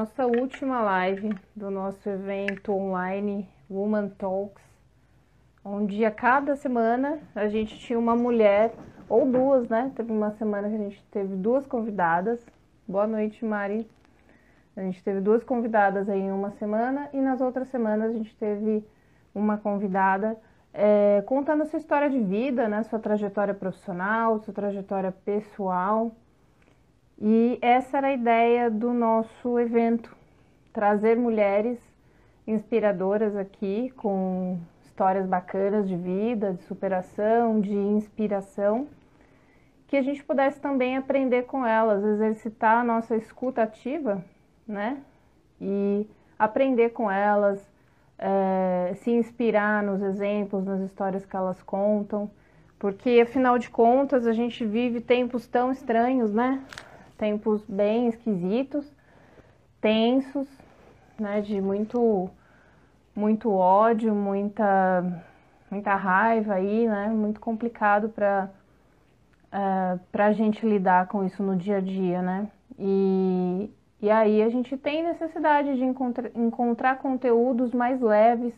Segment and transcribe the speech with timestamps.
[0.00, 4.64] Nossa última live do nosso evento online Woman Talks,
[5.62, 8.72] onde a cada semana a gente tinha uma mulher,
[9.10, 9.92] ou duas, né?
[9.94, 12.40] Teve uma semana que a gente teve duas convidadas.
[12.88, 13.86] Boa noite, Mari.
[14.74, 18.34] A gente teve duas convidadas aí em uma semana e nas outras semanas a gente
[18.36, 18.82] teve
[19.34, 20.34] uma convidada
[20.72, 22.84] é, contando sua história de vida, né?
[22.84, 26.10] Sua trajetória profissional, sua trajetória pessoal.
[27.20, 30.16] E essa era a ideia do nosso evento,
[30.72, 31.78] trazer mulheres
[32.46, 38.88] inspiradoras aqui com histórias bacanas de vida, de superação, de inspiração,
[39.86, 44.24] que a gente pudesse também aprender com elas, exercitar a nossa escuta ativa,
[44.66, 45.02] né?
[45.60, 46.06] E
[46.38, 47.60] aprender com elas,
[48.18, 52.30] é, se inspirar nos exemplos, nas histórias que elas contam,
[52.78, 56.64] porque afinal de contas a gente vive tempos tão estranhos, né?
[57.20, 58.90] Tempos bem esquisitos,
[59.78, 60.48] tensos,
[61.18, 62.30] né, de muito
[63.14, 65.22] muito ódio, muita
[65.70, 68.50] muita raiva aí, né, muito complicado para
[69.52, 72.48] uh, é, para a gente lidar com isso no dia a dia, né?
[72.78, 78.54] E, e aí a gente tem necessidade de encontra, encontrar conteúdos mais leves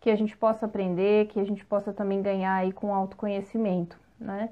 [0.00, 4.48] que a gente possa aprender, que a gente possa também ganhar aí com autoconhecimento, né?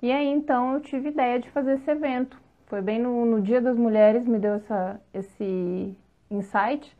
[0.00, 3.60] E aí então eu tive ideia de fazer esse evento, foi bem no, no Dia
[3.60, 5.96] das Mulheres, me deu essa, esse
[6.30, 6.96] insight.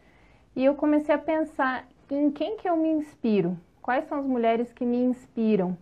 [0.55, 4.73] E eu comecei a pensar em quem que eu me inspiro, quais são as mulheres
[4.73, 5.77] que me inspiram.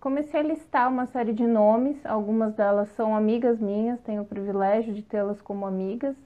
[0.00, 4.94] Comecei a listar uma série de nomes, algumas delas são amigas minhas, tenho o privilégio
[4.94, 6.16] de tê-las como amigas.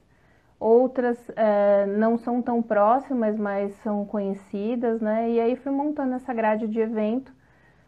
[0.59, 5.29] Outras é, não são tão próximas, mas são conhecidas, né?
[5.31, 7.33] E aí fui montando essa grade de evento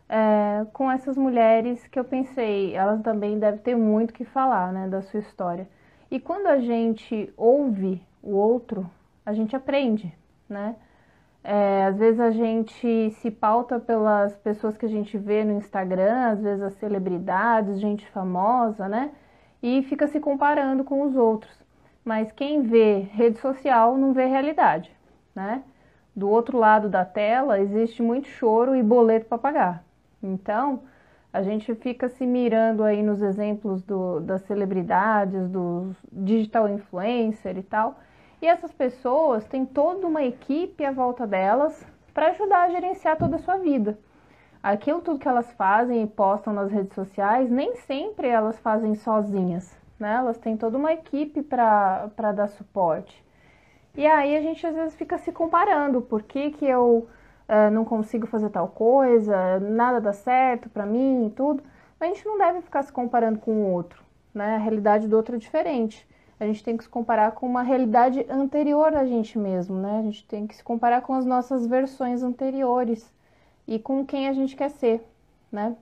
[0.08, 4.88] é, com essas mulheres que eu pensei, elas também devem ter muito que falar, né,
[4.88, 5.67] da sua história.
[6.09, 8.89] E quando a gente ouve o outro,
[9.26, 10.14] a gente aprende,
[10.48, 10.76] né?
[11.43, 16.32] É, às vezes a gente se pauta pelas pessoas que a gente vê no Instagram,
[16.32, 19.11] às vezes as celebridades, gente famosa, né?
[19.61, 21.64] E fica se comparando com os outros.
[22.04, 24.92] Mas quem vê rede social não vê realidade,
[25.36, 25.64] né?
[26.16, 29.85] Do outro lado da tela existe muito choro e boleto para pagar.
[30.25, 30.81] Então,
[31.31, 37.63] a gente fica se mirando aí nos exemplos do, das celebridades, dos digital influencer e
[37.63, 37.99] tal.
[38.41, 43.36] E essas pessoas têm toda uma equipe à volta delas para ajudar a gerenciar toda
[43.36, 43.97] a sua vida.
[44.63, 49.77] Aquilo tudo que elas fazem e postam nas redes sociais, nem sempre elas fazem sozinhas,
[49.99, 50.15] né?
[50.15, 53.23] Elas têm toda uma equipe para dar suporte.
[53.93, 57.07] E aí a gente às vezes fica se comparando, por que, que eu
[57.50, 61.64] uh, não consigo fazer tal coisa, nada dá certo para mim e tudo.
[62.00, 64.56] A gente não deve ficar se comparando com o outro, né?
[64.56, 66.08] A realidade do outro é diferente.
[66.39, 70.00] A gente tem que se comparar com uma realidade anterior a gente mesmo, né?
[70.00, 73.11] A gente tem que se comparar com as nossas versões anteriores
[73.67, 75.08] e com quem a gente quer ser,
[75.52, 75.76] né?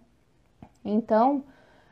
[0.86, 1.44] Então,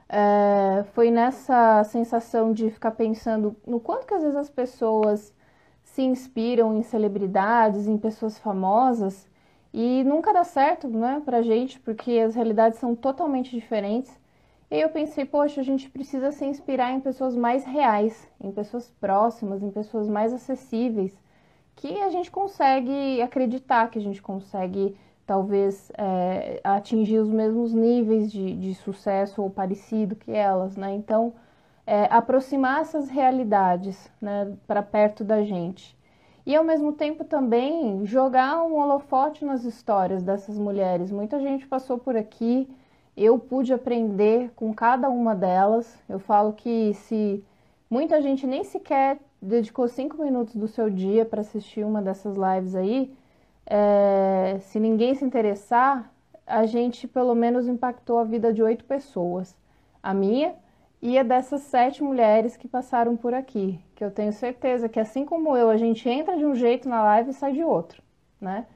[0.08, 5.34] é, foi nessa sensação de ficar pensando no quanto que às vezes as pessoas
[5.84, 9.28] se inspiram em celebridades, em pessoas famosas,
[9.74, 14.20] e nunca dá certo, né, pra gente, porque as realidades são totalmente diferentes.
[14.70, 18.90] E eu pensei, poxa, a gente precisa se inspirar em pessoas mais reais, em pessoas
[19.00, 21.18] próximas, em pessoas mais acessíveis,
[21.76, 24.96] que a gente consegue acreditar, que a gente consegue
[25.26, 30.94] talvez é, atingir os mesmos níveis de, de, sucesso ou parecido que elas, né?
[30.94, 31.34] Então,
[31.86, 35.98] é, aproximar essas realidades né, para perto da gente
[36.46, 41.12] e ao mesmo tempo também jogar um holofote nas histórias dessas mulheres.
[41.12, 42.68] Muita gente passou por aqui,
[43.16, 45.98] eu pude aprender com cada uma delas.
[46.10, 47.44] Eu falo que se
[47.90, 52.76] muita gente nem sequer dedicou cinco minutos do seu dia para assistir uma dessas lives
[52.76, 53.14] aí,
[53.66, 56.12] é, se ninguém se interessar,
[56.46, 59.56] a gente pelo menos impactou a vida de oito pessoas.
[60.02, 60.56] A minha
[61.02, 65.26] e a dessas sete mulheres que passaram por aqui, que eu tenho certeza que assim
[65.26, 68.04] como eu, a gente entra de um jeito na live e sai de outro,
[68.40, 68.68] né?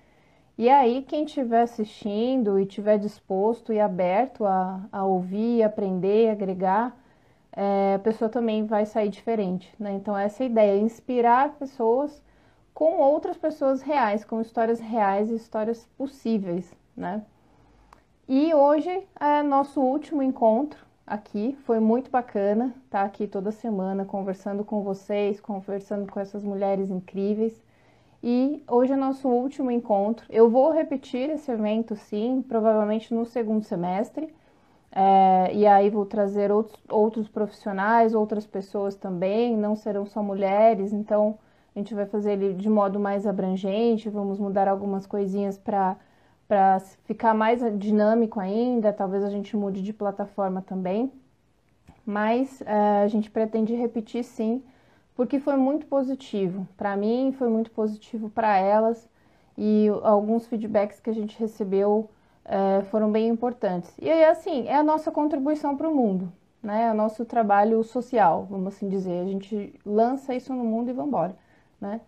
[0.58, 6.98] E aí, quem estiver assistindo e estiver disposto e aberto a, a ouvir, aprender, agregar,
[7.52, 9.94] é, a pessoa também vai sair diferente, né?
[9.94, 12.24] Então, essa é a ideia, inspirar pessoas
[12.74, 17.24] com outras pessoas reais, com histórias reais e histórias possíveis, né?
[18.28, 21.58] E hoje é nosso último encontro aqui.
[21.66, 27.64] Foi muito bacana estar aqui toda semana conversando com vocês, conversando com essas mulheres incríveis.
[28.24, 30.26] E hoje é nosso último encontro.
[30.30, 34.34] Eu vou repetir esse evento, sim, provavelmente no segundo semestre.
[34.92, 40.94] É, e aí vou trazer outros, outros profissionais, outras pessoas também, não serão só mulheres.
[40.94, 41.38] Então,
[41.76, 45.98] A gente vai fazer ele de modo mais abrangente, vamos mudar algumas coisinhas para
[46.48, 51.12] para ficar mais dinâmico ainda, talvez a gente mude de plataforma também.
[52.06, 54.64] Mas é, a gente pretende repetir sim,
[55.16, 56.68] porque foi muito positivo.
[56.78, 59.10] Para mim, foi muito positivo para elas
[59.58, 62.10] e alguns feedbacks que a gente recebeu
[62.44, 63.92] é, foram bem importantes.
[64.00, 66.32] E aí, assim, é a nossa contribuição para o mundo,
[66.62, 66.84] né?
[66.88, 69.22] É o nosso trabalho social, vamos assim dizer.
[69.22, 71.36] A gente lança isso no mundo e vamos embora,
[71.82, 72.02] né?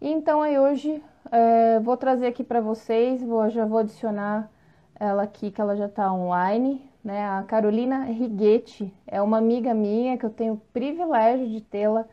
[0.00, 4.50] E então aí hoje é, vou trazer aqui para vocês, vou, já vou adicionar
[4.98, 7.28] ela aqui, que ela já está online, né?
[7.28, 12.06] A Carolina Righetti é uma amiga minha que eu tenho o privilégio de tê-la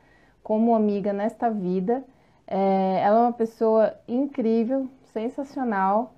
[0.44, 2.04] como amiga nesta vida.
[2.46, 6.14] É, ela é uma pessoa incrível, sensacional.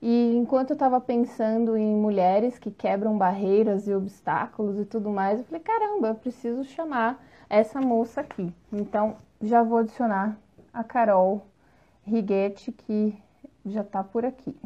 [0.00, 5.38] E enquanto eu estava pensando em mulheres que quebram barreiras e obstáculos e tudo mais,
[5.38, 8.52] eu falei: caramba, eu preciso chamar essa moça aqui.
[8.72, 10.36] Então já vou adicionar
[10.72, 11.42] a Carol
[12.06, 13.14] Riguete, que
[13.64, 14.56] já está por aqui.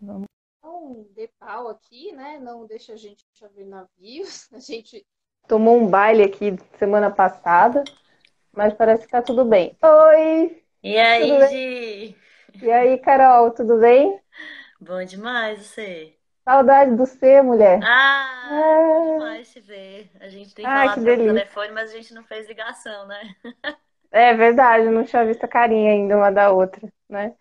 [0.00, 0.26] Vamos
[0.62, 2.38] um de pau aqui, né?
[2.38, 4.48] Não deixa a gente abrir navios.
[4.52, 5.06] A gente
[5.48, 7.82] tomou um baile aqui semana passada,
[8.52, 9.76] mas parece que tá tudo bem.
[9.82, 10.62] Oi!
[10.82, 12.16] E aí, Gi?
[12.62, 14.20] E aí, Carol, tudo bem?
[14.80, 16.19] Bom demais você.
[16.44, 17.82] Saudade do C, mulher.
[17.82, 20.10] Ah, é demais te ver.
[20.20, 23.34] A gente tem Ai, que pelo telefone, mas a gente não fez ligação, né?
[24.12, 27.34] É verdade, não tinha visto a carinha ainda uma da outra, né?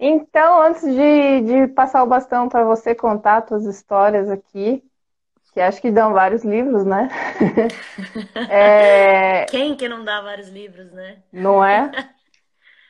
[0.00, 4.82] Então, antes de, de passar o bastão para você contar suas histórias aqui,
[5.54, 7.08] que acho que dão vários livros, né?
[8.48, 11.22] É, Quem que não dá vários livros, né?
[11.32, 11.96] não é?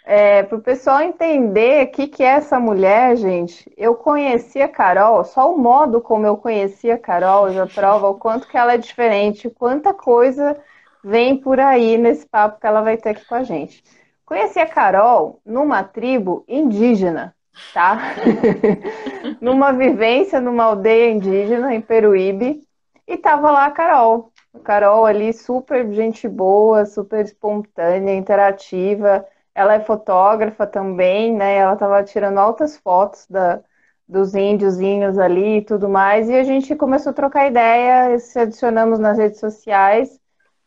[0.09, 4.69] É, para o pessoal entender o que, que é essa mulher, gente, eu conheci a
[4.69, 8.75] Carol, só o modo como eu conheci a Carol já prova o quanto que ela
[8.75, 10.57] é diferente, quanta coisa
[11.03, 13.83] vem por aí nesse papo que ela vai ter aqui com a gente.
[14.25, 17.35] Conheci a Carol numa tribo indígena,
[17.75, 17.99] tá?
[19.41, 22.63] Numa vivência numa aldeia indígena em Peruíbe,
[23.07, 24.33] e tava lá a Carol.
[24.55, 29.25] A Carol ali super gente boa, super espontânea, interativa.
[29.57, 31.57] Ela é fotógrafa também, né?
[31.59, 33.63] Ela tava tirando altas fotos da,
[34.09, 38.99] dos índiozinhos ali e tudo mais, e a gente começou a trocar ideia, se adicionamos
[39.01, 40.21] nas redes sociais.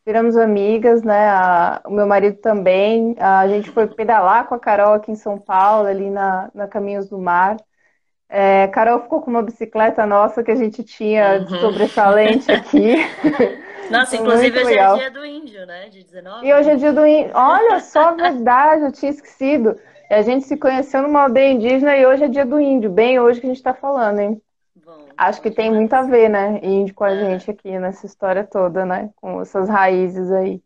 [0.06, 1.30] Viramos amigas, né?
[1.30, 3.16] A- o meu marido também.
[3.20, 7.10] A gente foi pedalar com a Carol aqui em São Paulo, ali na, na Caminhos
[7.10, 7.58] do Mar.
[8.30, 11.60] É, a Carol ficou com uma bicicleta nossa que a gente tinha de Uhum.
[11.60, 12.96] sobressalente aqui.
[13.92, 14.98] Nossa, inclusive muito hoje é legal.
[14.98, 15.90] dia do índio, né?
[15.90, 16.54] De E 19.
[16.54, 17.32] hoje é dia do índio.
[17.36, 19.76] Olha só, verdade, eu tinha esquecido.
[20.10, 22.90] E A gente se conheceu numa aldeia indígena e hoje é dia do índio.
[22.90, 24.42] Bem hoje que a gente está falando, hein?
[24.86, 26.60] Bom, Acho que tem muito a ver, né?
[26.64, 27.16] Índio com a É.
[27.16, 29.10] gente aqui nessa história toda, né?
[29.16, 30.62] Com essas raízes aí.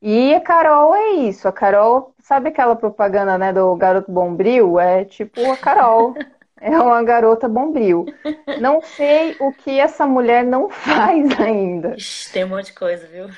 [0.00, 1.48] E a Carol é isso.
[1.48, 4.78] A Carol, sabe aquela propaganda, né, do garoto Bombril?
[4.78, 6.14] É tipo a Carol.
[6.64, 8.10] É uma garota Bombril.
[8.56, 11.96] Não sei o que essa mulher não faz ainda.
[11.96, 13.28] Ixi, tem um monte de coisa, viu?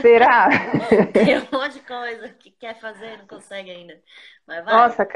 [0.00, 0.48] Será?
[1.12, 4.00] Tem um monte de coisa que quer fazer e não consegue ainda.
[4.46, 5.08] Mas vai, Nossa,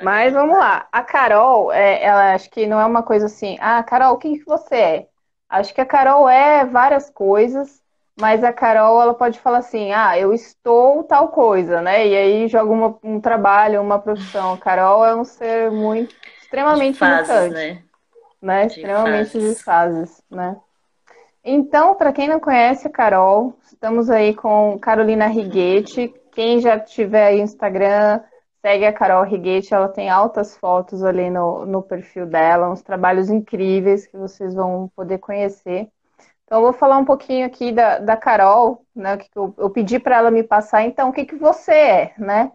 [0.00, 0.88] mas vamos lá.
[0.92, 4.44] A Carol, é, ela acho que não é uma coisa assim, ah, Carol, quem que
[4.44, 5.08] você é?
[5.48, 7.82] Acho que a Carol é várias coisas,
[8.16, 12.06] mas a Carol, ela pode falar assim, ah, eu estou tal coisa, né?
[12.06, 14.52] E aí joga uma- um trabalho, uma profissão.
[14.52, 16.14] A Carol é um ser muito,
[16.50, 17.82] De extremamente fases, mutante, né?
[18.42, 18.66] né?
[18.66, 19.62] De Extremamente de fases.
[19.62, 20.56] fases, né?
[21.44, 26.12] Então, para quem não conhece a Carol, estamos aí com Carolina Righetti.
[26.32, 28.20] Quem já tiver aí Instagram,
[28.60, 29.72] segue a Carol Righetti.
[29.72, 34.90] Ela tem altas fotos ali no, no perfil dela, uns trabalhos incríveis que vocês vão
[34.94, 35.88] poder conhecer.
[36.44, 39.16] Então, eu vou falar um pouquinho aqui da, da Carol, né?
[39.16, 42.52] Que eu, eu pedi para ela me passar, então, o que que você é, né?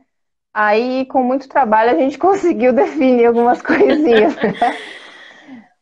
[0.57, 4.33] Aí, com muito trabalho, a gente conseguiu definir algumas coisinhas.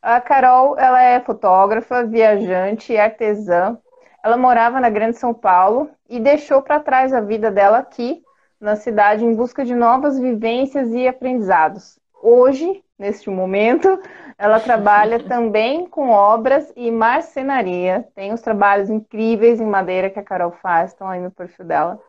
[0.02, 3.78] A Carol, ela é fotógrafa, viajante e artesã.
[4.24, 8.24] Ela morava na Grande São Paulo e deixou para trás a vida dela aqui
[8.60, 12.00] na cidade em busca de novas vivências e aprendizados.
[12.20, 14.02] Hoje, neste momento,
[14.40, 18.08] ela trabalha também com obras e marcenaria.
[18.16, 22.00] Tem uns trabalhos incríveis em madeira que a Carol faz, estão aí no perfil dela.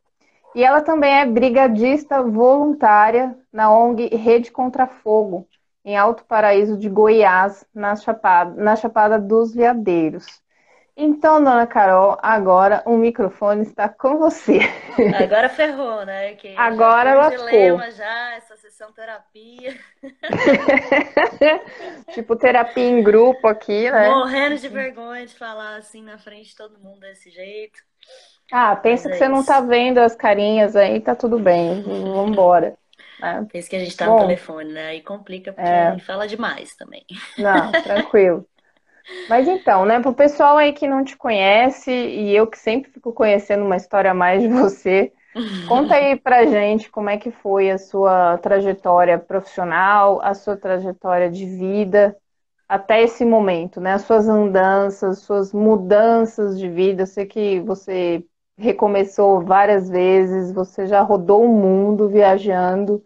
[0.55, 5.49] E ela também é brigadista voluntária na ONG Rede Contra Fogo,
[5.85, 10.45] em Alto Paraíso de Goiás, na Chapada, na Chapada dos Veadeiros.
[10.97, 14.61] Então, dona Carol, agora o microfone está com você.
[15.21, 16.35] Agora ferrou, né?
[16.35, 19.77] Que Agora foi um dilema já, essa sessão terapia.
[22.15, 24.09] Tipo terapia em grupo aqui, né?
[24.09, 27.83] Morrendo de vergonha de falar assim na frente de todo mundo desse jeito.
[28.51, 31.83] Ah, pensa Mas que é você não tá vendo as carinhas aí, tá tudo bem.
[31.83, 32.79] Vambora.
[33.19, 33.47] né?
[33.53, 34.89] Pensa que a gente tá no Bom, telefone, né?
[34.89, 37.05] Aí complica porque é, fala demais também.
[37.37, 38.47] não, tranquilo.
[39.29, 43.13] Mas então, né, pro pessoal aí que não te conhece e eu que sempre fico
[43.13, 45.13] conhecendo uma história a mais de você,
[45.65, 51.31] conta aí pra gente como é que foi a sua trajetória profissional, a sua trajetória
[51.31, 52.17] de vida
[52.69, 53.95] até esse momento, né?
[53.95, 57.03] As suas andanças, suas mudanças de vida.
[57.05, 58.25] Eu sei que você
[58.57, 63.05] recomeçou várias vezes, você já rodou o mundo viajando,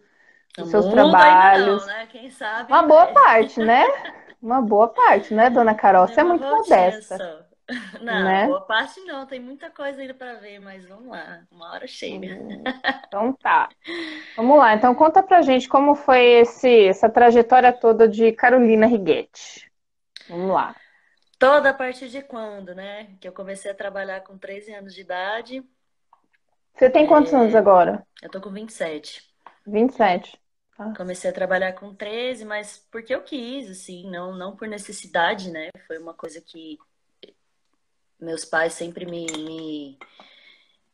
[0.57, 1.85] O os seus mundo ainda não, trabalhos.
[1.85, 2.07] né?
[2.07, 3.83] Quem sabe Uma em boa parte, né?
[4.41, 6.07] Uma boa parte, né, dona Carol?
[6.07, 7.45] Você é muito modesta, só.
[8.01, 8.47] Não, né?
[8.47, 12.27] boa parte não, tem muita coisa ainda pra ver, mas vamos lá, uma hora chega.
[13.07, 13.69] Então tá.
[14.35, 14.73] Vamos lá.
[14.75, 19.71] Então conta pra gente como foi esse, essa trajetória toda de Carolina Righetti.
[20.27, 20.75] Vamos lá.
[21.39, 23.17] Toda a partir de quando, né?
[23.19, 25.63] Que eu comecei a trabalhar com 13 anos de idade.
[26.75, 28.03] Você tem quantos anos É, agora?
[28.23, 29.23] eu tô com 27.
[29.65, 30.37] 27.
[30.75, 30.95] Tá.
[30.95, 35.69] Comecei a trabalhar com 13, mas porque eu quis, assim, não, não por necessidade, né?
[35.87, 36.77] Foi uma coisa que
[38.19, 39.97] meus pais sempre me, me,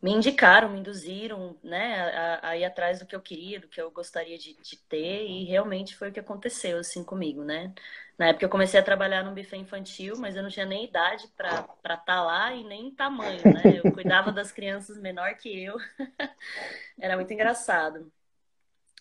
[0.02, 2.02] me indicaram, me induziram, né,
[2.42, 5.25] a, a ir atrás do que eu queria, do que eu gostaria de, de ter,
[5.28, 7.74] e realmente foi o que aconteceu, assim, comigo, né?
[8.17, 11.27] Na época eu comecei a trabalhar num buffet infantil, mas eu não tinha nem idade
[11.36, 13.81] para estar lá e nem tamanho, né?
[13.84, 15.75] Eu cuidava das crianças menor que eu,
[17.00, 18.12] era muito engraçado.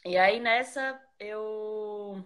[0.04, 2.24] E aí nessa eu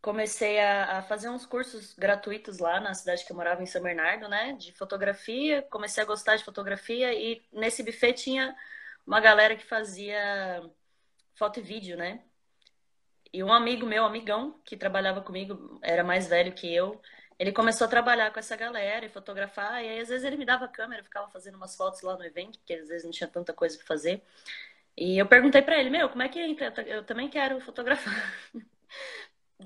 [0.00, 3.82] comecei a, a fazer uns cursos gratuitos lá na cidade que eu morava, em São
[3.82, 4.52] Bernardo, né?
[4.52, 5.62] De fotografia.
[5.70, 8.54] Comecei a gostar de fotografia e nesse buffet tinha
[9.06, 10.62] uma galera que fazia
[11.34, 12.22] foto e vídeo, né?
[13.32, 17.00] E um amigo meu, amigão, que trabalhava comigo, era mais velho que eu,
[17.38, 19.82] ele começou a trabalhar com essa galera e fotografar.
[19.84, 22.16] E aí, às vezes, ele me dava a câmera, eu ficava fazendo umas fotos lá
[22.16, 24.22] no evento, porque às vezes não tinha tanta coisa pra fazer.
[24.96, 26.74] E eu perguntei pra ele, meu, como é que entra?
[26.82, 28.14] Eu também quero fotografar.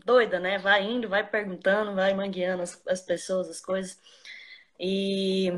[0.05, 0.59] Doida, né?
[0.59, 3.99] Vai indo, vai perguntando, vai mangueando as, as pessoas, as coisas.
[4.79, 5.51] E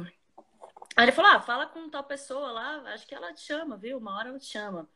[0.97, 3.99] aí ele falou: Ah, fala com tal pessoa lá, acho que ela te chama, viu?
[3.99, 4.89] Uma hora ela te chama.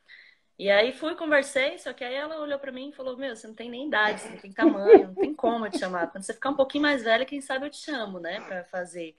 [0.58, 3.46] E aí fui, conversei, só que aí ela olhou pra mim e falou: Meu, você
[3.46, 6.10] não tem nem idade, você não tem tamanho, não tem como eu te chamar.
[6.10, 8.40] Quando você ficar um pouquinho mais velha, quem sabe eu te chamo, né?
[8.40, 9.16] Pra fazer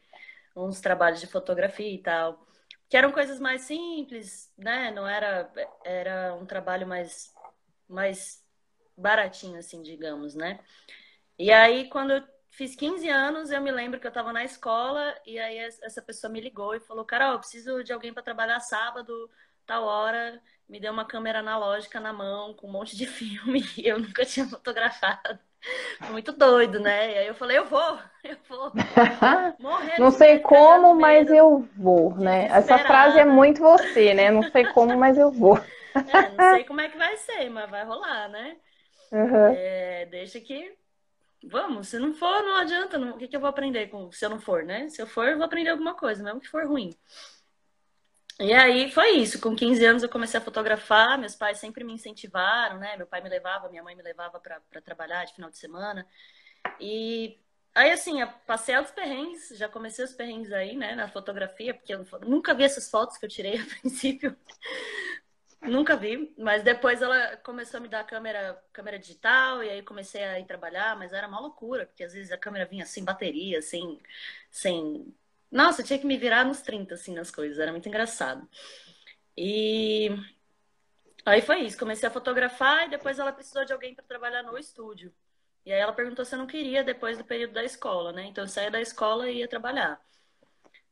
[0.54, 2.46] uns trabalhos de fotografia e tal.
[2.90, 4.92] Que eram coisas mais simples, né?
[4.92, 5.50] Não era,
[5.86, 7.34] era um trabalho mais,
[7.88, 8.44] mais
[8.98, 10.60] baratinho, assim, digamos, né?
[11.38, 15.16] E aí, quando eu fiz 15 anos, eu me lembro que eu tava na escola
[15.26, 18.60] e aí essa pessoa me ligou e falou: Carol, eu preciso de alguém para trabalhar
[18.60, 19.32] sábado,
[19.70, 20.42] tal hora.
[20.68, 24.26] Me deu uma câmera analógica na mão com um monte de filme e eu nunca
[24.26, 25.40] tinha fotografado.
[26.00, 27.12] Foi muito doido, né?
[27.12, 28.72] E aí eu falei: eu vou, eu vou.
[30.00, 32.48] Não sei como, mas eu vou, né?
[32.48, 34.32] Essa frase é muito você, né?
[34.32, 35.58] Não sei como, mas eu vou.
[35.58, 38.58] É, não sei como é que vai ser, mas vai rolar, né?
[39.12, 39.56] Uhum.
[39.56, 40.72] É, deixa que.
[41.44, 42.96] Vamos, se não for, não adianta.
[42.96, 43.16] Não...
[43.16, 44.12] O que, que eu vou aprender com...
[44.12, 44.88] se eu não for, né?
[44.88, 46.96] Se eu for, eu vou aprender alguma coisa, mesmo que for ruim.
[48.40, 49.40] E aí foi isso.
[49.42, 51.18] Com 15 anos eu comecei a fotografar.
[51.20, 52.96] Meus pais sempre me incentivaram, né?
[52.98, 56.08] Meu pai me levava, minha mãe me levava para trabalhar de final de semana.
[56.80, 57.40] E
[57.76, 58.16] aí, assim,
[58.48, 59.50] passei altos perrengues.
[59.58, 60.96] Já comecei os perrengues aí, né?
[60.96, 64.38] Na fotografia, porque eu nunca vi essas fotos que eu tirei a princípio.
[65.62, 70.24] Nunca vi, mas depois ela começou a me dar câmera, câmera digital e aí comecei
[70.24, 73.62] a ir trabalhar, mas era uma loucura, porque às vezes a câmera vinha sem bateria,
[73.62, 74.00] sem,
[74.50, 75.14] sem...
[75.52, 78.48] Nossa, eu tinha que me virar nos 30, assim, nas coisas, era muito engraçado.
[79.38, 80.10] E
[81.26, 84.58] aí foi isso, comecei a fotografar e depois ela precisou de alguém para trabalhar no
[84.58, 85.14] estúdio.
[85.66, 88.26] E aí ela perguntou se eu não queria depois do período da escola, né?
[88.26, 90.00] Então eu saía da escola e ia trabalhar.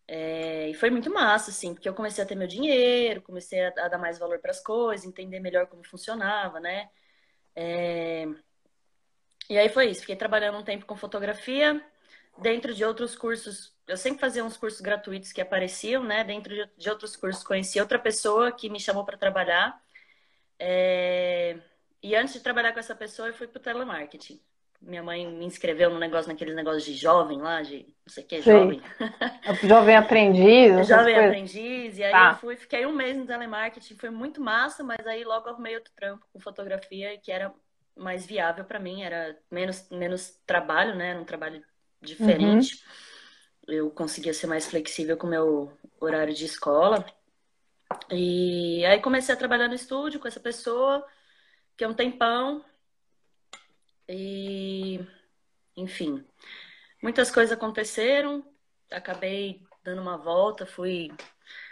[0.08, 3.70] É, e foi muito massa, assim, porque eu comecei a ter meu dinheiro, comecei a,
[3.86, 6.90] a dar mais valor para as coisas, entender melhor como funcionava, né?
[7.56, 8.26] É,
[9.50, 11.82] e aí foi isso, fiquei trabalhando um tempo com fotografia,
[12.38, 16.24] dentro de outros cursos, eu sempre fazia uns cursos gratuitos que apareciam, né?
[16.24, 19.80] Dentro de, outros cursos, conheci outra pessoa que me chamou para trabalhar.
[20.60, 21.58] É,
[22.02, 24.42] e antes de trabalhar com essa pessoa, eu fui para o telemarketing.
[24.80, 28.28] Minha mãe me inscreveu num negócio, naqueles negócios de jovem lá, de não sei o
[28.28, 28.82] que, jovem.
[29.64, 31.26] Jovem aprendiz, Jovem coisas.
[31.26, 32.30] aprendiz, e aí Tá.
[32.34, 35.92] eu fui, fiquei um mês no telemarketing, foi muito massa, mas aí logo arrumei outro
[35.96, 37.52] trampo com fotografia que era
[37.96, 41.10] mais viável para mim, era menos, menos trabalho, né?
[41.10, 41.64] Era um trabalho
[42.02, 42.08] Uhum.
[42.08, 42.84] diferente.
[43.68, 47.06] Eu conseguia ser mais flexível com o meu horário de escola.
[48.12, 51.06] E aí comecei a trabalhar no estúdio com essa pessoa,
[51.76, 52.64] que é um tempão,
[54.10, 55.06] e
[55.76, 56.26] enfim,
[57.02, 58.44] muitas coisas aconteceram.
[58.90, 61.12] Acabei dando uma volta, fui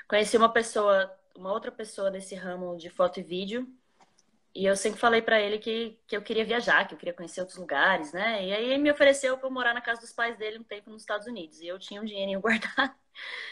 [0.08, 3.68] conheci uma pessoa, uma outra pessoa nesse ramo de foto e vídeo.
[4.56, 7.42] E eu sempre falei para ele que, que eu queria viajar, que eu queria conhecer
[7.42, 8.46] outros lugares, né?
[8.46, 11.02] E aí ele me ofereceu para morar na casa dos pais dele um tempo nos
[11.02, 11.60] Estados Unidos.
[11.60, 12.96] E eu tinha um dinheirinho guardado.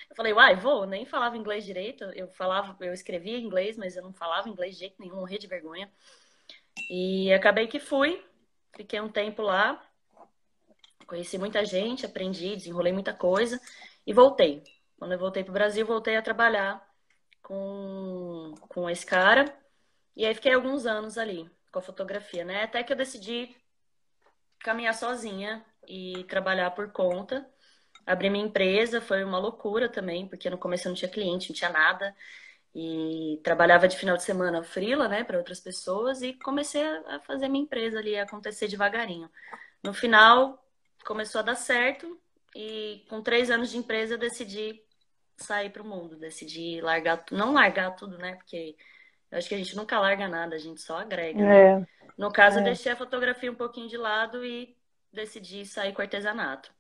[0.10, 2.06] Eu falei, uai, vou, nem falava inglês direito.
[2.16, 5.46] Eu falava, eu escrevia inglês, mas eu não falava inglês de jeito nenhum, morria de
[5.46, 5.92] vergonha.
[6.90, 8.24] E acabei que fui,
[8.74, 9.86] fiquei um tempo lá,
[11.06, 13.60] conheci muita gente, aprendi, desenrolei muita coisa
[14.08, 14.64] e voltei.
[14.98, 16.82] Quando eu voltei para o Brasil, voltei a trabalhar
[17.42, 19.63] com, com esse cara.
[20.16, 22.64] E aí fiquei alguns anos ali com a fotografia, né?
[22.64, 23.56] Até que eu decidi
[24.60, 27.48] caminhar sozinha e trabalhar por conta.
[28.06, 31.56] Abri minha empresa, foi uma loucura também, porque no começo eu não tinha cliente, não
[31.56, 32.16] tinha nada.
[32.76, 37.48] E trabalhava de final de semana frila, né, para outras pessoas e comecei a fazer
[37.48, 39.30] minha empresa ali acontecer devagarinho.
[39.84, 40.66] No final,
[41.06, 42.20] começou a dar certo
[42.56, 44.82] e com três anos de empresa eu decidi
[45.38, 48.76] sair para o mundo, decidi largar, não largar tudo, né, porque
[49.34, 51.40] eu acho que a gente nunca larga nada, a gente só agrega.
[51.40, 51.72] Né?
[51.72, 51.88] É.
[52.16, 52.62] No caso, é.
[52.62, 54.78] eu deixei a fotografia um pouquinho de lado e
[55.12, 56.72] decidi sair com artesanato.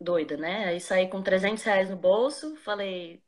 [0.00, 0.64] Doida, né?
[0.64, 3.22] Aí saí com 300 reais no bolso, falei,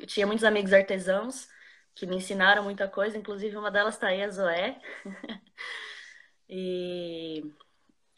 [0.00, 1.48] eu tinha muitos amigos artesãos
[1.94, 4.80] que me ensinaram muita coisa, inclusive uma delas tá aí, a Zoé.
[6.50, 7.44] e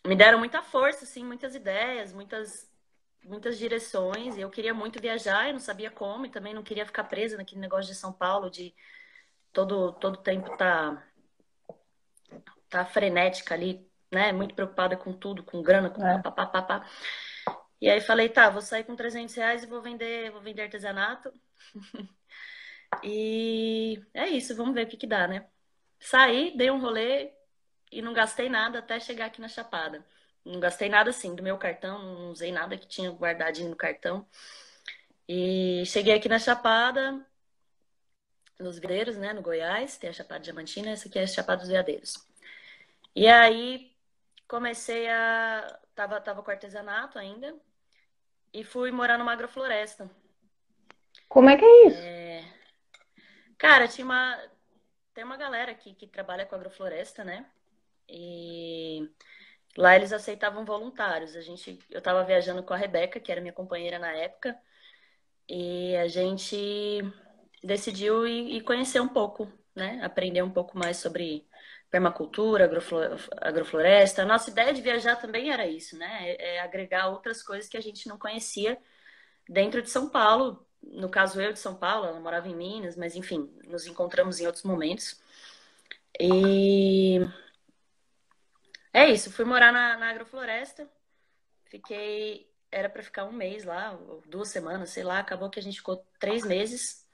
[0.06, 2.72] me deram muita força, assim, muitas ideias, muitas,
[3.28, 4.36] muitas direções.
[4.36, 7.36] E eu queria muito viajar, eu não sabia como, e também não queria ficar presa
[7.36, 8.74] naquele negócio de São Paulo, de
[9.52, 11.02] todo, todo tempo tá,
[12.68, 14.32] tá frenética ali, né?
[14.32, 16.20] Muito preocupada com tudo, com grana, com é.
[16.22, 16.86] papapá.
[17.80, 21.32] E aí falei, tá, vou sair com 300 reais e vou vender, vou vender artesanato.
[23.04, 25.46] e é isso, vamos ver o que que dá, né?
[26.00, 27.32] Saí, dei um rolê
[27.92, 30.04] e não gastei nada até chegar aqui na Chapada.
[30.44, 34.26] Não gastei nada assim do meu cartão, não usei nada que tinha guardadinho no cartão.
[35.28, 37.24] E cheguei aqui na Chapada,
[38.58, 41.68] nos Veadeiros, né, no Goiás, tem a Chapada Diamantina, essa aqui é a Chapada dos
[41.68, 42.14] Veadeiros.
[43.14, 43.92] E aí
[44.46, 47.54] comecei a tava tava com artesanato ainda,
[48.52, 50.10] e fui morar numa agrofloresta.
[51.28, 52.00] Como é que é isso?
[52.00, 52.44] É...
[53.56, 54.38] Cara, tinha uma.
[55.12, 57.44] Tem uma galera aqui que trabalha com agrofloresta, né?
[58.08, 59.10] E
[59.78, 61.36] lá eles aceitavam voluntários.
[61.36, 64.58] A gente, eu estava viajando com a Rebeca, que era minha companheira na época,
[65.48, 66.56] e a gente
[67.62, 70.00] decidiu ir, ir conhecer um pouco, né?
[70.02, 71.46] Aprender um pouco mais sobre
[71.90, 72.68] permacultura,
[73.40, 74.22] agrofloresta.
[74.22, 76.30] A nossa ideia de viajar também era isso, né?
[76.32, 78.76] É, é agregar outras coisas que a gente não conhecia
[79.48, 80.66] dentro de São Paulo.
[80.82, 84.46] No caso, eu de São Paulo, ela morava em Minas, mas enfim, nos encontramos em
[84.46, 85.20] outros momentos.
[86.20, 87.20] E
[88.92, 90.88] é isso, fui morar na, na agrofloresta,
[91.66, 95.78] fiquei, era para ficar um mês lá, duas semanas, sei lá, acabou que a gente
[95.78, 97.06] ficou três meses.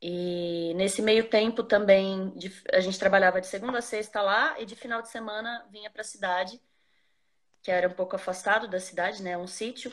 [0.00, 2.32] E nesse meio tempo também
[2.72, 6.02] a gente trabalhava de segunda a sexta lá e de final de semana vinha para
[6.02, 6.60] a cidade,
[7.62, 9.92] que era um pouco afastado da cidade, né, um sítio.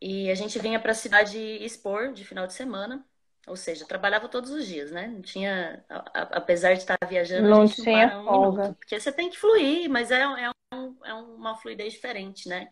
[0.00, 3.04] E a gente vinha para a cidade expor de final de semana,
[3.48, 5.06] ou seja, trabalhava todos os dias, né?
[5.08, 8.62] Não tinha, apesar de estar viajando, não tinha não um folga.
[8.62, 12.68] Minuto, porque você tem que fluir, mas é, é, um, é uma fluidez diferente, né?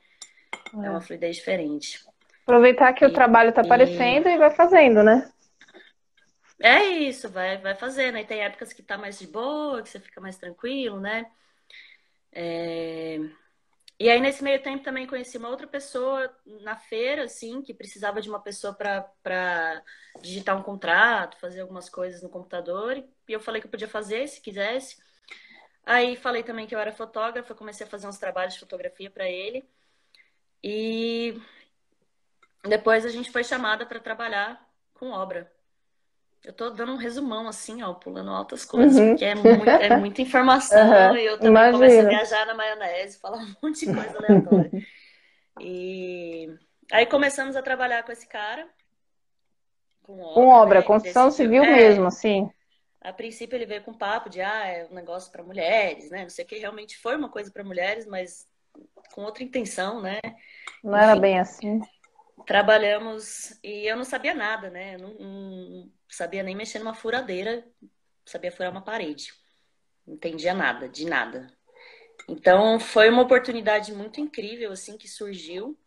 [0.74, 2.04] É, é uma fluidez diferente.
[2.42, 4.34] Aproveitar que e, o trabalho está aparecendo e...
[4.34, 5.30] e vai fazendo, né?
[6.60, 8.16] É isso, vai, vai fazendo.
[8.16, 11.26] Aí tem épocas que tá mais de boa, que você fica mais tranquilo, né?
[12.32, 13.18] É...
[13.98, 18.20] E aí, nesse meio tempo, também conheci uma outra pessoa na feira, assim, que precisava
[18.20, 19.82] de uma pessoa para
[20.20, 22.98] digitar um contrato, fazer algumas coisas no computador.
[22.98, 24.98] E eu falei que eu podia fazer, se quisesse.
[25.84, 29.30] Aí falei também que eu era fotógrafa, comecei a fazer uns trabalhos de fotografia para
[29.30, 29.66] ele.
[30.62, 31.40] E
[32.64, 35.50] depois a gente foi chamada para trabalhar com obra.
[36.46, 39.08] Eu tô dando um resumão assim, ó, pulando altas coisas, uhum.
[39.08, 41.16] porque é, muito, é muita informação uhum.
[41.16, 41.72] e eu também Imagina.
[41.72, 44.70] começo a viajar na maionese, falar um monte de coisa aleatória.
[45.60, 46.48] e
[46.92, 48.68] aí começamos a trabalhar com esse cara.
[50.04, 50.86] Com obra, com obra né?
[50.86, 52.48] construção civil é, mesmo, assim.
[53.00, 56.22] A princípio ele veio com papo de, ah, é um negócio para mulheres, né?
[56.22, 58.46] Não sei o que, realmente foi uma coisa para mulheres, mas
[59.12, 60.20] com outra intenção, né?
[60.80, 61.80] Não Enfim, era bem assim.
[62.46, 64.96] Trabalhamos e eu não sabia nada, né?
[64.96, 67.66] Não, não sabia nem mexer numa furadeira,
[68.24, 69.32] sabia furar uma parede.
[70.06, 71.46] Não entendia nada, de nada.
[72.28, 75.78] Então foi uma oportunidade muito incrível assim que surgiu.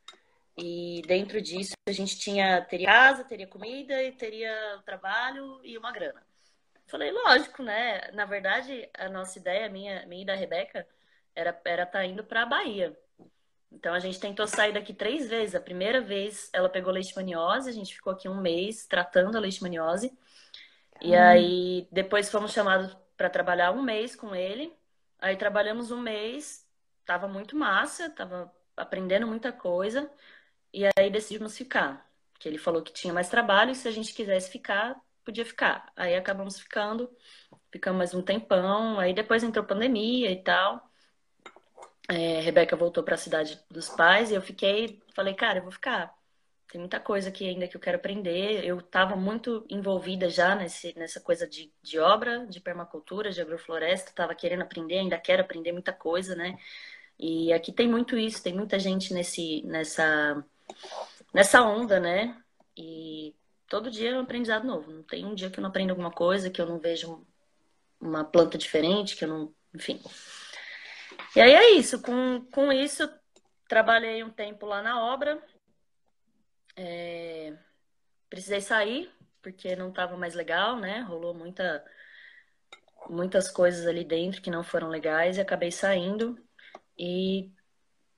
[0.58, 5.92] E dentro disso a gente tinha teria casa, teria comida e teria trabalho e uma
[5.92, 6.22] grana.
[6.88, 8.10] Falei, lógico, né?
[8.14, 10.88] Na verdade, a nossa ideia, minha, minha e da Rebeca,
[11.36, 12.98] era estar tá indo para a Bahia.
[13.72, 15.56] Então a gente tentou sair daqui três vezes.
[15.56, 20.12] A primeira vez ela pegou leishmaniose, a gente ficou aqui um mês tratando a leishmaniose.
[21.02, 24.74] E aí depois fomos chamados para trabalhar um mês com ele.
[25.20, 26.66] Aí trabalhamos um mês,
[27.06, 30.10] tava muito massa, tava aprendendo muita coisa.
[30.74, 32.10] E aí decidimos ficar.
[32.40, 35.92] Que ele falou que tinha mais trabalho e se a gente quisesse ficar, podia ficar.
[35.96, 37.10] Aí acabamos ficando,
[37.72, 39.00] ficamos mais um tempão.
[39.00, 40.89] Aí depois entrou pandemia e tal.
[42.10, 45.72] É, Rebeca voltou para a cidade dos pais e eu fiquei, falei, cara, eu vou
[45.72, 46.12] ficar.
[46.72, 48.66] Tem muita coisa aqui ainda que eu quero aprender.
[48.66, 54.10] Eu estava muito envolvida já nesse, nessa coisa de, de obra, de permacultura, de agrofloresta.
[54.10, 56.58] Estava querendo aprender, ainda quero aprender muita coisa, né?
[57.18, 60.44] E aqui tem muito isso, tem muita gente nesse, nessa,
[61.34, 62.36] nessa onda, né?
[62.78, 63.36] E
[63.68, 64.92] todo dia é um aprendizado novo.
[64.92, 67.24] Não tem um dia que eu não aprendo alguma coisa, que eu não vejo
[68.00, 69.54] uma planta diferente, que eu não.
[69.76, 70.00] Enfim.
[71.36, 72.02] E aí é isso.
[72.02, 73.10] Com, com isso,
[73.68, 75.42] trabalhei um tempo lá na obra.
[76.76, 77.56] É...
[78.30, 79.12] Precisei sair,
[79.42, 81.02] porque não estava mais legal, né?
[81.02, 81.84] Rolou muita,
[83.10, 86.38] muitas coisas ali dentro que não foram legais e acabei saindo.
[86.98, 87.52] E,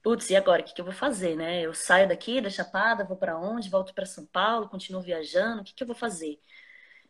[0.04, 0.62] putz, e agora?
[0.62, 1.62] O que, que eu vou fazer, né?
[1.62, 3.70] Eu saio daqui da Chapada, vou para onde?
[3.70, 6.40] Volto para São Paulo, continuo viajando, o que, que eu vou fazer?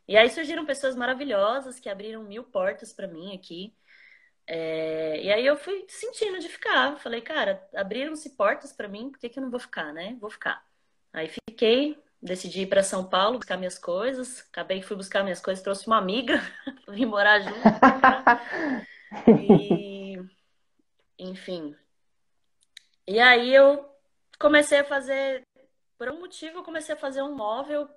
[0.08, 3.74] E aí surgiram pessoas maravilhosas que abriram mil portas para mim aqui.
[4.54, 5.24] É...
[5.24, 6.98] E aí eu fui sentindo de ficar.
[6.98, 10.18] Falei, cara, abriram-se portas para mim, por que, que eu não vou ficar, né?
[10.20, 10.62] Vou ficar.
[11.14, 14.46] Aí fiquei, decidi ir para São Paulo buscar minhas coisas.
[14.50, 16.42] Acabei que fui buscar minhas coisas, trouxe uma amiga,
[16.90, 17.62] vim morar junto.
[19.40, 20.18] e
[21.18, 21.74] enfim.
[23.08, 23.90] E aí eu
[24.38, 25.44] comecei a fazer,
[25.98, 27.90] por um motivo, eu comecei a fazer um móvel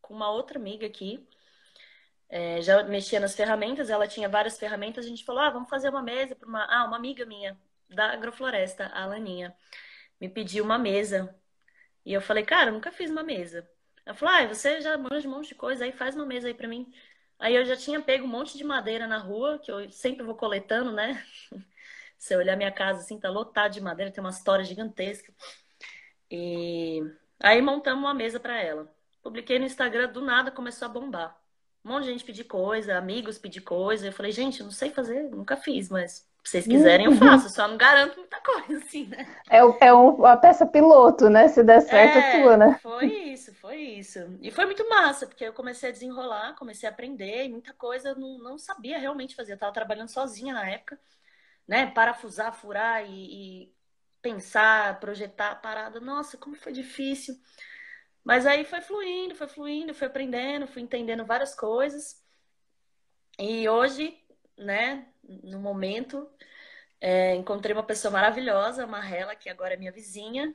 [0.00, 1.26] com uma outra amiga aqui.
[2.28, 5.88] É, já mexia nas ferramentas, ela tinha várias ferramentas, a gente falou, ah, vamos fazer
[5.90, 7.56] uma mesa para uma, ah, uma amiga minha
[7.88, 9.56] da agrofloresta, a Alaninha,
[10.20, 11.34] me pediu uma mesa.
[12.04, 13.68] E eu falei, cara, eu nunca fiz uma mesa.
[14.04, 16.54] Ela falou, ah, você já manja um monte de coisa, aí faz uma mesa aí
[16.54, 16.92] para mim.
[17.38, 20.34] Aí eu já tinha pego um monte de madeira na rua, que eu sempre vou
[20.36, 21.22] coletando, né?
[22.18, 25.32] Se eu olhar minha casa assim, tá lotada de madeira, tem uma história gigantesca.
[26.30, 27.02] E
[27.40, 28.92] aí montamos uma mesa para ela.
[29.22, 31.45] Publiquei no Instagram, do nada começou a bombar.
[31.86, 34.06] Um monte de gente pedir coisa, amigos pedir coisa.
[34.08, 37.18] Eu falei, gente, eu não sei fazer, nunca fiz, mas se vocês quiserem, eu uhum.
[37.18, 37.48] faço.
[37.48, 39.26] Só não garanto muita coisa, assim, né?
[39.48, 41.48] É, é uma peça piloto, né?
[41.48, 42.78] Se der certo, é, é tua, né?
[42.82, 44.18] Foi isso, foi isso.
[44.42, 48.10] E foi muito massa, porque eu comecei a desenrolar, comecei a aprender, e muita coisa
[48.10, 49.52] eu não, não sabia realmente fazer.
[49.52, 50.98] Eu tava trabalhando sozinha na época
[51.66, 51.86] né?
[51.86, 53.74] Parafusar, furar e, e
[54.22, 56.00] pensar, projetar a parada.
[56.00, 57.34] Nossa, como foi difícil.
[58.26, 62.20] Mas aí foi fluindo, foi fluindo, fui aprendendo, fui entendendo várias coisas.
[63.38, 64.18] E hoje,
[64.58, 66.28] né, no momento,
[67.00, 70.52] é, encontrei uma pessoa maravilhosa, a Marrela, que agora é minha vizinha.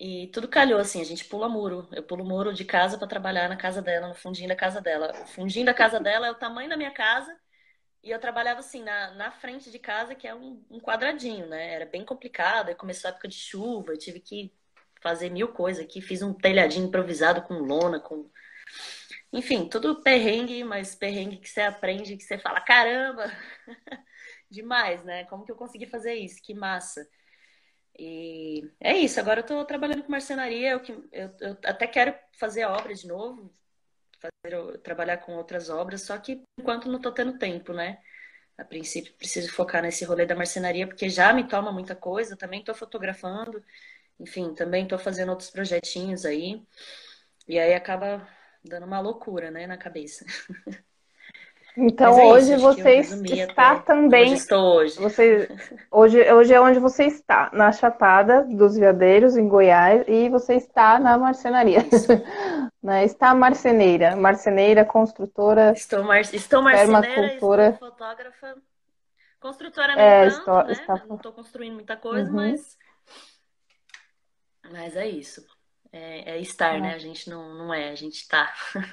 [0.00, 1.88] E tudo calhou assim, a gente pula muro.
[1.92, 5.12] Eu pulo muro de casa para trabalhar na casa dela, no fundinho da casa dela.
[5.22, 7.38] O fundinho da casa dela é o tamanho da minha casa
[8.02, 11.74] e eu trabalhava assim, na, na frente de casa, que é um, um quadradinho, né?
[11.74, 12.70] Era bem complicado.
[12.70, 14.52] Aí começou a época de chuva, eu tive que
[15.00, 16.00] fazer mil coisas aqui.
[16.00, 18.30] Fiz um telhadinho improvisado com lona, com.
[19.32, 23.30] Enfim, tudo perrengue, mas perrengue que você aprende, que você fala, caramba!
[24.50, 25.24] Demais, né?
[25.24, 26.42] Como que eu consegui fazer isso?
[26.42, 27.06] Que massa!
[27.98, 30.82] E é isso, agora eu tô trabalhando com marcenaria, eu,
[31.12, 33.52] eu, eu até quero fazer obra de novo,
[34.18, 38.00] fazer, trabalhar com outras obras, só que enquanto não estou tendo tempo, né?
[38.56, 42.60] A princípio, preciso focar nesse rolê da marcenaria, porque já me toma muita coisa, também
[42.60, 43.62] estou fotografando,
[44.20, 46.62] enfim, também estou fazendo outros projetinhos aí,
[47.48, 48.28] e aí acaba
[48.64, 50.24] dando uma loucura, né, na cabeça.
[51.76, 54.32] Então é hoje isso, você está também.
[54.32, 54.98] Estou hoje.
[54.98, 55.48] Você,
[55.90, 56.32] hoje.
[56.32, 61.16] Hoje é onde você está, na Chapada dos Veadeiros, em Goiás, e você está na
[61.16, 61.78] marcenaria.
[62.82, 63.04] né?
[63.04, 65.72] Está marceneira, marceneira, construtora.
[65.72, 66.20] Estou, mar...
[66.20, 68.56] estou marceneira, estou fotógrafa.
[69.38, 70.72] Construtora nem é, tanto, estou, né?
[70.72, 71.02] Está...
[71.08, 72.36] Não estou construindo muita coisa, uhum.
[72.36, 72.76] mas.
[74.70, 75.44] Mas é isso.
[75.92, 76.80] É, é estar, é.
[76.80, 76.94] né?
[76.94, 78.52] A gente não, não é, a gente está.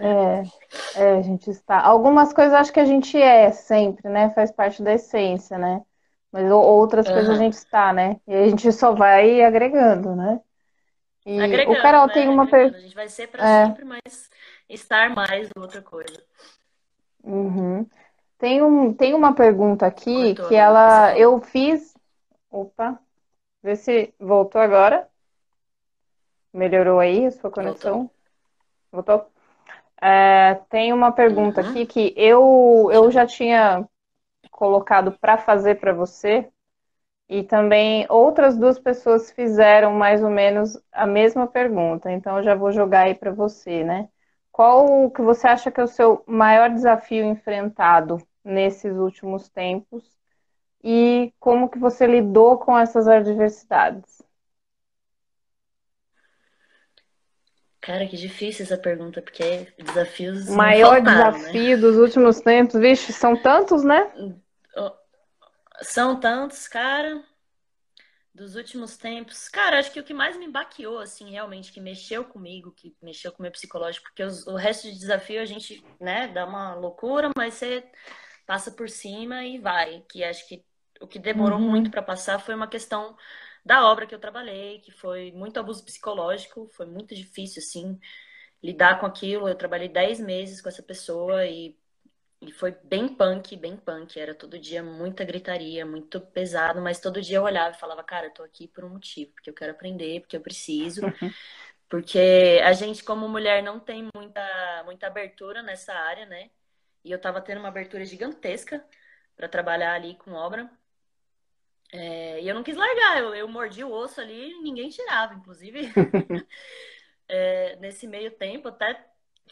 [0.96, 1.80] É, é, a gente está.
[1.80, 4.32] Algumas coisas acho que a gente é sempre, né?
[4.32, 5.82] Faz parte da essência, né?
[6.32, 7.14] Mas outras uhum.
[7.14, 8.20] coisas a gente está, né?
[8.28, 10.40] E a gente só vai agregando, né?
[11.26, 12.14] E agregando, o Carol né?
[12.14, 12.78] tem uma pergunta.
[12.78, 13.66] A gente vai ser para é.
[13.66, 14.30] sempre, mas
[14.68, 16.24] estar mais outra coisa.
[17.24, 17.86] Uhum.
[18.38, 21.18] Tem, um, tem uma pergunta aqui Cortou, que ela.
[21.18, 21.96] Eu fiz.
[22.50, 23.00] Opa,
[23.62, 25.08] vê se voltou agora.
[26.58, 28.00] Melhorou aí a sua conexão?
[28.00, 28.12] Voltou?
[28.92, 29.32] Voltou?
[30.02, 31.70] É, tem uma pergunta uhum.
[31.72, 33.88] aqui que eu, eu já tinha
[34.52, 36.50] colocado para fazer para você,
[37.30, 42.12] E também outras duas pessoas fizeram mais ou menos a mesma pergunta.
[42.12, 44.10] Então eu já vou jogar aí para você, né?
[44.52, 50.18] Qual que você acha que é o seu maior desafio enfrentado nesses últimos tempos
[50.84, 54.22] e como que você lidou com essas adversidades?
[57.88, 60.50] Cara, que difícil essa pergunta, porque desafios.
[60.50, 61.38] O maior faltaram, né?
[61.38, 61.82] desafio né?
[61.82, 64.12] dos últimos tempos, vixe, são tantos, né?
[65.80, 67.24] São tantos, cara.
[68.34, 69.48] Dos últimos tempos.
[69.48, 73.32] Cara, acho que o que mais me baqueou, assim, realmente, que mexeu comigo, que mexeu
[73.32, 76.76] com o meu psicológico, porque os, o resto de desafio a gente, né, dá uma
[76.76, 77.86] loucura, mas você
[78.46, 80.04] passa por cima e vai.
[80.10, 80.62] Que acho que
[81.00, 81.70] o que demorou uhum.
[81.70, 83.16] muito para passar foi uma questão
[83.68, 88.00] da obra que eu trabalhei, que foi muito abuso psicológico, foi muito difícil, assim,
[88.64, 89.48] lidar com aquilo.
[89.48, 91.78] Eu trabalhei 10 meses com essa pessoa e,
[92.42, 94.18] e foi bem punk, bem punk.
[94.18, 98.28] Era todo dia muita gritaria, muito pesado, mas todo dia eu olhava e falava, cara,
[98.28, 101.06] eu tô aqui por um motivo, porque eu quero aprender, porque eu preciso.
[101.06, 101.34] Uhum.
[101.90, 106.50] Porque a gente, como mulher, não tem muita, muita abertura nessa área, né?
[107.04, 108.86] E eu tava tendo uma abertura gigantesca
[109.36, 110.70] para trabalhar ali com obra.
[111.92, 115.34] É, e eu não quis largar, eu, eu mordi o osso ali e ninguém tirava,
[115.34, 115.92] inclusive.
[117.28, 119.06] é, nesse meio tempo, até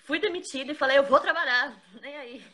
[0.04, 2.46] fui demitida e falei, eu vou trabalhar, nem aí.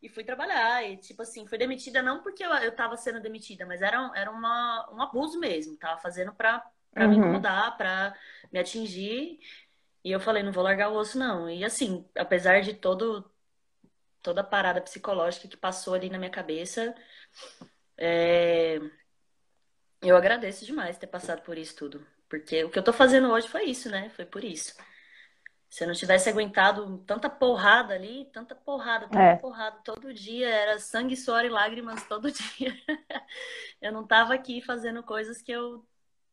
[0.00, 3.66] e fui trabalhar, e tipo assim, fui demitida não porque eu, eu tava sendo demitida,
[3.66, 7.10] mas era, era uma, um abuso mesmo, tava fazendo pra, pra uhum.
[7.10, 8.14] me incomodar, pra
[8.52, 9.38] me atingir.
[10.04, 11.48] E eu falei, não vou largar o osso, não.
[11.48, 13.30] E assim, apesar de todo,
[14.20, 16.92] toda a parada psicológica que passou ali na minha cabeça,
[18.02, 18.80] é...
[20.02, 22.04] Eu agradeço demais ter passado por isso tudo.
[22.28, 24.08] Porque o que eu tô fazendo hoje foi isso, né?
[24.10, 24.74] Foi por isso.
[25.70, 29.36] Se eu não tivesse aguentado tanta porrada ali, tanta porrada, tanta é.
[29.36, 32.74] porrada todo dia, era sangue, suor e lágrimas todo dia.
[33.80, 35.84] eu não tava aqui fazendo coisas que eu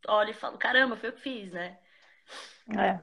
[0.07, 1.77] olho e falo, caramba, foi o que fiz, né?
[2.77, 2.99] É.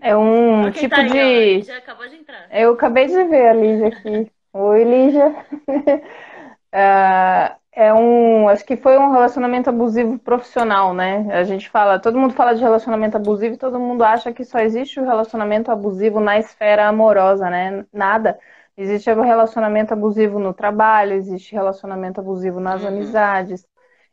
[0.00, 1.72] É um tipo tá aí, de.
[1.72, 2.48] Ó, acabou de entrar.
[2.50, 4.32] Eu acabei de ver a Lígia aqui.
[4.52, 5.28] Oi, Lígia.
[6.72, 11.28] uh, é um, acho que foi um relacionamento abusivo profissional, né?
[11.32, 14.58] A gente fala, todo mundo fala de relacionamento abusivo e todo mundo acha que só
[14.58, 17.86] existe o relacionamento abusivo na esfera amorosa, né?
[17.92, 18.36] Nada.
[18.76, 22.88] Existe o relacionamento abusivo no trabalho, existe relacionamento abusivo nas uhum.
[22.88, 23.64] amizades,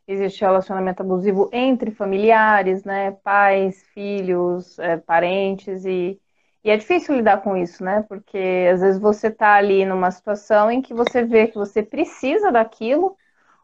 [0.06, 3.16] existe relacionamento abusivo entre familiares, né?
[3.24, 6.20] Pais, filhos, é, parentes e
[6.64, 8.04] e é difícil lidar com isso, né?
[8.08, 12.50] Porque às vezes você tá ali numa situação em que você vê que você precisa
[12.50, 13.16] daquilo,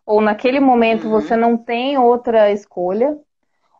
[0.04, 1.10] ou naquele momento uhum.
[1.10, 3.18] você não tem outra escolha,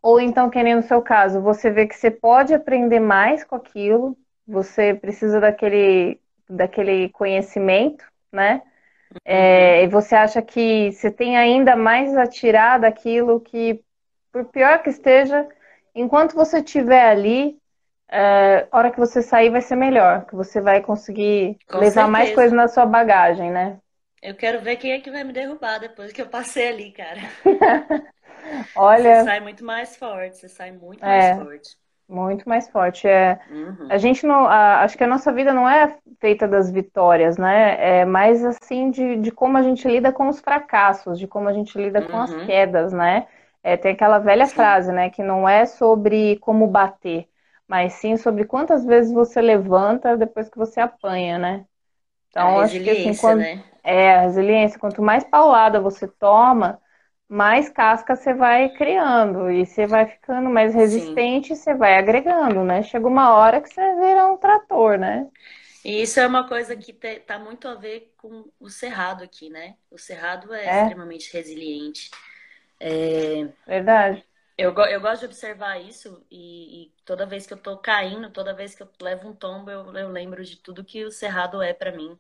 [0.03, 3.55] ou então, que nem no seu caso, você vê que você pode aprender mais com
[3.55, 8.63] aquilo, você precisa daquele, daquele conhecimento, né?
[9.13, 9.19] Uhum.
[9.25, 13.81] É, e você acha que você tem ainda mais a tirar daquilo que,
[14.33, 15.47] por pior que esteja,
[15.95, 17.57] enquanto você estiver ali,
[18.11, 21.93] é, a hora que você sair vai ser melhor, que você vai conseguir com levar
[21.93, 22.09] certeza.
[22.09, 23.79] mais coisas na sua bagagem, né?
[24.23, 27.21] Eu quero ver quem é que vai me derrubar depois que eu passei ali, cara.
[28.77, 29.17] Olha.
[29.17, 31.77] Você sai muito mais forte, você sai muito é, mais forte.
[32.09, 33.09] Muito mais forte.
[33.09, 33.89] É, uhum.
[33.91, 34.47] A gente não.
[34.47, 38.01] A, acho que a nossa vida não é feita das vitórias, né?
[38.01, 41.53] É mais assim de, de como a gente lida com os fracassos, de como a
[41.53, 42.07] gente lida uhum.
[42.07, 42.47] com as uhum.
[42.47, 43.27] quedas, né?
[43.61, 44.55] É, tem aquela velha sim.
[44.55, 45.11] frase, né?
[45.11, 47.29] Que não é sobre como bater,
[47.67, 51.65] mas sim sobre quantas vezes você levanta depois que você apanha, né?
[52.33, 53.41] Então, a acho que assim, quando.
[53.41, 53.63] Né?
[53.85, 56.81] É, a resiliência, quanto mais paulada você toma,
[57.29, 61.55] mais casca você vai criando e você vai ficando mais resistente, Sim.
[61.57, 62.83] você vai agregando, né?
[62.83, 65.27] Chega uma hora que você vira um trator, né?
[65.85, 69.75] E isso é uma coisa que tá muito a ver com o cerrado aqui, né?
[69.91, 70.83] O cerrado é, é.
[70.83, 72.11] extremamente resiliente.
[72.79, 73.49] É...
[73.67, 74.25] Verdade.
[74.57, 78.55] Eu, eu gosto de observar isso e, e, toda vez que eu tô caindo, toda
[78.55, 81.73] vez que eu levo um tombo, eu, eu lembro de tudo que o cerrado é
[81.73, 82.19] para mim.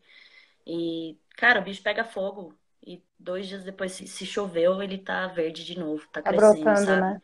[0.66, 2.54] E, cara, o bicho pega fogo.
[2.84, 6.64] E dois dias depois, se, se choveu, ele tá verde de novo, tá, tá crescendo,
[6.64, 7.00] brotando, sabe?
[7.02, 7.22] Né?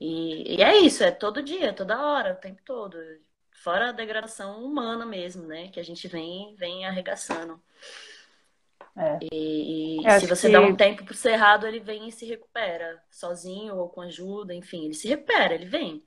[0.00, 2.96] E, e é isso, é todo dia, toda hora, o tempo todo.
[3.52, 5.68] Fora a degradação humana mesmo, né?
[5.68, 7.60] Que a gente vem, vem arregaçando.
[8.96, 9.18] É.
[9.30, 10.52] E, e se você que...
[10.52, 13.02] dá um tempo pro cerrado, ele vem e se recupera.
[13.10, 16.02] Sozinho ou com ajuda, enfim, ele se recupera, ele vem.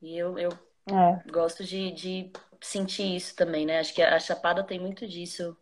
[0.00, 0.50] E eu, eu
[0.88, 1.30] é.
[1.30, 3.80] gosto de, de sentir isso também, né?
[3.80, 5.56] Acho que a Chapada tem muito disso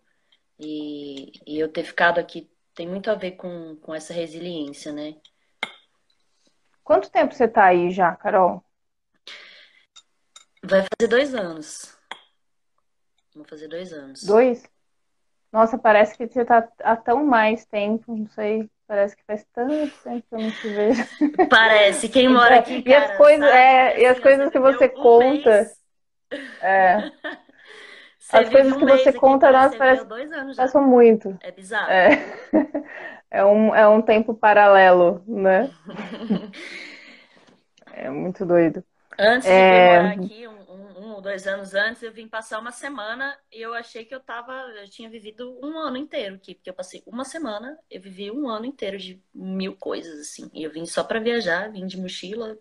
[0.59, 5.17] e, e eu ter ficado aqui tem muito a ver com, com essa resiliência, né?
[6.85, 8.65] Quanto tempo você tá aí já, Carol?
[10.63, 11.97] Vai fazer dois anos.
[13.35, 14.25] Vou fazer dois anos.
[14.25, 14.63] Dois?
[15.53, 18.71] Nossa, parece que você tá há tão mais tempo, não sei.
[18.87, 21.05] parece que faz tanto tempo que eu não te vejo.
[21.49, 25.71] Parece, quem mora aqui, cara, E as coisas, é, e as coisas que você conta...
[26.63, 27.11] É.
[28.33, 30.07] As coisas que você conta, nós parece
[30.57, 31.37] passam muito.
[31.43, 31.91] É bizarro.
[31.91, 32.11] É.
[33.31, 35.69] é, um, é um tempo paralelo, né?
[37.93, 38.85] é muito doido.
[39.19, 40.03] Antes de é...
[40.03, 40.60] morar aqui, um,
[41.21, 44.53] ou dois anos antes, eu vim passar uma semana e eu achei que eu tava.
[44.53, 48.49] Eu tinha vivido um ano inteiro aqui, porque eu passei uma semana, eu vivi um
[48.49, 50.51] ano inteiro de mil coisas, assim.
[50.53, 52.59] E eu vim só para viajar, vim de mochila,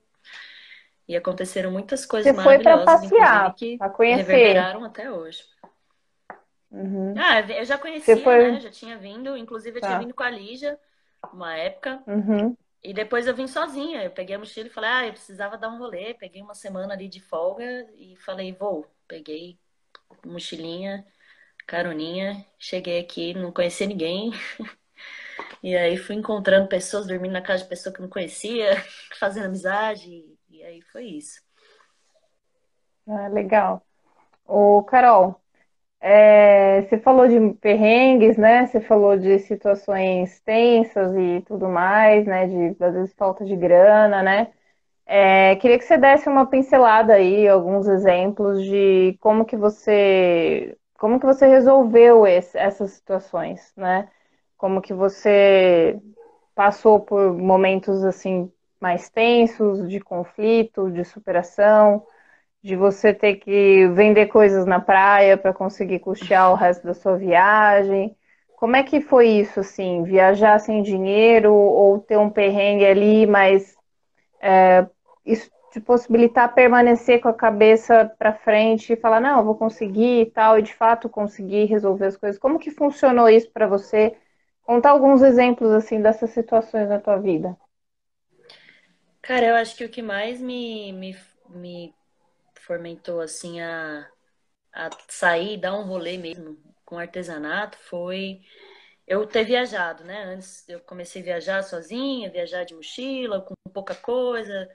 [1.07, 4.23] e aconteceram muitas coisas Você foi para passear, para conhecer.
[4.23, 5.43] reverberaram até hoje.
[6.69, 7.15] Uhum.
[7.17, 8.51] Ah, eu já conhecia, foi...
[8.51, 8.59] né?
[8.59, 9.87] Já tinha vindo, inclusive eu tá.
[9.87, 10.77] tinha vindo com a Lígia
[11.33, 12.03] uma época.
[12.05, 12.55] Uhum.
[12.83, 14.03] E depois eu vim sozinha.
[14.03, 16.13] Eu peguei a mochila e falei, ah, eu precisava dar um rolê.
[16.13, 18.85] Peguei uma semana ali de folga e falei, vou.
[19.07, 19.59] Peguei
[20.25, 21.05] mochilinha,
[21.67, 24.31] caroninha, cheguei aqui, não conhecia ninguém.
[25.61, 28.71] E aí fui encontrando pessoas, dormindo na casa de pessoa que não conhecia,
[29.19, 30.37] fazendo amizade.
[30.49, 31.41] E aí foi isso.
[33.07, 33.85] Ah, legal.
[34.45, 35.41] Ô, Carol,
[36.01, 38.65] é, você falou de perrengues, né?
[38.67, 42.47] Você falou de situações tensas e tudo mais, né?
[42.47, 44.51] De às vezes falta de grana, né?
[45.05, 51.19] É, queria que você desse uma pincelada aí, alguns exemplos de como que você, como
[51.19, 54.09] que você resolveu esse, essas situações, né?
[54.57, 55.99] Como que você
[56.55, 62.05] passou por momentos assim mais tensos, de conflito, de superação,
[62.61, 67.17] de você ter que vender coisas na praia para conseguir custear o resto da sua
[67.17, 68.15] viagem.
[68.57, 73.75] Como é que foi isso, assim, viajar sem dinheiro ou ter um perrengue ali, mas
[74.41, 74.85] é,
[75.25, 80.21] isso te possibilitar permanecer com a cabeça para frente e falar, não, eu vou conseguir
[80.21, 82.39] e tal, e de fato conseguir resolver as coisas.
[82.39, 84.15] Como que funcionou isso para você?
[84.63, 87.55] Contar alguns exemplos, assim, dessas situações na tua vida.
[89.21, 91.15] Cara, eu acho que o que mais me, me,
[91.49, 91.93] me
[92.59, 94.09] fomentou assim a,
[94.73, 98.41] a sair, dar um rolê mesmo com artesanato foi
[99.07, 100.23] eu ter viajado, né?
[100.25, 104.69] Antes eu comecei a viajar sozinha, viajar de mochila, com pouca coisa,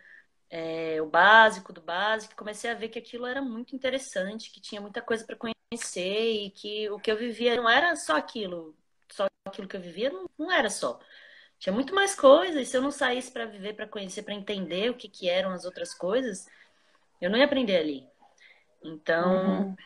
[0.51, 2.37] é, o básico do básico.
[2.37, 6.51] Comecei a ver que aquilo era muito interessante, que tinha muita coisa para conhecer e
[6.51, 8.77] que o que eu vivia não era só aquilo,
[9.13, 11.01] só aquilo que eu vivia não, não era só.
[11.59, 12.57] Tinha muito mais coisas.
[12.63, 15.51] E se eu não saísse para viver, para conhecer, para entender o que, que eram
[15.53, 16.47] as outras coisas,
[17.25, 18.07] eu não ia aprender ali.
[18.83, 19.77] Então, uhum.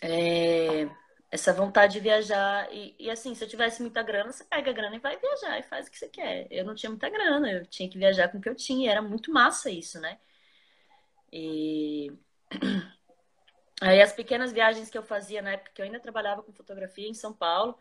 [0.00, 0.88] é,
[1.28, 2.72] essa vontade de viajar.
[2.72, 5.58] E, e, assim, se eu tivesse muita grana, você pega a grana e vai viajar
[5.58, 6.46] e faz o que você quer.
[6.52, 8.86] Eu não tinha muita grana, eu tinha que viajar com o que eu tinha.
[8.86, 10.18] E era muito massa isso, né?
[11.32, 12.12] E.
[13.80, 17.08] Aí as pequenas viagens que eu fazia na época que eu ainda trabalhava com fotografia
[17.08, 17.76] em São Paulo,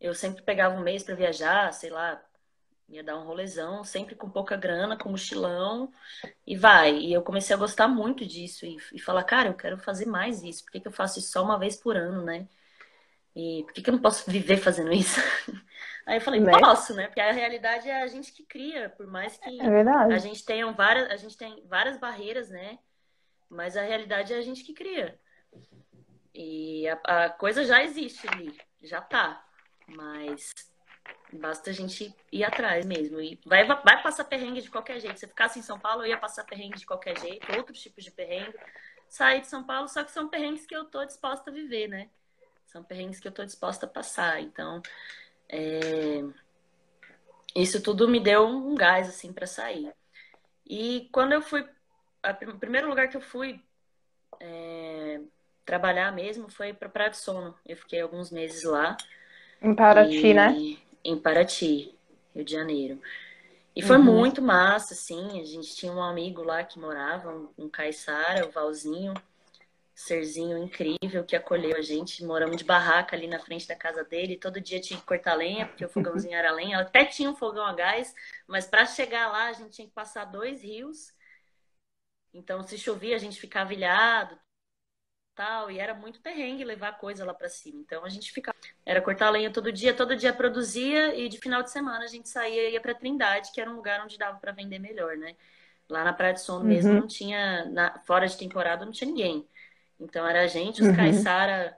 [0.00, 2.20] eu sempre pegava um mês para viajar, sei lá,
[2.88, 5.92] ia dar um rolezão, sempre com pouca grana, com mochilão,
[6.46, 6.96] e vai.
[6.96, 10.42] E eu comecei a gostar muito disso e, e falar, cara, eu quero fazer mais
[10.42, 10.64] isso.
[10.64, 12.48] Por que, que eu faço isso só uma vez por ano, né?
[13.36, 15.20] E por que, que eu não posso viver fazendo isso?
[16.06, 16.50] Aí eu falei, né?
[16.58, 17.06] posso, né?
[17.06, 19.62] Porque a realidade é a gente que cria, por mais que é
[20.14, 22.78] a gente tenha várias, a gente tem várias barreiras, né?
[23.50, 25.20] Mas a realidade é a gente que cria.
[26.34, 29.44] E a, a coisa já existe ali, já tá.
[29.86, 30.54] Mas
[31.32, 33.20] Basta a gente ir atrás mesmo.
[33.20, 35.18] E vai, vai passar perrengue de qualquer jeito.
[35.18, 38.02] Se eu ficasse em São Paulo, eu ia passar perrengue de qualquer jeito, outros tipos
[38.02, 38.56] de perrengue.
[39.08, 42.08] Sair de São Paulo, só que são perrengues que eu tô disposta a viver, né?
[42.66, 44.40] São perrengues que eu tô disposta a passar.
[44.40, 44.82] Então,
[45.48, 46.22] é...
[47.54, 49.92] isso tudo me deu um gás, assim, para sair.
[50.66, 51.66] E quando eu fui.
[52.46, 53.62] O primeiro lugar que eu fui
[54.40, 55.20] é...
[55.64, 57.54] trabalhar mesmo foi para Praia do Sono.
[57.66, 58.96] Eu fiquei alguns meses lá.
[59.62, 60.34] Em Paraty, e...
[60.34, 60.78] né?
[61.04, 61.94] Em Paraty,
[62.34, 63.00] Rio de Janeiro.
[63.74, 64.04] E foi uhum.
[64.04, 65.40] muito massa, assim.
[65.40, 69.14] A gente tinha um amigo lá que morava, um, um caiçara, o Valzinho,
[69.94, 72.24] serzinho incrível que acolheu a gente.
[72.24, 74.36] Moramos de barraca ali na frente da casa dele.
[74.36, 76.80] Todo dia tinha que cortar lenha, porque o fogãozinho era lenha.
[76.80, 78.14] Até tinha um fogão a gás,
[78.46, 81.12] mas para chegar lá a gente tinha que passar dois rios.
[82.34, 84.38] Então, se chovia, a gente ficava ilhado,
[85.38, 87.80] tal, e era muito perrengue levar coisa lá para cima.
[87.80, 91.62] Então a gente ficava, era cortar lenha todo dia, todo dia produzia e de final
[91.62, 94.36] de semana a gente saía e ia para Trindade, que era um lugar onde dava
[94.38, 95.36] para vender melhor, né?
[95.88, 96.66] Lá na Praia de Sono uhum.
[96.66, 99.46] mesmo não tinha, na, fora de temporada não tinha ninguém.
[100.00, 100.96] Então era a gente, os uhum.
[100.96, 101.76] caiçara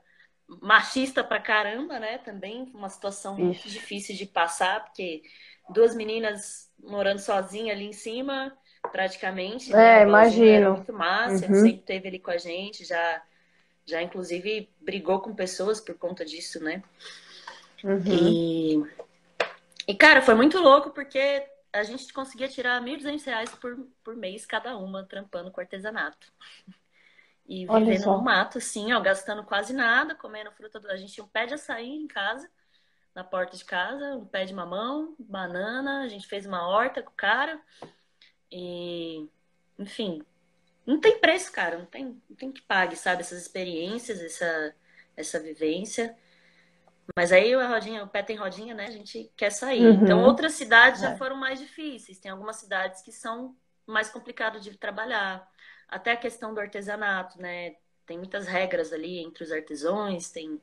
[0.63, 2.17] machista pra caramba, né?
[2.17, 3.43] Também uma situação Ixi.
[3.43, 5.23] muito difícil de passar, porque
[5.69, 8.57] duas meninas morando sozinha ali em cima,
[8.91, 9.71] praticamente.
[9.71, 9.79] Né?
[9.79, 10.09] É, né?
[10.09, 10.73] imagino.
[10.73, 11.61] muito massa, uhum.
[11.61, 13.23] sempre teve ali com a gente, já
[13.91, 16.83] já inclusive brigou com pessoas por conta disso, né?
[17.85, 18.03] Uhum.
[18.07, 18.85] E,
[19.87, 24.47] E, cara, foi muito louco porque a gente conseguia tirar 1.200 reais por, por mês
[24.47, 26.33] cada uma, trampando com artesanato.
[27.47, 30.89] E vivendo no mato, assim, ó, gastando quase nada, comendo fruta do...
[30.89, 32.49] A gente tinha um pé de açaí em casa,
[33.13, 37.11] na porta de casa, um pé de mamão, banana, a gente fez uma horta com
[37.11, 37.61] o cara.
[38.53, 39.29] E,
[39.77, 40.23] enfim,
[40.87, 43.23] não tem preço, cara, não tem, não tem que pague, sabe?
[43.23, 44.75] Essas experiências, essa,
[45.17, 46.17] essa vivência.
[47.17, 48.87] Mas aí a rodinha, o pé tem rodinha, né?
[48.87, 49.85] A gente quer sair.
[49.85, 50.05] Uhum.
[50.05, 51.17] Então, outras cidades já é.
[51.17, 52.19] foram mais difíceis.
[52.19, 53.57] Tem algumas cidades que são
[53.87, 55.49] mais complicadas de trabalhar.
[55.89, 57.75] Até a questão do artesanato, né?
[58.07, 60.61] Tem muitas regras ali entre os artesãos, tem,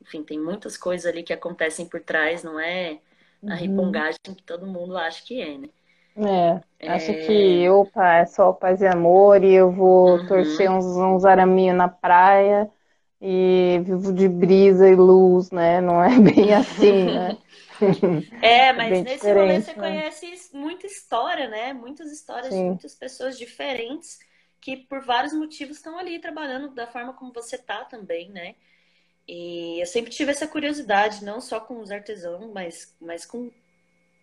[0.00, 3.00] enfim, tem muitas coisas ali que acontecem por trás, não é
[3.46, 3.56] a uhum.
[3.56, 5.68] ripongagem que todo mundo acha que é, né?
[6.16, 6.88] É, é...
[6.90, 10.26] acho que, opa, é só paz e amor e eu vou uhum.
[10.26, 12.70] torcer uns, uns araminhos na praia
[13.20, 15.80] e vivo de brisa e luz, né?
[15.80, 17.38] Não é bem assim, né?
[18.40, 19.82] É, mas é nesse rolê você né?
[19.82, 21.72] conhece muita história, né?
[21.72, 22.60] Muitas histórias Sim.
[22.60, 24.20] de muitas pessoas diferentes
[24.60, 28.54] que por vários motivos estão ali trabalhando da forma como você tá também, né?
[29.26, 33.50] E eu sempre tive essa curiosidade, não só com os artesãos, mas, mas com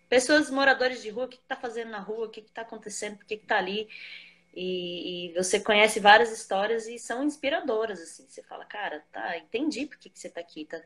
[0.10, 3.26] pessoas moradores de rua, o que está fazendo na rua, o que está acontecendo, por
[3.26, 3.88] que está ali.
[4.54, 8.26] E, e, você conhece várias histórias e são inspiradoras, assim.
[8.28, 10.82] Você fala, cara, tá, entendi por que, que você tá aqui, tá,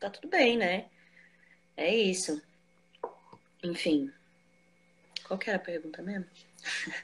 [0.00, 0.86] tá tudo bem, né?
[1.76, 2.42] É isso.
[3.62, 4.10] Enfim.
[5.26, 6.26] Qual que era a pergunta mesmo?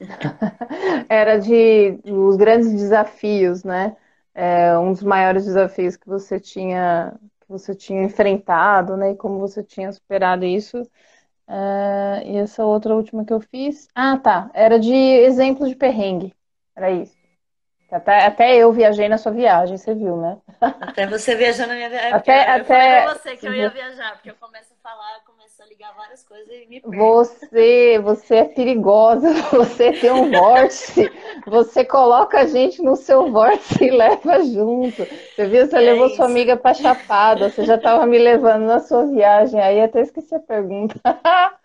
[1.09, 3.97] era de os grandes desafios, né?
[4.35, 9.11] É, um dos maiores desafios que você tinha que você tinha enfrentado, né?
[9.11, 10.89] E como você tinha superado isso.
[11.53, 13.87] Uh, e essa outra última que eu fiz.
[13.95, 14.51] Ah, tá.
[14.55, 16.35] Era de exemplo de perrengue.
[16.75, 17.15] Era isso.
[17.91, 20.39] Até, até eu viajei na sua viagem, você viu, né?
[20.81, 22.13] Até você viajando na minha viagem.
[22.15, 22.65] Até, eu até...
[22.65, 25.21] falei pra você que eu ia viajar, porque eu começo a falar,
[25.63, 26.81] a ligar várias coisas e me.
[26.85, 31.09] Você, você é perigosa, você tem um vórtice,
[31.47, 35.05] você coloca a gente no seu vórtice e leva junto.
[35.05, 36.17] Você viu, você é levou isso.
[36.17, 40.35] sua amiga pra Chapada, você já tava me levando na sua viagem, aí até esqueci
[40.35, 41.01] a pergunta.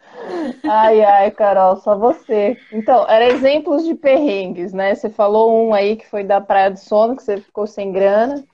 [0.65, 2.57] Ai, ai, Carol, só você.
[2.71, 4.93] Então, era exemplos de perrengues, né?
[4.95, 8.45] Você falou um aí que foi da Praia do Sono, que você ficou sem grana.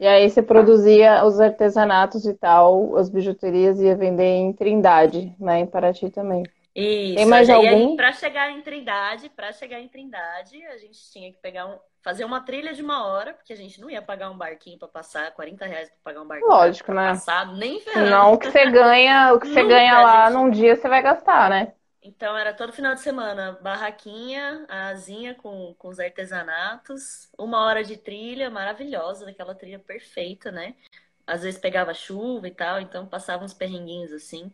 [0.00, 5.60] E aí você produzia os artesanatos e tal, as bijuterias ia vender em Trindade, né?
[5.60, 6.42] Em Paraty também.
[6.74, 7.16] Isso.
[7.16, 7.96] Tem mais algum?
[7.96, 12.24] Para chegar em Trindade, para chegar em Trindade, a gente tinha que pegar um, fazer
[12.24, 15.32] uma trilha de uma hora, porque a gente não ia pagar um barquinho para passar
[15.32, 16.50] 40 reais para pagar um barquinho.
[16.50, 17.08] Lógico, né?
[17.08, 18.10] Passado, nem ferrando.
[18.10, 20.34] Não, o que você ganha, o que você ganha lá gente...
[20.34, 21.74] num dia você vai gastar, né?
[22.02, 27.84] Então era todo final de semana, barraquinha, a asinha com, com os artesanatos, uma hora
[27.84, 30.74] de trilha maravilhosa, daquela trilha perfeita, né?
[31.26, 34.50] Às vezes pegava chuva e tal, então passava uns perrenguinhos assim.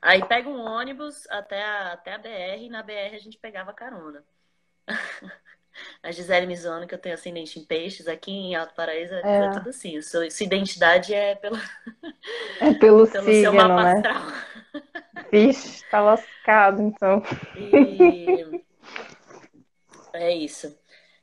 [0.00, 3.74] Aí pega um ônibus até a, até a BR e na BR a gente pegava
[3.74, 4.24] carona.
[6.02, 9.20] a Gisele me zoando que eu tenho ascendente em peixes, aqui em Alto Paraíso é,
[9.20, 10.00] é tudo assim.
[10.00, 11.56] Sua, sua identidade é pelo,
[12.60, 13.92] é pelo, pelo signo, seu mapa né?
[13.92, 14.22] astral.
[15.30, 17.22] Vixe, tá lascado então.
[17.56, 18.62] E...
[20.12, 20.78] É isso.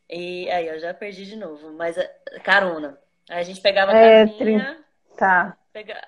[0.10, 1.96] E aí, eu já perdi de novo, mas
[2.44, 2.98] carona.
[3.30, 4.86] Aí a gente pegava é, caroninha.
[5.18, 5.58] Tá.
[5.74, 6.02] Pega...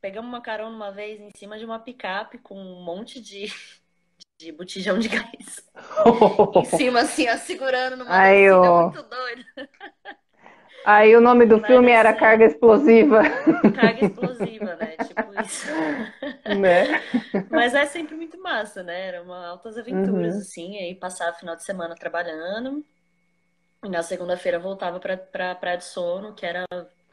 [0.00, 3.52] Pegamos uma carona uma vez em cima de uma picape com um monte de
[4.42, 5.70] de botijão de gás.
[6.56, 8.82] em cima, assim, ó, segurando numa Aí, ó.
[8.84, 9.44] muito doido.
[10.84, 13.22] Aí o nome do Mas, filme era Carga Explosiva.
[13.74, 14.96] Carga Explosiva, né?
[15.06, 15.66] Tipo isso.
[16.58, 17.02] Né?
[17.50, 19.08] Mas é sempre muito massa, né?
[19.08, 20.40] Era uma altas aventuras, uhum.
[20.40, 20.78] assim.
[20.78, 22.84] Aí passava o final de semana trabalhando.
[23.84, 26.64] E na segunda-feira voltava pra, pra Praia de Sono, que era,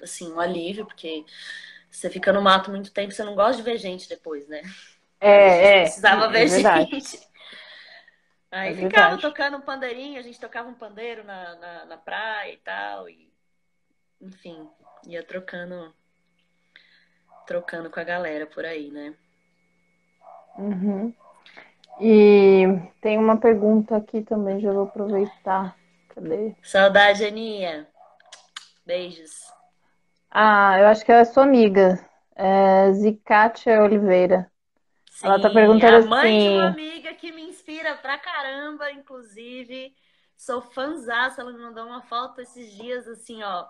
[0.02, 1.26] assim, um alívio, porque
[1.90, 4.62] você fica no mato muito tempo, você não gosta de ver gente depois, né?
[5.20, 5.82] É, é.
[5.82, 7.30] Precisava é, ver gente.
[8.52, 9.22] Aí é ficava verdade.
[9.22, 13.10] tocando um pandeirinho, a gente tocava um pandeiro na, na, na, praia e tal.
[13.10, 13.32] E,
[14.22, 14.70] enfim,
[15.08, 15.94] ia trocando
[17.46, 19.16] trocando com a galera por aí, né?
[20.58, 21.14] Uhum.
[22.00, 22.64] E
[23.02, 25.76] tem uma pergunta aqui também, já vou aproveitar.
[26.10, 26.56] Cadê?
[26.62, 27.88] Saudade, Aninha.
[28.86, 29.52] Beijos.
[30.30, 32.00] Ah, eu acho que é a sua amiga.
[32.36, 34.50] É Zicatia Oliveira.
[35.12, 36.50] Sim, Ela tá perguntando a mãe assim...
[36.50, 39.94] de uma amiga que me inspira pra caramba, inclusive.
[40.38, 43.66] Sou fãzaça, ela me mandou uma foto esses dias, assim, ó,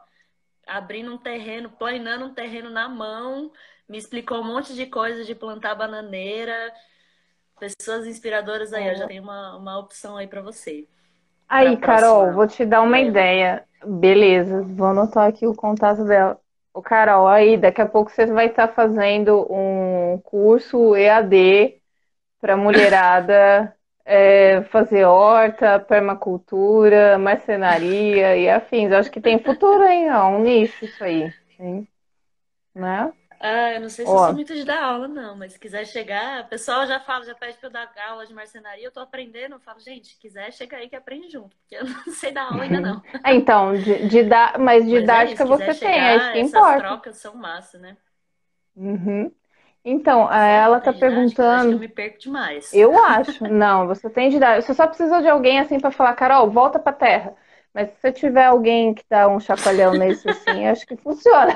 [0.70, 3.51] abrindo um terreno, planando um terreno na mão,
[3.88, 6.72] me explicou um monte de coisas de plantar bananeira.
[7.59, 8.91] Pessoas inspiradoras aí, é.
[8.93, 10.88] eu já tenho uma, uma opção aí para você.
[11.47, 13.65] Aí, Carol, vou te dar uma ideia.
[13.84, 16.39] Beleza, vou anotar aqui o contato dela.
[16.74, 21.82] O Carol, aí daqui a pouco você vai estar fazendo um curso EAD
[22.39, 23.76] para mulherada
[24.10, 28.91] é, fazer horta, permacultura, marcenaria e afins.
[28.91, 30.12] Acho que tem futuro, hein?
[30.12, 31.32] Ó, um nicho isso aí.
[31.60, 31.88] Hein?
[32.74, 33.14] Né?
[33.41, 35.86] Ah, eu não sei se eu sou muito de dar aula, não, mas se quiser
[35.86, 38.99] chegar, o pessoal já fala, já pede pra eu dar aula de marcenaria, eu tô
[38.99, 42.32] aprendendo, eu falo, gente, se quiser, chega aí que aprende junto, porque eu não sei
[42.34, 43.01] dar aula ainda não.
[43.24, 46.26] é, então, de, de dar, mas Mas é didática isso, quiser você tem, é isso
[46.26, 46.82] chegar, que importa.
[46.82, 47.95] trocas são massa, né?
[48.76, 49.32] Uhum.
[49.84, 50.30] Então,
[50.65, 51.41] não ela tá tem didática?
[51.41, 51.80] Eu acho que eu perguntando.
[51.80, 52.73] me perco demais.
[52.73, 54.61] Eu acho, não, você tem didática.
[54.61, 57.36] Você só precisa de alguém assim para falar, Carol, volta pra terra.
[57.73, 61.53] Mas se você tiver alguém que dá um chacoalhão nesse assim, acho que funciona,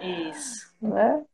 [0.00, 0.66] Isso.
[0.80, 1.24] né?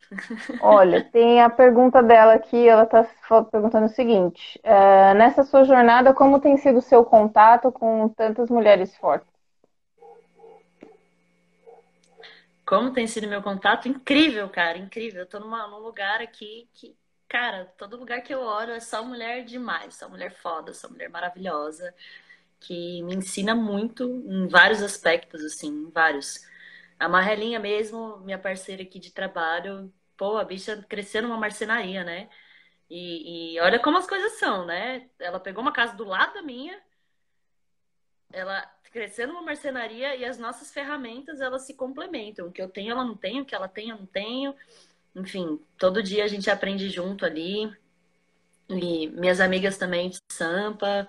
[0.60, 3.04] Olha, tem a pergunta dela aqui, ela está
[3.50, 8.50] perguntando o seguinte: eh, nessa sua jornada, como tem sido o seu contato com tantas
[8.50, 9.31] mulheres fortes?
[12.72, 13.86] Como tem sido meu contato?
[13.86, 15.20] Incrível, cara, incrível.
[15.20, 16.96] Eu tô numa, num lugar aqui que,
[17.28, 21.10] cara, todo lugar que eu olho é só mulher demais, só mulher foda, só mulher
[21.10, 21.94] maravilhosa,
[22.60, 26.48] que me ensina muito em vários aspectos, assim, em vários.
[26.98, 32.30] A Marrelinha mesmo, minha parceira aqui de trabalho, pô, a bicha cresceu numa marcenaria, né?
[32.88, 35.10] E, e olha como as coisas são, né?
[35.18, 36.80] Ela pegou uma casa do lado da minha,
[38.32, 38.62] ela
[38.92, 42.46] cresceu numa marcenaria e as nossas ferramentas elas se complementam.
[42.48, 44.54] O que eu tenho, ela não tem, o que ela tem, eu não tenho.
[45.16, 47.72] Enfim, todo dia a gente aprende junto ali.
[48.68, 51.08] E minhas amigas também de Sampa,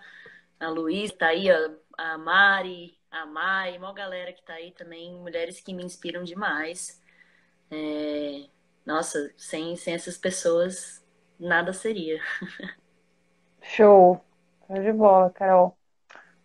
[0.59, 1.47] a Luísa tá aí,
[1.97, 7.01] a Mari, a Mai, uma galera que tá aí também, mulheres que me inspiram demais.
[7.71, 8.49] É,
[8.85, 11.03] Nossa, sem, sem essas pessoas,
[11.39, 12.21] nada seria.
[13.61, 14.23] Show,
[14.67, 15.77] Show de bola, Carol.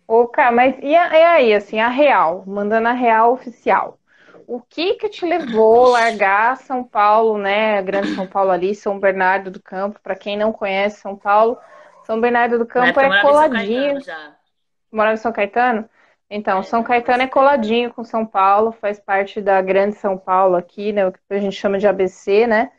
[0.09, 3.99] Ô, cara, mas e, a- e aí, assim, a real, mandando a real oficial.
[4.47, 7.77] O que que te levou a largar São Paulo, né?
[7.77, 9.99] a Grande São Paulo ali, São Bernardo do Campo.
[10.01, 11.57] Para quem não conhece São Paulo,
[12.01, 14.03] São Bernardo do Campo é coladinho.
[14.91, 15.89] Morava em São Caetano?
[16.29, 17.29] Então, É, São Caetano é São Caetano.
[17.29, 21.07] coladinho com São Paulo, faz parte da Grande São Paulo aqui, né?
[21.07, 22.71] O que a gente chama de ABC, né?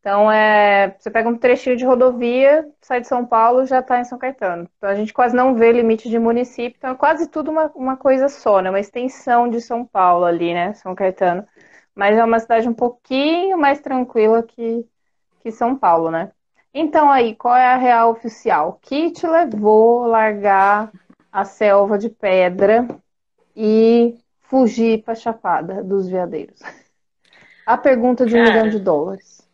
[0.00, 4.04] Então, é, você pega um trechinho de rodovia, sai de São Paulo, já está em
[4.04, 4.68] São Caetano.
[4.76, 7.96] Então, a gente quase não vê limite de município, então é quase tudo uma, uma
[7.96, 8.70] coisa só, né?
[8.70, 10.72] Uma extensão de São Paulo ali, né?
[10.74, 11.46] São Caetano.
[11.94, 14.86] Mas é uma cidade um pouquinho mais tranquila que,
[15.40, 16.30] que São Paulo, né?
[16.72, 18.78] Então, aí, qual é a real oficial?
[18.80, 20.92] Que te levou a largar
[21.32, 22.86] a selva de pedra
[23.56, 26.60] e fugir para Chapada dos Veadeiros?
[27.66, 29.47] A pergunta de um milhão de Cara, dólares.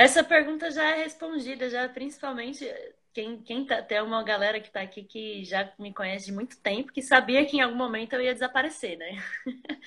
[0.00, 2.66] Essa pergunta já é respondida, já principalmente
[3.12, 6.56] quem, quem tá, tem uma galera que tá aqui que já me conhece de muito
[6.58, 9.22] tempo, que sabia que em algum momento eu ia desaparecer, né?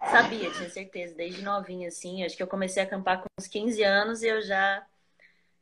[0.00, 2.24] Sabia, tinha certeza, desde novinha, assim.
[2.24, 4.86] Acho que eu comecei a acampar com uns 15 anos e eu já,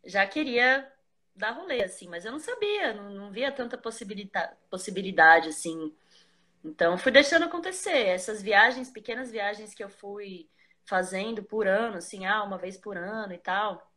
[0.05, 0.87] já queria
[1.35, 5.93] dar rolê, assim, mas eu não sabia, não, não via tanta possibilidade, possibilidade, assim.
[6.63, 8.07] Então, fui deixando acontecer.
[8.09, 10.49] Essas viagens, pequenas viagens que eu fui
[10.85, 13.91] fazendo por ano, assim, ah, uma vez por ano e tal,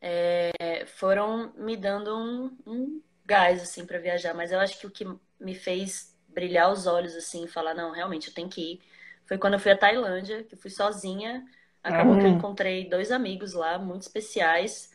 [0.00, 4.34] é, foram me dando um, um gás, assim, para viajar.
[4.34, 5.04] Mas eu acho que o que
[5.38, 8.82] me fez brilhar os olhos, assim, e falar, não, realmente, eu tenho que ir,
[9.26, 11.44] foi quando eu fui à Tailândia, que eu fui sozinha.
[11.82, 14.90] Acabou que eu Hum, encontrei dois amigos lá, muito especiais.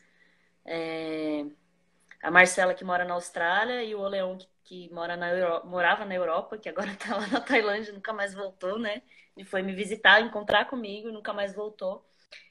[0.64, 1.46] É,
[2.22, 5.66] a Marcela, que mora na Austrália, e o Oleon, que, que mora na Euro...
[5.66, 9.02] morava na Europa, que agora tá lá na Tailândia, nunca mais voltou, né?
[9.36, 12.04] Ele foi me visitar, encontrar comigo, e nunca mais voltou.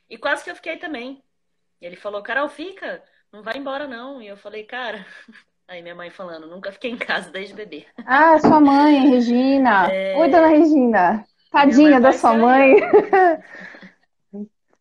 [0.09, 1.23] E quase que eu fiquei também.
[1.81, 4.21] E ele falou, Carol, fica, não vai embora não.
[4.21, 5.05] E eu falei, cara.
[5.67, 7.87] Aí minha mãe falando, nunca fiquei em casa desde bebê.
[8.05, 9.97] Ah, sua mãe, Regina.
[10.13, 11.25] Oi, dona É, Regina.
[11.51, 12.75] Tadinha da sua mãe.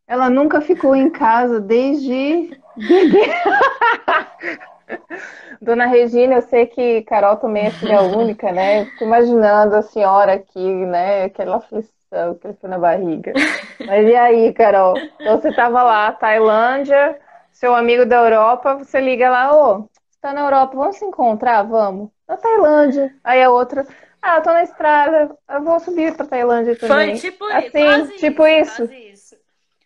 [0.07, 3.25] Ela nunca ficou em casa desde bebê.
[5.61, 8.85] Dona Regina, eu sei que Carol também é filha única, né?
[8.87, 11.25] Fico imaginando a senhora aqui, né?
[11.25, 13.33] Aquela aflição, aquele frio na barriga.
[13.81, 14.97] Mas e aí, Carol?
[15.21, 17.21] Então você estava lá, Tailândia,
[17.53, 21.63] seu amigo da Europa, você liga lá, ô, você tá na Europa, vamos se encontrar?
[21.63, 22.11] Vamos.
[22.27, 23.15] Na Tailândia.
[23.23, 23.87] Aí a outra,
[24.23, 27.17] ah, eu tô na estrada, eu vou subir pra Tailândia Foi também.
[27.17, 28.77] tipo, Assim, quase tipo isso, isso.
[28.77, 29.37] quase isso.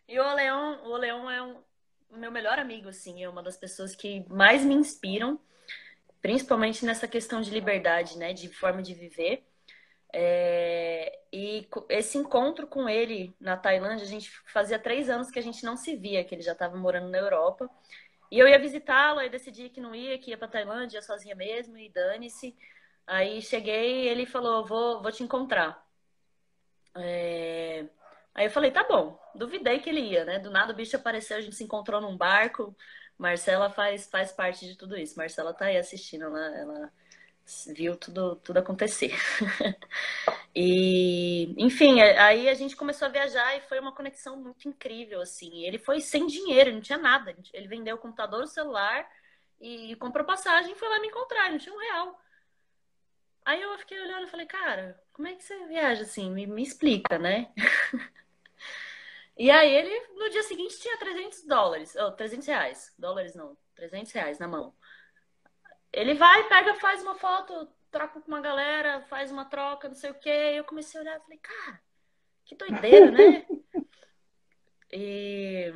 [0.09, 1.57] E o Oleon, o Oleon é um,
[2.11, 5.39] o meu melhor amigo, assim, é uma das pessoas que mais me inspiram,
[6.23, 9.45] principalmente nessa questão de liberdade, né, de forma de viver.
[10.13, 15.43] É, e esse encontro com ele na Tailândia, a gente fazia três anos que a
[15.43, 17.69] gente não se via, que ele já estava morando na Europa.
[18.31, 21.35] E eu ia visitá-lo, aí decidi que não ia, que ia para Tailândia, ia sozinha
[21.35, 22.57] mesmo, e dane-se.
[23.07, 25.87] Aí cheguei, ele falou, vou, vou te encontrar.
[26.97, 27.87] É,
[28.39, 30.39] Aí eu falei, tá bom, duvidei que ele ia, né?
[30.39, 32.73] Do nada o bicho apareceu, a gente se encontrou num barco.
[33.19, 35.17] Marcela faz, faz parte de tudo isso.
[35.19, 36.93] Marcela tá aí assistindo, ela, ela
[37.75, 39.13] viu tudo, tudo acontecer.
[40.55, 45.65] e, enfim, aí a gente começou a viajar e foi uma conexão muito incrível, assim.
[45.65, 47.37] Ele foi sem dinheiro, não tinha nada.
[47.53, 49.09] Ele vendeu o computador, o celular
[49.61, 52.21] e comprou passagem e foi lá me encontrar, não tinha um real.
[53.45, 56.31] Aí eu fiquei olhando e falei, cara, como é que você viaja assim?
[56.31, 57.51] Me, me explica, né?
[59.37, 63.57] e aí ele, no dia seguinte, tinha 300 dólares, ou oh, 300 reais, dólares não,
[63.75, 64.75] 300 reais na mão.
[65.93, 70.11] Ele vai, pega, faz uma foto, troca com uma galera, faz uma troca, não sei
[70.11, 70.55] o quê.
[70.55, 71.81] Eu comecei a olhar e falei, cara,
[72.45, 73.47] que doideira, né?
[74.93, 75.75] e...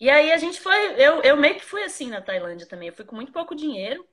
[0.00, 2.88] E aí a gente foi, eu, eu meio que fui assim na Tailândia também.
[2.88, 4.06] Eu fui com muito pouco dinheiro.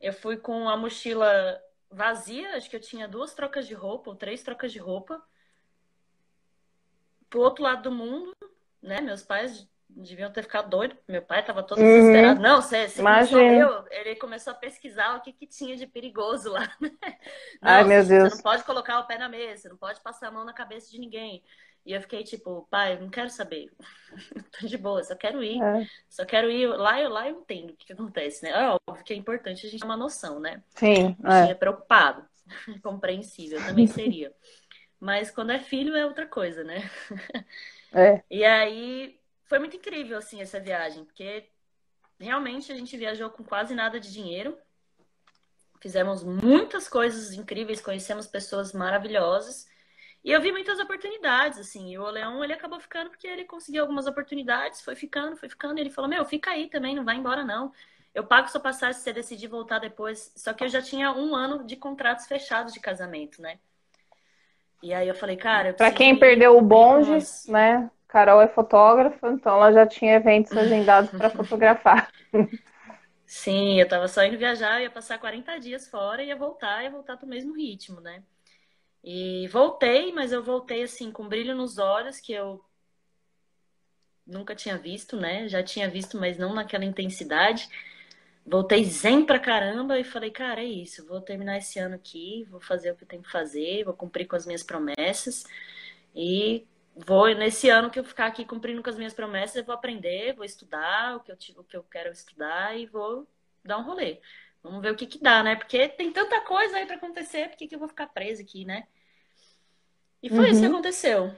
[0.00, 1.60] Eu fui com a mochila
[1.90, 5.22] vazia, acho que eu tinha duas trocas de roupa, ou três trocas de roupa.
[7.28, 8.36] Pro outro lado do mundo,
[8.80, 9.00] né?
[9.00, 10.96] Meus pais deviam ter ficado doidos.
[11.06, 11.84] Meu pai estava todo uhum.
[11.84, 12.40] desesperado.
[12.40, 16.68] Não, você, você começou, ele começou a pesquisar o que, que tinha de perigoso lá.
[16.80, 16.90] Né?
[17.60, 18.30] Não, Ai, meu Deus.
[18.30, 20.52] Você não pode colocar o pé na mesa, você não pode passar a mão na
[20.52, 21.42] cabeça de ninguém.
[21.84, 23.70] E eu fiquei tipo, pai, não quero saber.
[24.58, 25.60] Tô de boa, só quero ir.
[25.60, 25.86] É.
[26.08, 26.66] Só quero ir.
[26.68, 28.50] Lá eu, lá eu entendo o que, que acontece, né?
[28.50, 30.62] É óbvio que é importante a gente ter uma noção, né?
[30.70, 31.16] Sim.
[31.22, 32.24] A gente é, é preocupado.
[32.82, 34.32] Compreensível, também seria.
[35.00, 36.88] Mas quando é filho é outra coisa, né?
[37.94, 38.22] É.
[38.30, 39.20] E aí
[39.52, 41.46] foi muito incrível, assim, essa viagem, porque
[42.18, 44.56] realmente a gente viajou com quase nada de dinheiro.
[45.78, 49.68] Fizemos muitas coisas incríveis, conhecemos pessoas maravilhosas.
[50.24, 51.92] E eu vi muitas oportunidades, assim.
[51.92, 55.76] E o Leão, ele acabou ficando porque ele conseguiu algumas oportunidades, foi ficando, foi ficando.
[55.76, 57.74] E ele falou: Meu, fica aí também, não vai embora não.
[58.14, 60.32] Eu pago sua passagem se você decidir voltar depois.
[60.34, 63.58] Só que eu já tinha um ano de contratos fechados de casamento, né?
[64.82, 65.74] E aí eu falei, cara.
[65.74, 67.90] Para quem perdeu o bonde, né?
[68.12, 72.12] Carol é fotógrafa, então ela já tinha eventos agendados para fotografar.
[73.24, 77.16] Sim, eu tava só indo viajar, ia passar 40 dias fora, ia voltar, ia voltar
[77.16, 78.22] pro mesmo ritmo, né?
[79.02, 82.62] E voltei, mas eu voltei assim, com brilho nos olhos, que eu
[84.26, 85.48] nunca tinha visto, né?
[85.48, 87.66] Já tinha visto, mas não naquela intensidade.
[88.44, 92.60] Voltei zen pra caramba e falei, cara, é isso, vou terminar esse ano aqui, vou
[92.60, 95.44] fazer o que eu tenho que fazer, vou cumprir com as minhas promessas.
[96.14, 99.74] E vou nesse ano que eu ficar aqui cumprindo com as minhas promessas, eu vou
[99.74, 103.26] aprender, vou estudar o que eu, o que eu quero estudar e vou
[103.64, 104.20] dar um rolê.
[104.62, 105.56] Vamos ver o que que dá, né?
[105.56, 108.64] Porque tem tanta coisa aí para acontecer, por que que eu vou ficar presa aqui,
[108.64, 108.86] né?
[110.22, 110.46] E foi uhum.
[110.46, 110.72] isso que uhum.
[110.74, 111.34] aconteceu.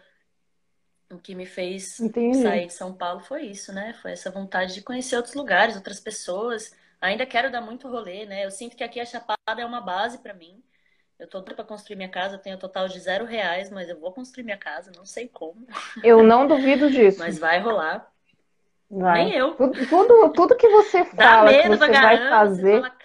[1.10, 2.42] O que me fez Entendi.
[2.42, 3.94] sair de São Paulo foi isso, né?
[4.02, 6.74] Foi essa vontade de conhecer outros lugares, outras pessoas.
[7.00, 8.44] Ainda quero dar muito rolê, né?
[8.44, 10.62] Eu sinto que aqui a Chapada é uma base para mim.
[11.18, 13.98] Eu tô para construir minha casa, eu tenho um total de zero reais, mas eu
[13.98, 15.66] vou construir minha casa, não sei como.
[16.02, 17.20] Eu não duvido disso.
[17.20, 18.10] mas vai rolar.
[18.90, 19.24] Vai.
[19.24, 19.54] Nem eu.
[19.54, 22.80] Tudo, tudo, tudo que você fala que você vai fazer.
[22.80, 22.96] Você fala,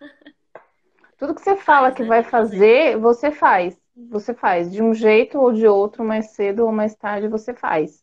[1.18, 2.08] tudo que você fala faz, que né?
[2.08, 3.78] vai fazer, você faz.
[4.08, 4.72] Você faz.
[4.72, 8.02] De um jeito ou de outro, mais cedo ou mais tarde, você faz.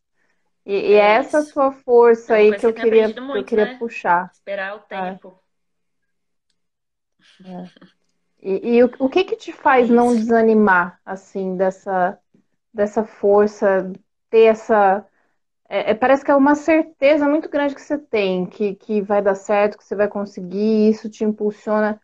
[0.65, 3.65] E, é e essa sua força é aí que eu, que queria, muito, eu queria
[3.65, 3.77] né?
[3.79, 4.29] puxar.
[4.31, 4.81] Esperar o é.
[4.81, 5.39] tempo.
[7.43, 7.51] É.
[7.51, 7.96] É.
[8.41, 12.19] E, e o, o, que que te faz não desanimar, assim, dessa,
[12.73, 13.91] dessa força,
[14.29, 15.05] ter essa...
[15.69, 19.21] É, é, parece que é uma certeza muito grande que você tem, que, que vai
[19.21, 22.01] dar certo, que você vai conseguir, isso te impulsiona.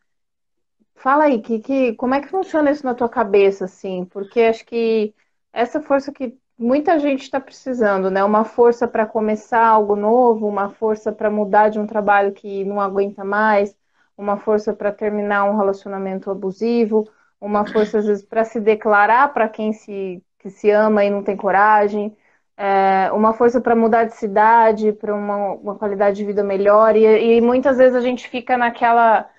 [0.95, 4.05] Fala aí, que, que, como é que funciona isso na tua cabeça, assim?
[4.05, 5.13] Porque acho que
[5.51, 8.23] essa força que muita gente está precisando, né?
[8.23, 12.79] Uma força para começar algo novo, uma força para mudar de um trabalho que não
[12.79, 13.75] aguenta mais,
[14.17, 17.09] uma força para terminar um relacionamento abusivo,
[17.39, 21.23] uma força às vezes para se declarar para quem se, que se ama e não
[21.23, 22.15] tem coragem,
[22.55, 27.37] é, uma força para mudar de cidade, para uma, uma, qualidade de vida melhor, e,
[27.37, 29.29] e, muitas vezes a gente fica naquela.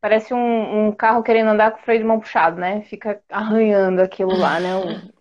[0.00, 2.82] Parece um, um, carro querendo andar com o freio de mão puxado, né?
[2.82, 4.70] Fica arranhando aquilo lá, né?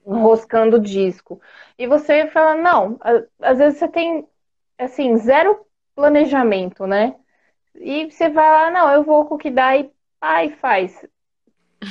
[0.08, 1.40] Enroscando o disco.
[1.78, 3.00] E você fala, não,
[3.42, 4.28] às vezes você tem,
[4.80, 7.16] assim, zero planejamento, né?
[7.76, 11.06] E você vai lá, não, eu vou com o que dá e pai faz.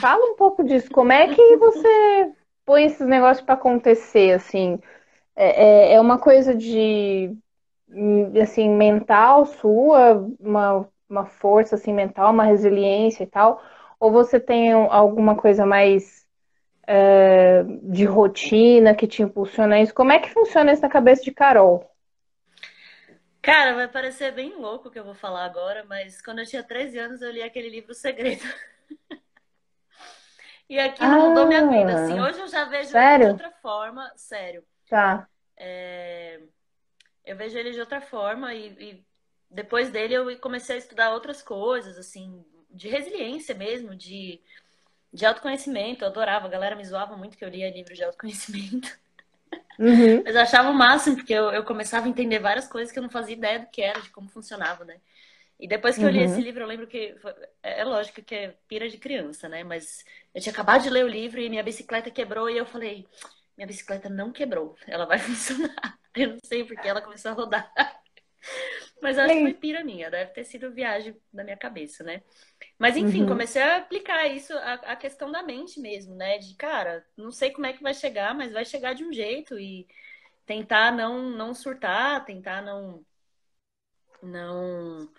[0.00, 0.90] Fala um pouco disso.
[0.90, 2.32] Como é que você
[2.64, 4.78] põe esses negócios para acontecer, assim?
[5.34, 7.36] É, é, é uma coisa de,
[8.40, 13.62] assim, mental sua, uma, uma força, assim, mental, uma resiliência e tal?
[13.98, 16.26] Ou você tem alguma coisa mais
[16.86, 19.94] é, de rotina que te impulsiona isso?
[19.94, 21.90] Como é que funciona isso na cabeça de Carol?
[23.42, 26.62] Cara, vai parecer bem louco o que eu vou falar agora, mas quando eu tinha
[26.62, 28.44] 13 anos eu li aquele livro O Segredo.
[30.68, 32.20] E aquilo ah, mudou minha vida, assim.
[32.20, 33.26] Hoje eu já vejo sério?
[33.26, 34.64] ele de outra forma, sério.
[34.88, 35.28] Tá.
[35.56, 36.38] É,
[37.24, 39.04] eu vejo ele de outra forma e, e
[39.50, 44.40] depois dele eu comecei a estudar outras coisas, assim, de resiliência mesmo, de,
[45.12, 46.04] de autoconhecimento.
[46.04, 48.96] Eu adorava, a galera me zoava muito que eu lia livro de autoconhecimento.
[49.80, 50.22] Uhum.
[50.22, 53.02] Mas eu achava o máximo, porque eu, eu começava a entender várias coisas que eu
[53.02, 54.96] não fazia ideia do que era, de como funcionava, né?
[55.58, 56.40] E depois que eu li esse uhum.
[56.40, 57.14] livro, eu lembro que.
[57.62, 59.64] É, é lógico que é pira de criança, né?
[59.64, 60.04] Mas
[60.34, 63.06] eu tinha acabado de ler o livro e minha bicicleta quebrou e eu falei:
[63.56, 65.98] minha bicicleta não quebrou, ela vai funcionar.
[66.14, 67.72] Eu não sei porque ela começou a rodar.
[69.02, 72.22] Mas acho que foi pira minha, deve ter sido viagem da minha cabeça, né?
[72.78, 73.28] Mas enfim, uhum.
[73.28, 76.38] comecei a aplicar isso, a, a, questão da mente mesmo, né?
[76.38, 79.58] De cara, não sei como é que vai chegar, mas vai chegar de um jeito
[79.58, 79.86] e
[80.44, 83.04] tentar não, não surtar, tentar não.
[84.22, 85.10] não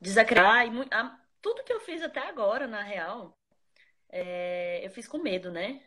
[0.00, 0.66] desacreditar.
[0.66, 3.36] E, a, tudo que eu fiz até agora, na real,
[4.10, 5.80] é, eu fiz com medo, né?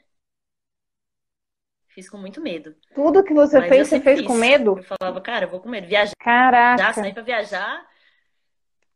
[1.94, 2.76] Fiz com muito medo.
[2.96, 4.28] Tudo que você Mas fez, você fez fiz.
[4.28, 4.78] com medo?
[4.78, 5.86] Eu falava, cara, eu vou com medo.
[5.88, 6.16] Viajar.
[6.20, 6.82] Caraca.
[6.82, 7.86] Já sair pra viajar.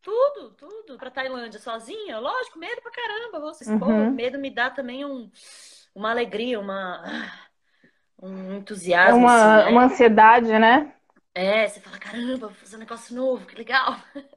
[0.01, 0.97] Tudo, tudo.
[0.97, 2.17] Pra Tailândia sozinha.
[2.17, 3.39] Lógico, medo pra caramba.
[3.39, 4.11] Você uhum.
[4.11, 5.29] medo me dá também um,
[5.93, 7.03] uma alegria, uma,
[8.19, 9.19] um entusiasmo.
[9.19, 9.71] Uma, assim, né?
[9.71, 10.91] uma ansiedade, né?
[11.35, 13.95] É, você fala, caramba, vou fazer um negócio novo, que legal.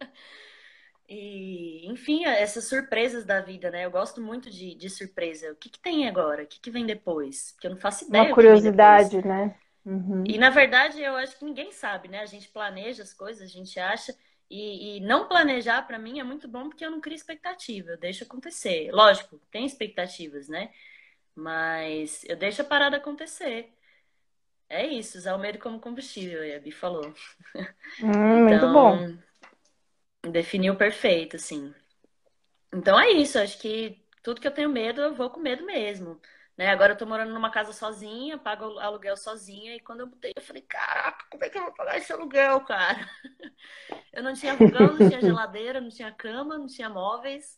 [1.13, 3.85] E, enfim, essas surpresas da vida, né?
[3.85, 5.51] Eu gosto muito de, de surpresa.
[5.51, 6.45] O que, que tem agora?
[6.45, 7.57] O que, que vem depois?
[7.61, 8.27] Que eu não faço ideia.
[8.27, 9.57] Uma curiosidade, né?
[9.85, 10.23] Uhum.
[10.25, 12.21] E na verdade, eu acho que ninguém sabe, né?
[12.21, 14.15] A gente planeja as coisas, a gente acha.
[14.49, 17.99] E, e não planejar, para mim, é muito bom porque eu não crio expectativa, eu
[17.99, 18.93] deixo acontecer.
[18.93, 20.71] Lógico, tem expectativas, né?
[21.35, 23.73] Mas eu deixo a parada acontecer.
[24.69, 27.13] É isso, usar o medo como combustível, a Bi falou.
[28.01, 29.30] Hum, então, muito bom.
[30.23, 31.75] Definiu perfeito, assim.
[32.73, 36.21] Então é isso, acho que tudo que eu tenho medo, eu vou com medo mesmo.
[36.57, 36.69] Né?
[36.69, 40.43] Agora eu tô morando numa casa sozinha, pago aluguel sozinha, e quando eu mudei, eu
[40.43, 43.09] falei, caraca, como é que eu vou pagar esse aluguel, cara?
[44.13, 47.57] Eu não tinha fogão, não tinha geladeira, não tinha cama, não tinha móveis.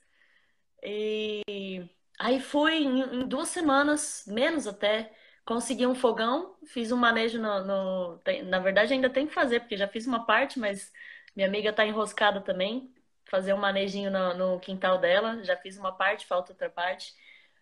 [0.82, 1.88] E
[2.18, 5.12] aí fui em, em duas semanas, menos até,
[5.44, 9.76] consegui um fogão, fiz um manejo no, no, Na verdade, ainda tem que fazer, porque
[9.76, 10.92] já fiz uma parte, mas
[11.34, 12.92] minha amiga tá enroscada também.
[13.24, 15.42] Fazer um manejinho no, no quintal dela.
[15.42, 17.14] Já fiz uma parte, falta outra parte.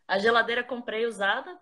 [0.06, 1.56] A geladeira comprei usada.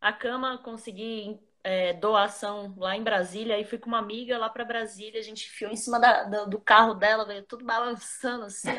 [0.00, 3.54] A cama consegui é, doação lá em Brasília.
[3.54, 5.20] Aí fui com uma amiga lá para Brasília.
[5.20, 8.70] A gente enfiou em cima da, do, do, carro dela, veio tudo balançando assim,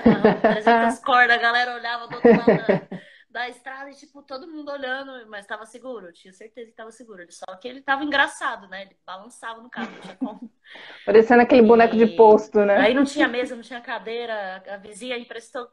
[0.41, 1.37] 300 cordas.
[1.37, 2.87] A galera olhava do outro lado
[3.33, 6.91] da estrada e, tipo, todo mundo olhando, mas tava seguro, eu tinha certeza que tava
[6.91, 7.25] seguro.
[7.31, 8.83] Só que ele tava engraçado, né?
[8.83, 10.51] Ele balançava no carro, não tinha como.
[11.03, 12.77] Parecendo aquele boneco de posto, né?
[12.77, 15.67] Aí não tinha mesa, não tinha cadeira, a vizinha emprestou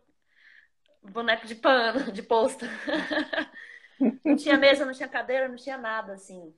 [1.03, 2.65] boneco de pano, de posto.
[4.25, 6.55] não tinha mesa, não tinha cadeira, não tinha nada, assim.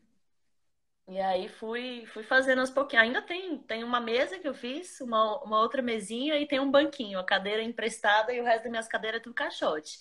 [1.09, 3.07] E aí fui, fui fazendo aos pouquinhos.
[3.07, 6.71] Ainda tem, tem uma mesa que eu fiz, uma, uma outra mesinha e tem um
[6.71, 9.99] banquinho, a cadeira emprestada e o resto das minhas cadeiras é tudo caixote.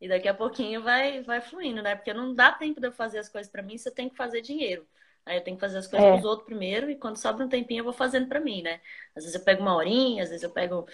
[0.00, 1.94] E daqui a pouquinho vai, vai fluindo, né?
[1.94, 4.40] Porque não dá tempo de eu fazer as coisas para mim, você tem que fazer
[4.40, 4.86] dinheiro.
[5.26, 6.10] Aí eu tenho que fazer as coisas é.
[6.10, 8.80] para os outros primeiro e quando sobra um tempinho eu vou fazendo para mim, né?
[9.14, 10.86] Às vezes eu pego uma horinha, às vezes eu pego.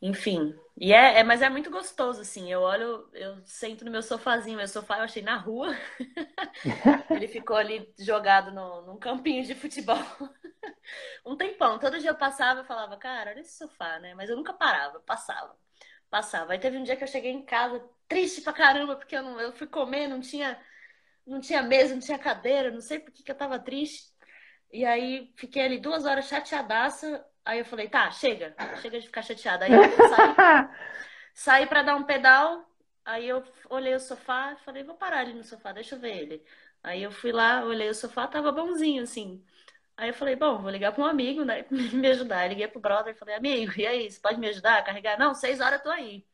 [0.00, 0.54] Enfim.
[0.76, 2.52] E é, é, mas é muito gostoso, assim.
[2.52, 4.58] Eu olho, eu sento no meu sofazinho.
[4.58, 5.74] Meu sofá eu achei na rua.
[7.10, 9.98] Ele ficou ali jogado no, num campinho de futebol.
[11.26, 11.78] um tempão.
[11.78, 14.14] Todo dia eu passava e falava, cara, olha esse sofá, né?
[14.14, 15.56] Mas eu nunca parava, eu passava.
[16.08, 16.52] Passava.
[16.52, 19.40] Aí teve um dia que eu cheguei em casa triste pra caramba, porque eu, não,
[19.40, 20.58] eu fui comer, não tinha,
[21.26, 24.12] não tinha mesa, não tinha cadeira, não sei por que, que eu tava triste.
[24.72, 27.24] E aí fiquei ali duas horas chateadaça.
[27.44, 29.64] Aí eu falei, tá, chega, chega de ficar chateada.
[29.64, 30.34] Aí eu saí,
[31.34, 32.64] saí pra dar um pedal.
[33.04, 36.16] Aí eu olhei o sofá e falei, vou parar ali no sofá, deixa eu ver
[36.16, 36.44] ele.
[36.82, 39.42] Aí eu fui lá, olhei o sofá, tava bonzinho, assim.
[39.96, 42.44] Aí eu falei, bom, vou ligar para um amigo, né, me ajudar.
[42.46, 45.18] Eu liguei pro brother e falei, amigo, e aí, você pode me ajudar a carregar?
[45.18, 46.24] Não, seis horas eu tô aí.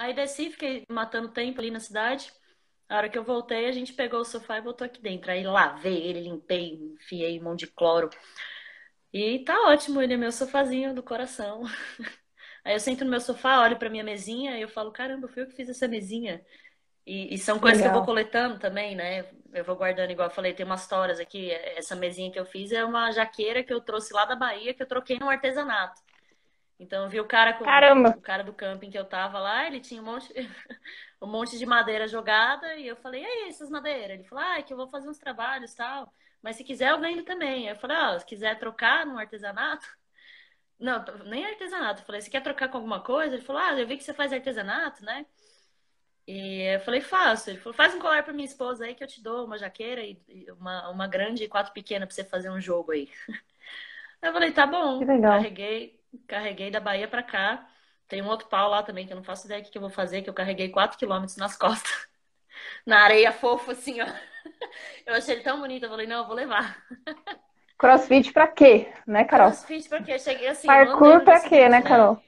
[0.00, 2.32] Aí desci, fiquei matando tempo ali na cidade.
[2.88, 5.30] A hora que eu voltei, a gente pegou o sofá e botou aqui dentro.
[5.30, 8.08] Aí lavei ele, limpei, enfiei um monte de cloro.
[9.12, 11.64] E tá ótimo, ele é meu sofazinho do coração.
[12.64, 15.42] Aí eu sento no meu sofá, olho pra minha mesinha e eu falo, caramba, fui
[15.42, 16.42] eu que fiz essa mesinha.
[17.06, 17.92] E, e são coisas Legal.
[17.92, 19.26] que eu vou coletando também, né?
[19.52, 21.50] Eu vou guardando, igual eu falei, tem umas histórias aqui.
[21.50, 24.82] Essa mesinha que eu fiz é uma jaqueira que eu trouxe lá da Bahia, que
[24.82, 26.00] eu troquei no artesanato.
[26.80, 28.08] Então eu vi o cara com Caramba.
[28.16, 30.32] o cara do camping que eu tava lá, ele tinha um monte,
[31.20, 34.18] um monte de madeira jogada e eu falei, e aí, essas madeiras?
[34.18, 36.10] Ele falou, ah, é que eu vou fazer uns trabalhos tal,
[36.42, 37.68] mas se quiser eu vendo também.
[37.68, 39.86] Aí eu falei, ah, se quiser trocar num artesanato,
[40.80, 42.00] não, nem artesanato.
[42.00, 43.34] Eu falei, você quer trocar com alguma coisa?
[43.34, 45.26] Ele falou, ah, eu vi que você faz artesanato, né?
[46.26, 47.50] E eu falei, faço.
[47.50, 50.02] Ele falou, faz um colar pra minha esposa aí que eu te dou uma jaqueira
[50.02, 50.18] e
[50.58, 53.10] uma, uma grande e quatro pequenas pra você fazer um jogo aí.
[54.22, 54.98] Eu falei, tá bom.
[54.98, 55.32] Que legal.
[55.32, 57.66] Carreguei, carreguei da Bahia pra cá.
[58.08, 59.90] Tem um outro pau lá também que eu não faço ideia do que eu vou
[59.90, 61.90] fazer, que eu carreguei 4 quilômetros nas costas.
[62.84, 64.06] Na areia fofa, assim, ó.
[65.06, 66.76] Eu achei ele tão bonito, eu falei, não, eu vou levar.
[67.78, 69.48] Crossfit pra quê, né, Carol?
[69.48, 70.12] Crossfit pra quê?
[70.12, 70.66] Eu cheguei assim.
[70.66, 72.20] Parkour pra quê, né, Carol?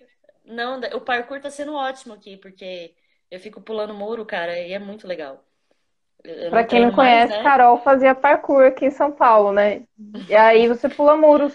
[0.45, 2.95] Não, o parkour tá sendo ótimo aqui, porque
[3.31, 5.45] eu fico pulando muro, cara, e é muito legal.
[6.51, 7.51] Para quem não conhece, mais, né?
[7.51, 9.83] Carol fazia parkour aqui em São Paulo, né?
[10.29, 11.55] E aí você pula muros.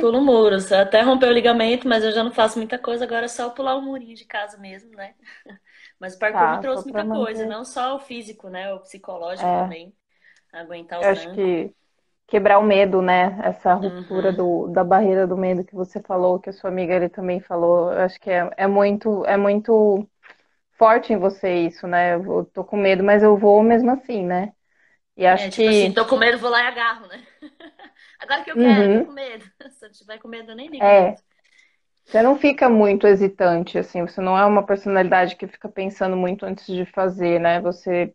[0.00, 0.70] Pulo muros.
[0.72, 3.76] Até rompeu o ligamento, mas eu já não faço muita coisa, agora é só pular
[3.76, 5.14] o murinho de casa mesmo, né?
[5.98, 7.24] Mas o parkour tá, me trouxe muita manter.
[7.24, 8.72] coisa, não só o físico, né?
[8.74, 9.62] O psicológico é.
[9.62, 9.94] também.
[10.52, 11.72] Aguentar o Eu acho que
[12.26, 13.38] quebrar o medo, né?
[13.44, 14.66] Essa ruptura uhum.
[14.66, 17.92] do, da barreira do medo que você falou, que a sua amiga ele também falou.
[17.92, 20.08] Eu acho que é, é muito, é muito
[20.72, 22.16] forte em você isso, né?
[22.16, 24.52] Eu tô com medo, mas eu vou mesmo assim, né?
[25.16, 25.68] E acho é, tipo que.
[25.68, 27.22] Assim, tô com medo, vou lá e agarro, né?
[28.22, 29.00] Agora que eu quero, uhum.
[29.00, 29.44] tô com medo.
[29.70, 30.84] Se eu tiver com medo, eu nem ligo.
[30.84, 31.14] É.
[32.04, 36.44] Você não fica muito hesitante, assim, você não é uma personalidade que fica pensando muito
[36.44, 37.60] antes de fazer, né?
[37.60, 38.12] Você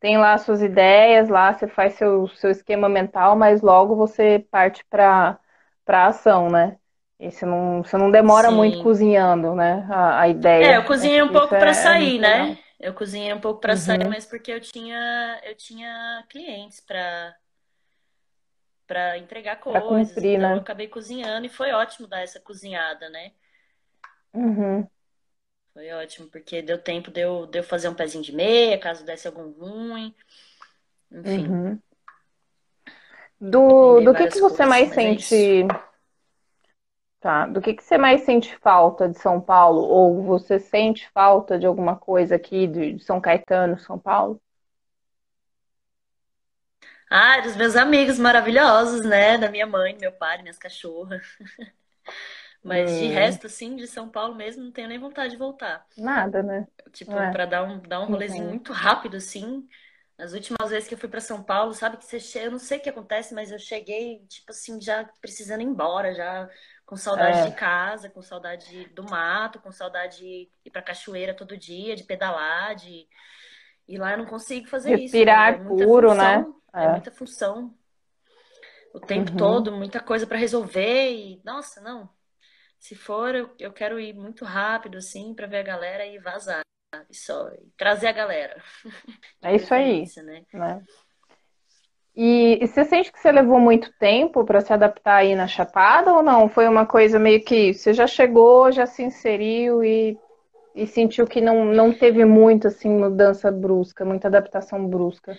[0.00, 4.84] tem lá suas ideias, lá você faz seu, seu esquema mental, mas logo você parte
[4.90, 5.38] para
[5.84, 6.76] para ação, né?
[7.18, 8.56] E você não, você não demora Sim.
[8.56, 9.86] muito cozinhando, né?
[9.90, 10.72] A, a ideia.
[10.72, 12.42] É, eu cozinhei um pouco para é, sair, é né?
[12.42, 12.56] Legal.
[12.78, 13.78] Eu cozinhei um pouco para uhum.
[13.78, 17.34] sair, mas porque eu tinha, eu tinha clientes para
[18.88, 19.82] para entregar coisas.
[19.82, 20.56] Pra cumprir, então né?
[20.56, 23.32] eu acabei cozinhando e foi ótimo dar essa cozinhada, né?
[24.32, 24.88] Uhum.
[25.74, 29.04] Foi ótimo, porque deu tempo de eu, de eu fazer um pezinho de meia, caso
[29.04, 30.14] desse algum ruim.
[31.12, 31.46] Enfim.
[31.46, 31.78] Uhum.
[33.40, 35.88] Do, do que, que você coisas, mais é sente é
[37.20, 37.46] Tá.
[37.46, 39.82] Do que, que você mais sente falta de São Paulo?
[39.82, 44.40] Ou você sente falta de alguma coisa aqui de São Caetano, São Paulo?
[47.10, 49.38] Ah, dos meus amigos maravilhosos, né?
[49.38, 51.22] Da minha mãe, meu pai, minhas cachorras.
[52.62, 52.98] Mas hum.
[52.98, 55.86] de resto, assim, de São Paulo mesmo, não tenho nem vontade de voltar.
[55.96, 56.66] Nada, né?
[56.92, 57.30] Tipo, é.
[57.30, 58.50] pra dar um, dar um rolezinho uhum.
[58.50, 59.66] muito rápido, assim.
[60.18, 62.58] As últimas vezes que eu fui para São Paulo, sabe que você chega, eu não
[62.58, 66.50] sei o que acontece, mas eu cheguei, tipo assim, já precisando ir embora, já
[66.84, 67.46] com saudade é.
[67.46, 72.02] de casa, com saudade do mato, com saudade de ir pra cachoeira todo dia, de
[72.02, 73.06] pedalar, de
[73.86, 75.62] e lá eu não consigo fazer Respirar isso.
[75.62, 76.36] Respirar é puro, né?
[76.36, 76.57] função, né?
[76.74, 76.84] É.
[76.84, 76.90] é.
[76.90, 77.74] muita função.
[78.94, 79.36] O tempo uhum.
[79.36, 82.08] todo, muita coisa para resolver e nossa, não.
[82.78, 86.62] Se for, eu, eu quero ir muito rápido assim para ver a galera e vazar.
[87.10, 88.62] E só e trazer a galera.
[89.42, 90.04] É isso aí.
[90.24, 90.44] Né?
[90.52, 90.84] né?
[92.20, 96.12] E, e, você sente que você levou muito tempo para se adaptar aí na Chapada
[96.12, 96.48] ou não?
[96.48, 100.18] Foi uma coisa meio que você já chegou, já se inseriu e,
[100.74, 105.38] e sentiu que não, não teve muito assim mudança brusca, muita adaptação brusca?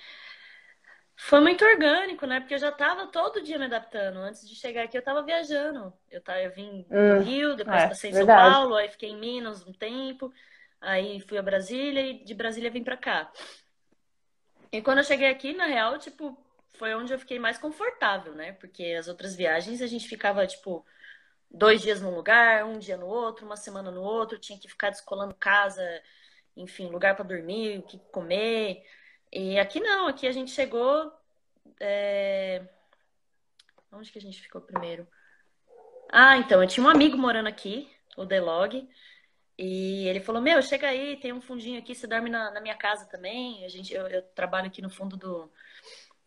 [1.21, 2.39] Foi muito orgânico, né?
[2.39, 4.19] Porque eu já estava todo dia me adaptando.
[4.19, 5.93] Antes de chegar aqui, eu estava viajando.
[6.09, 9.09] Eu, tava, eu vim do hum, Rio, depois é, passei em São Paulo, aí fiquei
[9.09, 10.33] em Minas um tempo,
[10.79, 13.29] aí fui a Brasília e de Brasília vim para cá.
[14.71, 16.37] E quando eu cheguei aqui, na real, tipo,
[16.77, 18.53] foi onde eu fiquei mais confortável, né?
[18.53, 20.85] Porque as outras viagens a gente ficava, tipo,
[21.51, 24.89] dois dias num lugar, um dia no outro, uma semana no outro, tinha que ficar
[24.89, 25.83] descolando casa,
[26.55, 28.85] enfim, lugar para dormir, o que comer.
[29.31, 31.11] E aqui não, aqui a gente chegou.
[31.79, 32.63] É...
[33.91, 35.07] Onde que a gente ficou primeiro?
[36.11, 38.87] Ah, então, eu tinha um amigo morando aqui, o Delog,
[39.57, 42.75] e ele falou: Meu, chega aí, tem um fundinho aqui, você dorme na, na minha
[42.75, 43.63] casa também.
[43.65, 45.51] A gente, eu, eu trabalho aqui no fundo do,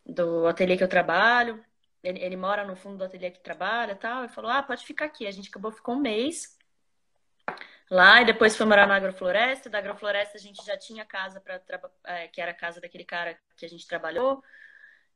[0.05, 1.63] do ateliê que eu trabalho.
[2.03, 4.23] Ele, ele mora no fundo do ateliê que trabalha tal.
[4.23, 5.27] Ele falou: Ah, pode ficar aqui.
[5.27, 6.52] A gente acabou, ficou um mês
[7.93, 9.69] lá e depois foi morar na agrofloresta.
[9.69, 11.61] Da agrofloresta a gente já tinha casa para
[12.05, 14.43] é, que era a casa daquele cara que a gente trabalhou.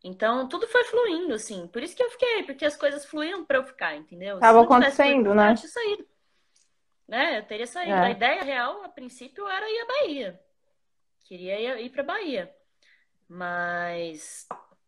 [0.04, 1.68] Então tudo foi fluindo assim.
[1.68, 4.40] Por isso que eu fiquei, porque as coisas fluíram para eu ficar, entendeu?
[4.40, 5.52] Tava acontecendo, né?
[5.52, 6.08] Eu tinha saído.
[7.08, 7.40] Né?
[7.40, 7.94] Eu teria saído.
[7.94, 8.06] É.
[8.06, 10.42] A ideia real, a princípio, era ir à Bahia.
[11.26, 12.54] Queria ir para Bahia.
[13.28, 14.48] Mas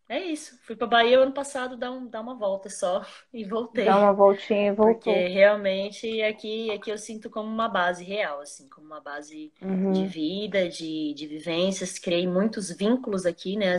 [0.09, 0.57] é isso.
[0.63, 3.85] Fui para Bahia ano passado dar, um, dar uma volta só e voltei.
[3.85, 5.13] Dar uma voltinha e voltou.
[5.13, 9.91] Porque realmente aqui, aqui eu sinto como uma base real, assim, como uma base uhum.
[9.91, 11.99] de vida, de, de vivências.
[11.99, 13.77] Criei muitos vínculos aqui, né?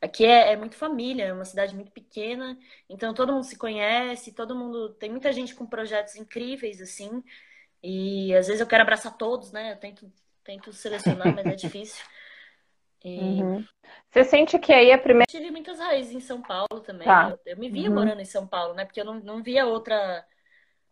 [0.00, 2.56] Aqui é, é, muito família, é uma cidade muito pequena,
[2.88, 4.94] então todo mundo se conhece, todo mundo.
[4.94, 7.22] Tem muita gente com projetos incríveis, assim,
[7.82, 9.72] e às vezes eu quero abraçar todos, né?
[9.72, 10.10] Eu tento,
[10.44, 12.02] tento selecionar, mas é difícil.
[13.04, 13.42] E...
[13.42, 13.64] Uhum.
[14.10, 15.26] Você sente que aí a primeira.
[15.28, 17.06] Eu tive muitas raízes em São Paulo também.
[17.06, 17.30] Tá.
[17.30, 17.94] Eu, eu, me via uhum.
[17.94, 18.84] morando em São Paulo, né?
[18.84, 20.24] Porque eu não, não via outra,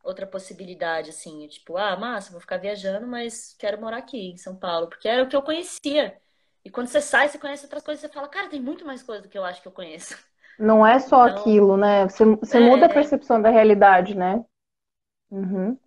[0.03, 4.57] outra possibilidade, assim, tipo, ah, massa, vou ficar viajando, mas quero morar aqui em São
[4.57, 6.17] Paulo, porque era o que eu conhecia.
[6.65, 9.23] E quando você sai, você conhece outras coisas, você fala, cara, tem muito mais coisa
[9.23, 10.17] do que eu acho que eu conheço.
[10.59, 12.09] Não é só então, aquilo, né?
[12.09, 12.61] Você, você é...
[12.61, 14.45] muda a percepção da realidade, né?
[15.31, 15.79] Uhum.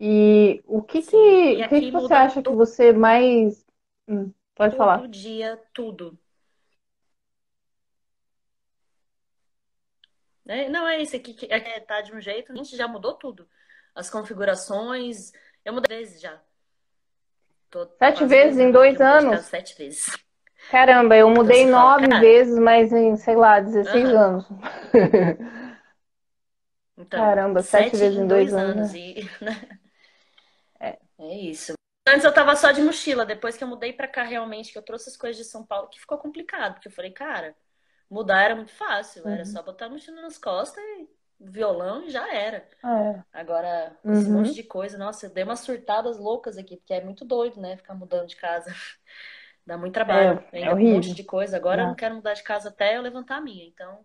[0.00, 3.64] E o que que, e o que, que você acha que você mais.
[4.06, 4.98] Hum, pode todo falar.
[4.98, 6.18] Todo dia, tudo.
[10.46, 13.14] É, não, é isso aqui que é, tá de um jeito, a gente já mudou
[13.14, 13.48] tudo.
[13.94, 15.32] As configurações,
[15.64, 16.40] eu mudei vezes já.
[17.70, 19.44] Tô sete vezes em dois anos?
[19.44, 20.06] Sete vezes.
[20.70, 24.18] Caramba, eu mudei então, nove vezes, mas em, sei lá, 16 uhum.
[24.18, 24.46] anos.
[27.00, 28.76] Então, Caramba, sete, vezes em dois, dois anos.
[28.76, 28.98] anos né?
[28.98, 29.78] e, né?
[30.80, 30.98] é.
[31.20, 31.74] é isso.
[32.08, 34.82] Antes eu tava só de mochila, depois que eu mudei pra cá realmente, que eu
[34.82, 37.54] trouxe as coisas de São Paulo, que ficou complicado, porque eu falei, cara,
[38.10, 39.30] mudar era muito fácil, uhum.
[39.30, 41.08] era só botar a mochila nas costas e
[41.40, 42.68] violão e já era.
[42.84, 43.22] É.
[43.32, 44.38] Agora, esse uhum.
[44.38, 47.76] monte de coisa, nossa, eu dei umas surtadas loucas aqui, porque é muito doido, né?
[47.76, 48.74] Ficar mudando de casa.
[49.64, 50.42] Dá muito trabalho.
[50.50, 51.56] É, é um monte de coisa.
[51.56, 51.84] Agora é.
[51.84, 53.66] eu não quero mudar de casa até eu levantar a minha.
[53.66, 54.02] Então,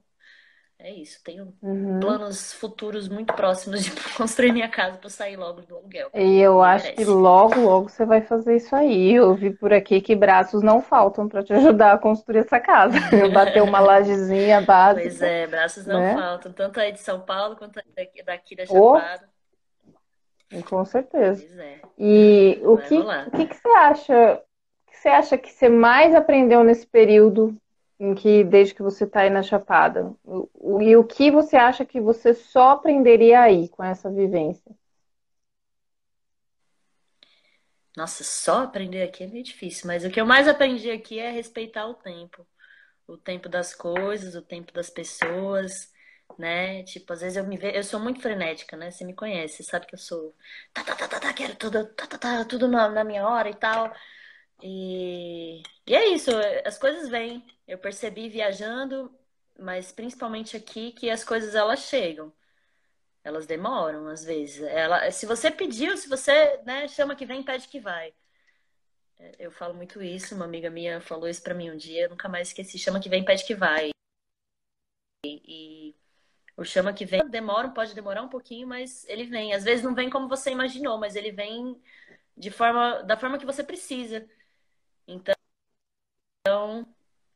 [0.79, 1.23] é isso.
[1.23, 1.99] Tenho uhum.
[1.99, 6.09] planos futuros muito próximos de construir minha casa para sair logo do aluguel.
[6.13, 7.05] E eu acho merece.
[7.05, 9.13] que logo, logo você vai fazer isso aí.
[9.13, 12.97] Eu vi por aqui que braços não faltam para te ajudar a construir essa casa.
[13.33, 15.07] Bater uma lajezinha básica.
[15.07, 16.15] Pois é, braços não né?
[16.15, 16.51] faltam.
[16.51, 19.29] Tanto aí de São Paulo quanto daqui, daqui da Chapada.
[20.53, 21.45] Oh, com certeza.
[21.61, 21.79] É.
[21.97, 24.33] E o que, o que, que você acha?
[24.87, 27.57] O que você acha que você mais aprendeu nesse período
[27.99, 30.13] em que desde que você está aí na Chapada?
[30.81, 34.71] E o que você acha que você só aprenderia aí com essa vivência?
[37.95, 41.29] Nossa, só aprender aqui é meio difícil, mas o que eu mais aprendi aqui é
[41.31, 42.47] respeitar o tempo.
[43.07, 45.91] O tempo das coisas, o tempo das pessoas,
[46.37, 46.83] né?
[46.83, 48.91] Tipo, às vezes eu me vejo, eu sou muito frenética, né?
[48.91, 50.35] Você me conhece, sabe que eu sou
[50.73, 53.49] tá, tá, tá, tá, tá quero tudo, tá, tá, tá, tudo na, na minha hora
[53.49, 53.93] e tal.
[54.65, 56.31] E, e é isso,
[56.65, 57.45] as coisas vêm.
[57.67, 59.13] Eu percebi viajando,
[59.59, 62.31] mas principalmente aqui, que as coisas elas chegam.
[63.23, 64.61] Elas demoram às vezes.
[64.63, 68.13] Ela, se você pediu, se você né, chama que vem, pede que vai.
[69.19, 72.29] É, eu falo muito isso, uma amiga minha falou isso para mim um dia, nunca
[72.29, 72.79] mais esqueci.
[72.79, 73.89] Chama que vem, pede que vai.
[75.25, 75.95] E, e
[76.55, 79.53] o chama que vem demora, pode demorar um pouquinho, mas ele vem.
[79.53, 81.81] Às vezes não vem como você imaginou, mas ele vem
[82.37, 84.25] de forma da forma que você precisa.
[85.07, 85.35] Então,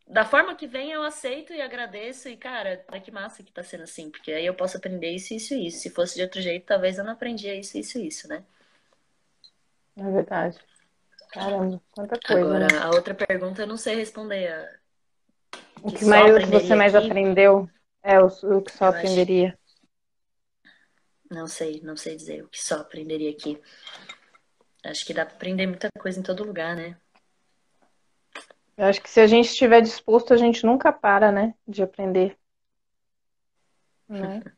[0.08, 2.30] da forma que vem, eu aceito e agradeço.
[2.30, 5.54] E, cara, que massa que tá sendo assim, porque aí eu posso aprender isso, isso
[5.54, 5.80] e isso.
[5.80, 8.44] Se fosse de outro jeito, talvez eu não aprendia isso, isso e isso, né?
[9.98, 10.58] É verdade.
[11.30, 12.42] Caramba, quanta coisa.
[12.42, 12.80] Agora, né?
[12.80, 14.80] a outra pergunta eu não sei responder.
[15.82, 17.08] O que, que mais você mais aqui?
[17.08, 17.70] aprendeu?
[18.02, 19.50] É o, o que só eu aprenderia.
[19.50, 19.58] Acho...
[21.30, 23.62] Não sei, não sei dizer o que só aprenderia aqui.
[24.84, 26.96] Acho que dá para aprender muita coisa em todo lugar, né?
[28.78, 32.38] Eu acho que se a gente estiver disposto, a gente nunca para, né, de aprender.
[34.08, 34.42] Né?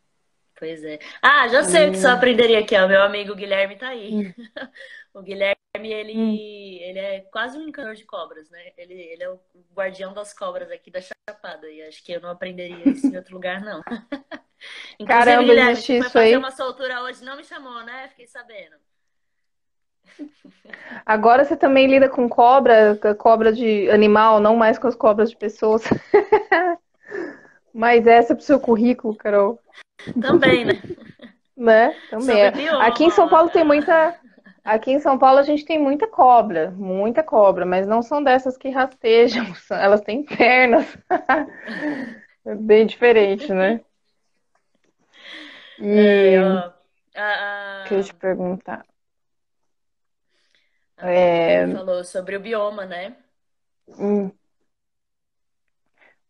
[0.60, 1.00] Pois é.
[1.22, 2.86] Ah, já sei o que só aprenderia aqui, ó.
[2.86, 4.14] Meu amigo Guilherme tá aí.
[4.14, 4.34] Hum.
[5.16, 6.36] o Guilherme, ele, hum.
[6.82, 8.74] ele é quase um encanador de cobras, né?
[8.78, 9.40] Ele, ele é o
[9.74, 11.72] guardião das cobras aqui da Chapada.
[11.72, 13.82] E acho que eu não aprenderia isso em outro lugar, não.
[15.00, 16.36] Inclusive, Caramba, Guilherme, existe isso fazer aí?
[16.36, 18.10] uma soltura hoje, não me chamou, né?
[18.10, 18.76] Fiquei sabendo.
[21.06, 25.30] Agora você também lida com cobra, com cobra de animal, não mais com as cobras
[25.30, 25.84] de pessoas.
[27.74, 29.60] Mas essa é pro seu currículo, Carol.
[30.22, 30.82] Também, né?
[31.56, 31.96] né?
[32.10, 32.48] Também.
[32.82, 34.16] Aqui em São Paulo tem muita.
[34.64, 38.58] Aqui em São Paulo a gente tem muita cobra, muita cobra, mas não são dessas
[38.58, 40.86] que rastejam, elas têm pernas.
[42.46, 43.82] é bem diferente, né?
[45.80, 46.36] E...
[47.16, 48.86] É, eu te perguntar.
[51.02, 51.68] É...
[51.74, 53.16] falou sobre o bioma, né?
[53.98, 54.32] Hum.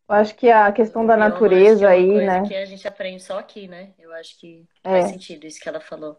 [0.10, 2.48] Eu acho que a questão da bioma, natureza é aí, né?
[2.48, 3.94] que a gente aprende só aqui, né?
[4.00, 5.02] Eu acho que é.
[5.02, 6.18] faz sentido isso que ela falou.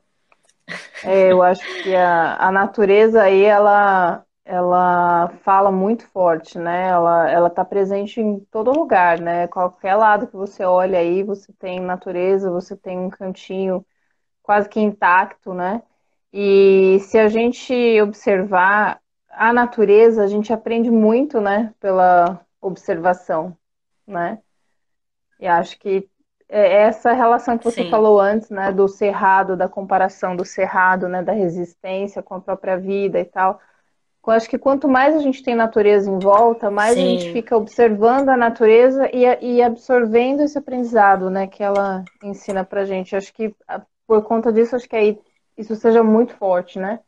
[1.03, 6.88] É, eu acho que a, a natureza aí, ela, ela fala muito forte, né?
[6.88, 9.48] Ela, ela tá presente em todo lugar, né?
[9.48, 13.84] Qualquer lado que você olha aí, você tem natureza, você tem um cantinho
[14.42, 15.82] quase que intacto, né?
[16.33, 19.01] E se a gente observar
[19.31, 23.57] a natureza, a gente aprende muito, né, pela observação,
[24.07, 24.39] né?
[25.39, 26.09] E acho que
[26.49, 27.91] é essa relação que você Sim.
[27.91, 32.76] falou antes, né, do cerrado, da comparação do cerrado, né, da resistência com a própria
[32.76, 33.61] vida e tal.
[34.26, 37.01] Eu acho que quanto mais a gente tem natureza em volta, mais Sim.
[37.01, 42.64] a gente fica observando a natureza e, e absorvendo esse aprendizado, né, que ela ensina
[42.64, 43.12] pra gente.
[43.12, 43.55] Eu acho que
[44.07, 45.18] por conta disso, acho que aí
[45.61, 47.00] isso seja muito forte, né?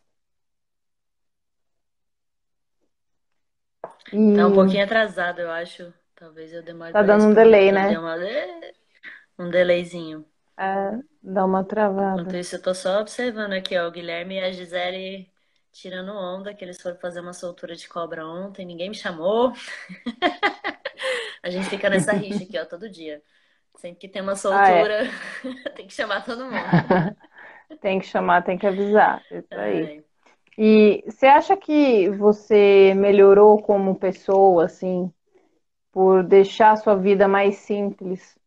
[4.13, 4.37] E...
[4.37, 5.93] Tá um pouquinho atrasado, eu acho.
[6.15, 7.99] Talvez eu demore Tá dando um delay, né?
[7.99, 8.17] Uma...
[9.39, 10.25] Um delayzinho.
[10.57, 12.21] É, dá uma travada.
[12.21, 15.33] Enquanto isso, eu tô só observando aqui, ó, o Guilherme e a Gisele
[15.73, 19.53] tirando onda, que eles foram fazer uma soltura de cobra ontem, ninguém me chamou.
[21.43, 23.23] a gente fica nessa rixa aqui, ó, todo dia.
[23.77, 25.71] Sempre que tem uma soltura, ah, é.
[25.75, 26.55] tem que chamar todo mundo.
[27.77, 29.23] tem que chamar, tem que avisar.
[29.31, 29.99] Isso aí.
[29.99, 30.13] É.
[30.59, 35.13] E você acha que você melhorou como pessoa, assim,
[35.91, 38.39] por deixar a sua vida mais simples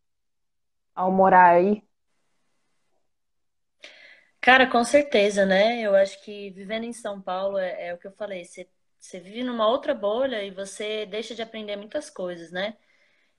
[0.94, 1.82] ao morar aí?
[4.40, 5.80] Cara, com certeza, né?
[5.80, 8.68] Eu acho que vivendo em São Paulo é, é o que eu falei, você,
[8.98, 12.76] você vive numa outra bolha e você deixa de aprender muitas coisas, né?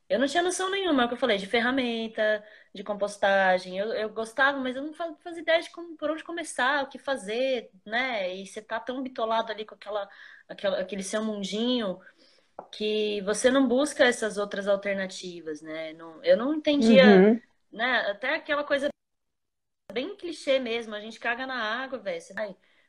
[0.09, 2.43] Eu não tinha noção nenhuma, é o que eu falei, de ferramenta,
[2.77, 3.77] de compostagem.
[3.77, 6.97] Eu, eu gostava, mas eu não fazia ideia de como, por onde começar, o que
[6.97, 8.33] fazer, né?
[8.35, 10.09] E você tá tão bitolado ali com aquela,
[10.47, 11.99] aquela, aquele seu mundinho
[12.71, 15.93] que você não busca essas outras alternativas, né?
[15.93, 17.41] Não, eu não entendia, uhum.
[17.71, 18.11] né?
[18.11, 18.87] Até aquela coisa
[19.91, 22.21] bem clichê mesmo, a gente caga na água, velho.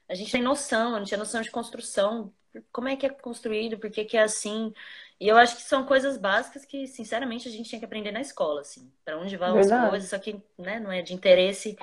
[0.09, 2.33] A gente tem noção, a gente tem noção de construção,
[2.73, 4.73] como é que é construído, por que, que é assim.
[5.21, 8.21] E eu acho que são coisas básicas que, sinceramente, a gente tinha que aprender na
[8.21, 9.85] escola, assim, para onde vão Verdade.
[9.85, 11.77] as coisas, só que né, não é de interesse.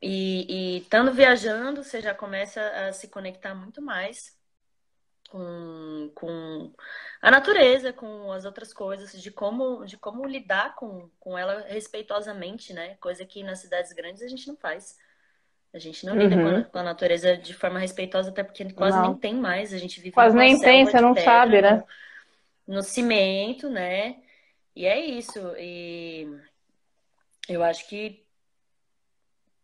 [0.00, 4.38] E, e estando viajando, você já começa a se conectar muito mais
[5.28, 6.72] com, com
[7.20, 12.72] a natureza, com as outras coisas, de como, de como lidar com, com ela respeitosamente,
[12.72, 12.96] né?
[13.00, 14.96] Coisa que nas cidades grandes a gente não faz.
[15.74, 16.64] A gente não lida uhum.
[16.64, 19.08] com, a, natureza de forma respeitosa, até porque quase não.
[19.08, 19.74] nem tem mais.
[19.74, 21.84] A gente vive Quase nem tem, você não sabe, né?
[22.68, 24.22] No, cimento, né?
[24.76, 25.40] E é isso.
[25.58, 26.26] E
[27.48, 28.24] eu acho que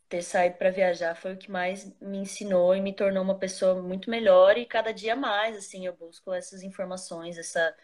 [0.08, 3.82] ter saído para viajar foi o que mais me ensinou e me tornou uma pessoa
[3.82, 7.74] muito melhor e cada dia mais, assim, eu busco essas informações, essa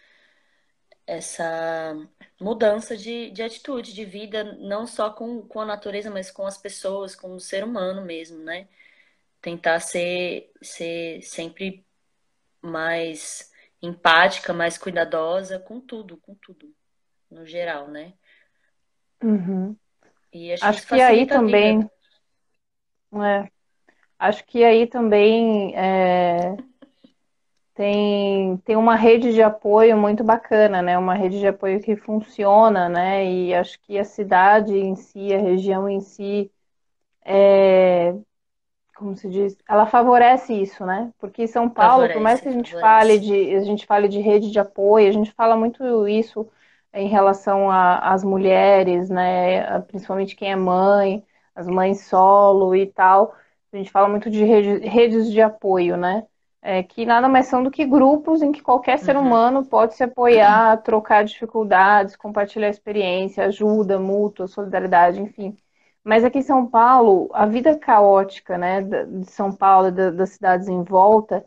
[1.07, 1.95] essa
[2.41, 6.57] mudança de, de atitude, de vida, não só com, com a natureza, mas com as
[6.57, 8.69] pessoas, com o ser humano mesmo, né?
[9.43, 11.85] Tentar ser, ser sempre
[12.63, 13.50] mais
[13.83, 16.73] empática, mais cuidadosa com tudo, com tudo,
[17.31, 18.15] no geral, né?
[19.23, 19.77] Uhum.
[20.33, 21.89] E acho, acho que, que aí também
[23.13, 23.51] é.
[24.19, 26.55] Acho que aí também é,
[27.75, 30.99] tem, tem uma rede de apoio muito bacana, né?
[30.99, 33.25] Uma rede de apoio que funciona, né?
[33.25, 36.53] E acho que a cidade em si, a região em si,
[37.25, 38.15] é,
[39.01, 41.11] como se diz, ela favorece isso, né?
[41.19, 44.21] Porque São Paulo, favorece, por mais que a gente fale de a gente fale de
[44.21, 46.47] rede de apoio, a gente fala muito isso
[46.93, 49.81] em relação às mulheres, né?
[49.83, 51.25] Principalmente quem é mãe
[51.61, 53.35] as mães solo e tal.
[53.73, 56.27] A gente fala muito de rede, redes de apoio, né?
[56.63, 59.23] É, que nada mais são do que grupos em que qualquer ser uhum.
[59.23, 60.83] humano pode se apoiar, uhum.
[60.83, 65.57] trocar dificuldades, compartilhar experiência, ajuda mútua, solidariedade, enfim.
[66.05, 70.69] Mas aqui em São Paulo, a vida caótica, né, de São Paulo e das cidades
[70.69, 71.45] em volta,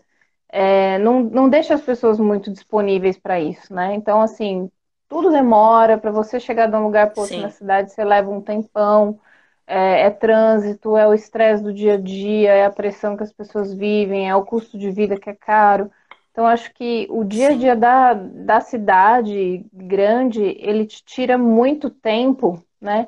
[0.49, 3.95] é, não, não deixa as pessoas muito disponíveis para isso, né?
[3.95, 4.70] Então, assim,
[5.10, 7.41] tudo demora para você chegar de um lugar para outro Sim.
[7.41, 9.20] na cidade, você leva um tempão
[9.66, 13.32] é, é trânsito, é o estresse do dia a dia, é a pressão que as
[13.32, 15.90] pessoas vivem, é o custo de vida que é caro.
[16.32, 21.90] Então, acho que o dia a dia da, da cidade grande, ele te tira muito
[21.90, 23.07] tempo, né?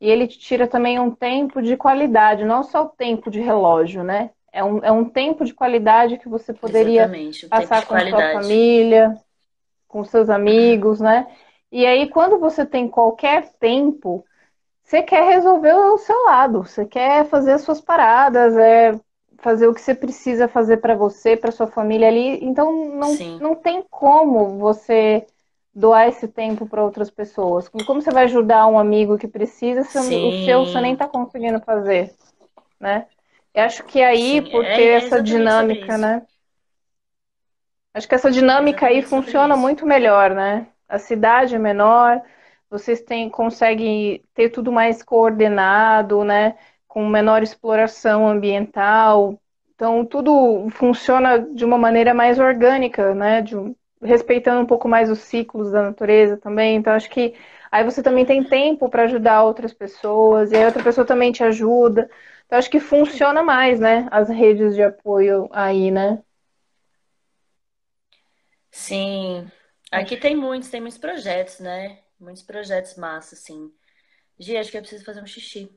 [0.00, 4.04] E ele te tira também um tempo de qualidade, não só o tempo de relógio,
[4.04, 4.30] né?
[4.52, 7.10] É um, é um tempo de qualidade que você poderia
[7.48, 8.32] passar com qualidade.
[8.32, 9.14] sua família,
[9.88, 11.26] com seus amigos, né?
[11.70, 14.24] E aí, quando você tem qualquer tempo,
[14.82, 18.98] você quer resolver o seu lado, você quer fazer as suas paradas, é
[19.38, 22.44] fazer o que você precisa fazer para você, para sua família ali.
[22.44, 25.26] Então não, não tem como você
[25.76, 27.68] doar esse tempo para outras pessoas.
[27.68, 31.60] Como você vai ajudar um amigo que precisa, se o seu você nem está conseguindo
[31.60, 32.14] fazer,
[32.80, 33.06] né?
[33.52, 34.50] Eu acho que aí, Sim.
[34.50, 36.22] por é ter é essa dinâmica, né?
[37.92, 40.66] Acho que essa dinâmica aí funciona muito melhor, né?
[40.88, 42.22] A cidade é menor,
[42.70, 46.56] vocês têm, conseguem ter tudo mais coordenado, né?
[46.88, 49.38] Com menor exploração ambiental.
[49.74, 53.42] Então, tudo funciona de uma maneira mais orgânica, né?
[53.42, 53.54] De,
[54.02, 56.76] respeitando um pouco mais os ciclos da natureza também.
[56.76, 57.34] Então, acho que
[57.70, 61.42] aí você também tem tempo para ajudar outras pessoas, e aí outra pessoa também te
[61.42, 62.10] ajuda.
[62.46, 64.06] Então, acho que funciona mais, né?
[64.10, 66.22] As redes de apoio aí, né?
[68.70, 69.50] Sim.
[69.90, 71.98] Aqui tem muitos, tem muitos projetos, né?
[72.20, 73.72] Muitos projetos massa, assim.
[74.38, 75.70] Gi, acho que eu preciso fazer um xixi.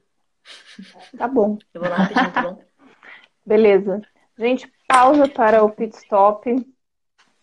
[1.17, 1.57] Tá bom.
[1.73, 2.63] Eu vou lá rapidinho, tá bom?
[3.45, 4.01] Beleza.
[4.37, 6.53] Gente, pausa para o pit stop,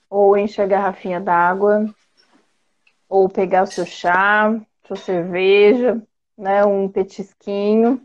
[0.08, 1.86] ou encher a garrafinha d'água,
[3.08, 4.54] ou pegar o seu chá,
[4.86, 6.02] sua cerveja,
[6.36, 8.00] né, um petisquinho.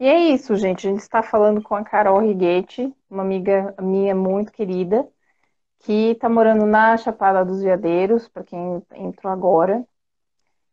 [0.00, 0.86] E é isso, gente.
[0.86, 5.08] A gente está falando com a Carol Riguete, uma amiga minha muito querida,
[5.80, 9.84] que está morando na Chapada dos Veadeiros, para quem entrou agora,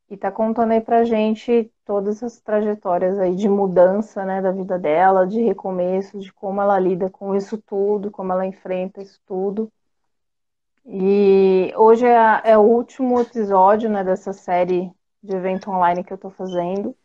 [0.10, 4.78] e está contando aí pra gente todas as trajetórias aí de mudança, né, da vida
[4.78, 9.72] dela, de recomeço, de como ela lida com isso tudo, como ela enfrenta isso tudo.
[10.86, 14.92] E hoje é, é o último episódio, né, dessa série
[15.22, 16.96] de evento online que eu estou fazendo.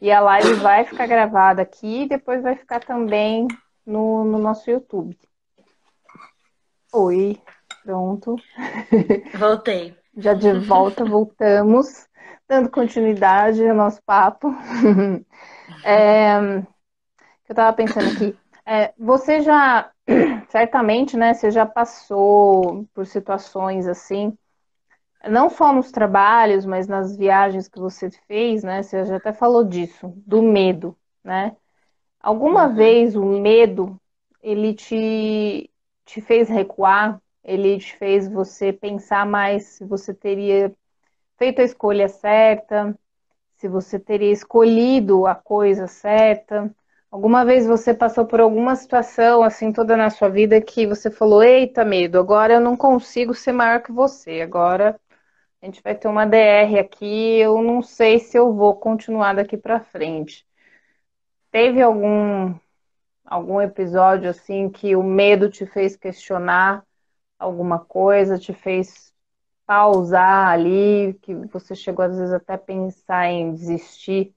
[0.00, 3.46] E a live vai ficar gravada aqui e depois vai ficar também
[3.86, 5.16] no, no nosso YouTube.
[6.92, 7.40] Oi,
[7.84, 8.36] pronto.
[9.38, 9.96] Voltei.
[10.16, 12.08] Já de volta, voltamos,
[12.48, 14.52] dando continuidade ao nosso papo.
[15.84, 16.64] É, eu
[17.50, 19.90] estava pensando aqui, é, você já,
[20.52, 24.36] certamente, né, você já passou por situações assim,
[25.26, 28.82] não só nos trabalhos, mas nas viagens que você fez, né?
[28.82, 31.56] Você já até falou disso, do medo, né?
[32.20, 32.74] Alguma uhum.
[32.74, 33.98] vez o medo
[34.42, 35.70] ele te,
[36.04, 37.18] te fez recuar?
[37.42, 40.74] Ele te fez você pensar mais se você teria
[41.38, 42.94] feito a escolha certa,
[43.56, 46.70] se você teria escolhido a coisa certa?
[47.12, 51.42] Alguma vez você passou por alguma situação assim toda na sua vida que você falou:
[51.44, 54.40] "Eita, medo, agora eu não consigo ser maior que você.
[54.40, 54.98] Agora
[55.62, 59.56] a gente vai ter uma DR aqui, eu não sei se eu vou continuar daqui
[59.56, 60.46] para frente.
[61.50, 62.54] Teve algum
[63.26, 66.84] algum episódio assim que o medo te fez questionar
[67.38, 69.14] alguma coisa, te fez
[69.66, 74.34] pausar ali, que você chegou às vezes até pensar em desistir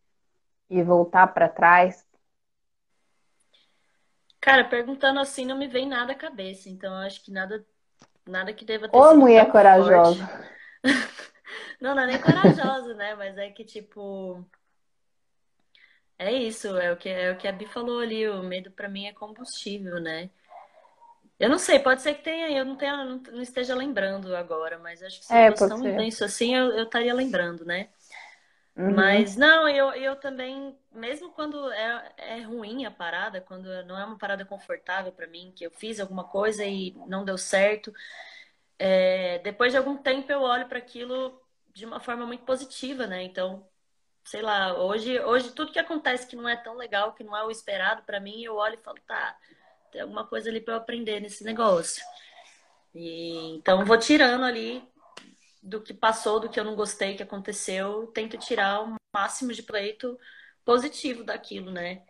[0.70, 2.05] e voltar para trás?
[4.46, 7.66] Cara, perguntando assim não me vem nada à cabeça, então acho que nada
[8.28, 10.30] nada que deva ter Ô, mulher corajosa.
[11.82, 13.16] Não, não é nem corajosa, né?
[13.16, 14.44] Mas é que, tipo.
[16.18, 18.28] É isso, é o que, é o que a Bi falou ali.
[18.30, 20.30] O medo para mim é combustível, né?
[21.38, 24.80] Eu não sei, pode ser que tenha, eu não, tenha, não, não esteja lembrando agora,
[24.80, 25.94] mas acho que se é, fosse tão ser.
[25.94, 27.90] intenso assim, eu, eu estaria lembrando, né?
[28.76, 28.94] Uhum.
[28.94, 34.04] Mas não, eu, eu também, mesmo quando é, é ruim a parada, quando não é
[34.04, 37.94] uma parada confortável para mim, que eu fiz alguma coisa e não deu certo,
[38.78, 41.42] é, depois de algum tempo eu olho para aquilo
[41.74, 43.24] de uma forma muito positiva, né?
[43.24, 43.66] Então,
[44.26, 47.44] sei lá, hoje, hoje tudo que acontece que não é tão legal, que não é
[47.46, 49.38] o esperado para mim, eu olho e falo, tá,
[49.92, 52.04] tem alguma coisa ali para eu aprender nesse negócio.
[52.94, 54.84] E, então, vou tirando ali
[55.66, 59.64] do que passou, do que eu não gostei, que aconteceu, tento tirar o máximo de
[59.64, 60.18] pleito
[60.64, 62.04] positivo daquilo, né?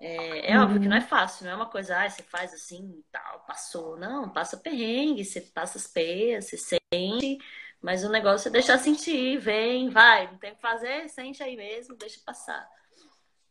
[0.00, 0.64] É, é uhum.
[0.64, 3.96] óbvio que não é fácil, não é uma coisa, ah, você faz assim tal, passou.
[3.96, 7.38] Não, passa perrengue, você passa as peias, você sente,
[7.80, 11.56] mas o negócio é deixar sentir, vem, vai, não tem o que fazer, sente aí
[11.56, 12.68] mesmo, deixa passar.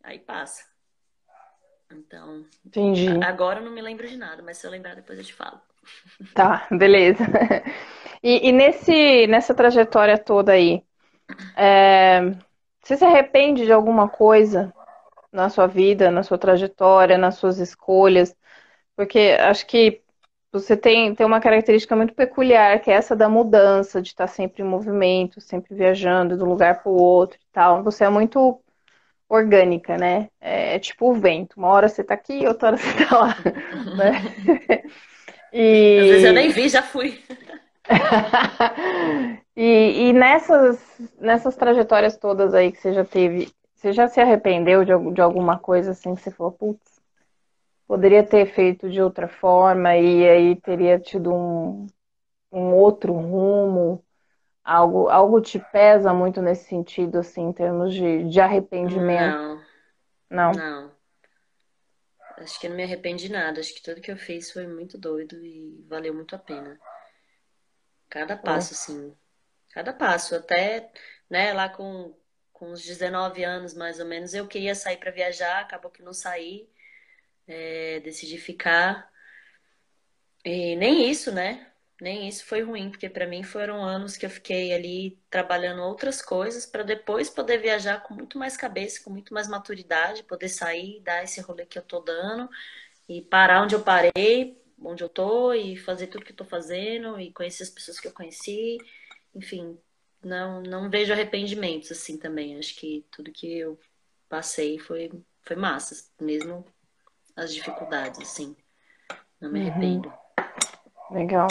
[0.03, 0.65] Aí passa.
[1.89, 3.07] Então, Entendi.
[3.23, 5.61] agora eu não me lembro de nada, mas se eu lembrar depois eu te falo.
[6.33, 7.23] Tá, beleza.
[8.25, 10.83] E, e nesse, nessa trajetória toda aí,
[11.55, 12.21] é,
[12.81, 14.73] você se arrepende de alguma coisa
[15.31, 18.35] na sua vida, na sua trajetória, nas suas escolhas,
[18.95, 20.01] porque acho que
[20.51, 24.63] você tem, tem uma característica muito peculiar, que é essa da mudança, de estar sempre
[24.63, 27.83] em movimento, sempre viajando de um lugar para o outro e tal.
[27.83, 28.59] Você é muito
[29.29, 30.31] orgânica, né?
[30.41, 31.57] É, é tipo o vento.
[31.57, 33.37] Uma hora você está aqui, outra hora você está lá.
[33.95, 34.81] né?
[35.53, 35.99] E...
[35.99, 37.23] Às vezes eu nem vi, já fui.
[39.55, 40.79] e, e nessas,
[41.19, 45.59] nessas trajetórias todas aí que você já teve, você já se arrependeu de, de alguma
[45.59, 47.01] coisa assim que você falou, putz,
[47.87, 51.87] poderia ter feito de outra forma e aí teria tido um,
[52.51, 54.03] um outro rumo?
[54.63, 59.37] Algo, algo te pesa muito nesse sentido, assim, em termos de, de arrependimento?
[59.37, 59.61] Não.
[60.27, 60.51] Não?
[60.53, 60.91] Não.
[62.37, 63.59] Acho que eu não me arrependi de nada.
[63.59, 66.77] Acho que tudo que eu fiz foi muito doido e valeu muito a pena.
[68.15, 68.75] Cada passo, é.
[68.75, 69.17] assim.
[69.73, 70.35] Cada passo.
[70.35, 70.89] Até,
[71.29, 72.15] né, lá com
[72.53, 76.13] com uns 19 anos mais ou menos, eu queria sair para viajar, acabou que não
[76.13, 76.69] saí,
[77.45, 79.11] é, decidi ficar.
[80.45, 81.69] E nem isso, né?
[81.99, 86.21] Nem isso foi ruim, porque para mim foram anos que eu fiquei ali trabalhando outras
[86.21, 91.01] coisas para depois poder viajar com muito mais cabeça, com muito mais maturidade, poder sair,
[91.01, 92.49] dar esse rolê que eu tô dando
[93.09, 97.19] e parar onde eu parei, onde eu tô e fazer tudo que eu tô fazendo
[97.19, 98.77] e conhecer as pessoas que eu conheci,
[99.33, 99.77] enfim,
[100.23, 102.57] não, não vejo arrependimentos assim também.
[102.57, 103.79] Acho que tudo que eu
[104.27, 105.11] passei foi,
[105.41, 106.65] foi massa, mesmo
[107.35, 108.55] as dificuldades, assim.
[109.39, 109.67] Não me uhum.
[109.67, 110.13] arrependo.
[111.11, 111.17] Uhum.
[111.17, 111.47] Legal.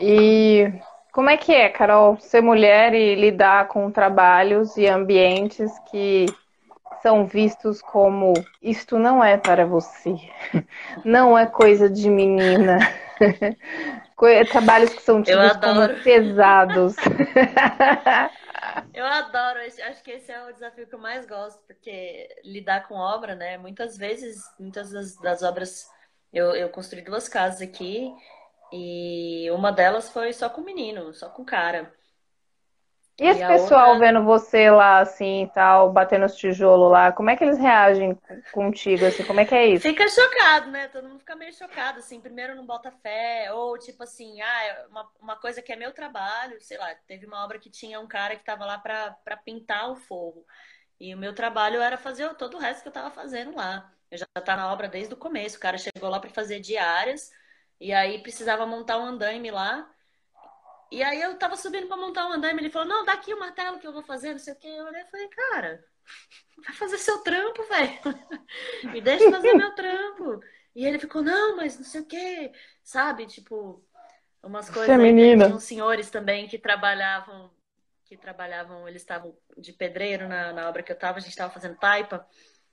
[0.00, 0.72] E
[1.12, 6.26] como é que é, Carol, ser mulher e lidar com trabalhos e ambientes que
[7.02, 10.14] são vistos como isto não é para você,
[11.04, 12.78] não é coisa de menina.
[14.50, 16.94] Trabalhos que são tidos como pesados.
[18.92, 22.94] Eu adoro, acho que esse é o desafio que eu mais gosto, porque lidar com
[22.94, 23.56] obra, né?
[23.56, 25.88] Muitas vezes, muitas das, das obras,
[26.32, 28.12] eu, eu construí duas casas aqui
[28.72, 31.92] e uma delas foi só com menino, só com cara.
[33.20, 34.06] E esse e pessoal outra...
[34.06, 38.18] vendo você lá, assim, tal, batendo os tijolos lá, como é que eles reagem
[38.50, 39.82] contigo, assim, como é que é isso?
[39.82, 40.88] Fica chocado, né?
[40.88, 44.86] Todo mundo fica meio chocado, assim, primeiro não bota fé, ou tipo assim, ah, é
[44.88, 48.06] uma, uma coisa que é meu trabalho, sei lá, teve uma obra que tinha um
[48.08, 50.44] cara que tava lá pra, pra pintar o forro,
[50.98, 53.90] e o meu trabalho era fazer todo o resto que eu tava fazendo lá.
[54.10, 57.30] Eu já tava na obra desde o começo, o cara chegou lá para fazer diárias,
[57.78, 59.88] e aí precisava montar um andaime lá,
[60.90, 63.38] e aí eu tava subindo pra montar um andaime, ele falou, não, dá aqui o
[63.38, 64.68] martelo que eu vou fazer, não sei o que.
[64.68, 65.84] Eu olhei e falei, cara,
[66.64, 68.00] vai fazer seu trampo, velho.
[68.92, 70.40] Me deixa fazer meu trampo.
[70.74, 72.52] E ele ficou, não, mas não sei o que,
[72.82, 73.26] sabe?
[73.26, 73.84] Tipo,
[74.42, 74.86] umas coisas.
[74.86, 75.46] Feminina.
[75.46, 77.50] Tinha uns senhores também que trabalhavam,
[78.04, 81.52] que trabalhavam, eles estavam de pedreiro na, na obra que eu tava, a gente tava
[81.52, 82.26] fazendo taipa.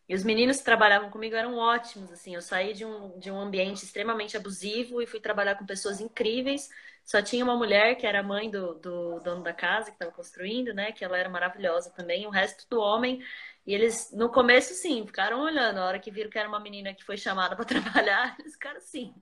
[0.07, 2.35] E os meninos que trabalhavam comigo eram ótimos, assim.
[2.35, 6.69] Eu saí de um, de um ambiente extremamente abusivo e fui trabalhar com pessoas incríveis
[7.07, 10.73] só tinha uma mulher que era mãe do, do dono da casa que estava construindo,
[10.73, 10.91] né?
[10.91, 12.27] Que ela era maravilhosa também.
[12.27, 13.23] O resto do homem.
[13.65, 15.77] E eles, no começo, sim, ficaram olhando.
[15.77, 18.75] A hora que viram que era uma menina que foi chamada para trabalhar, eles ficaram
[18.75, 19.15] assim.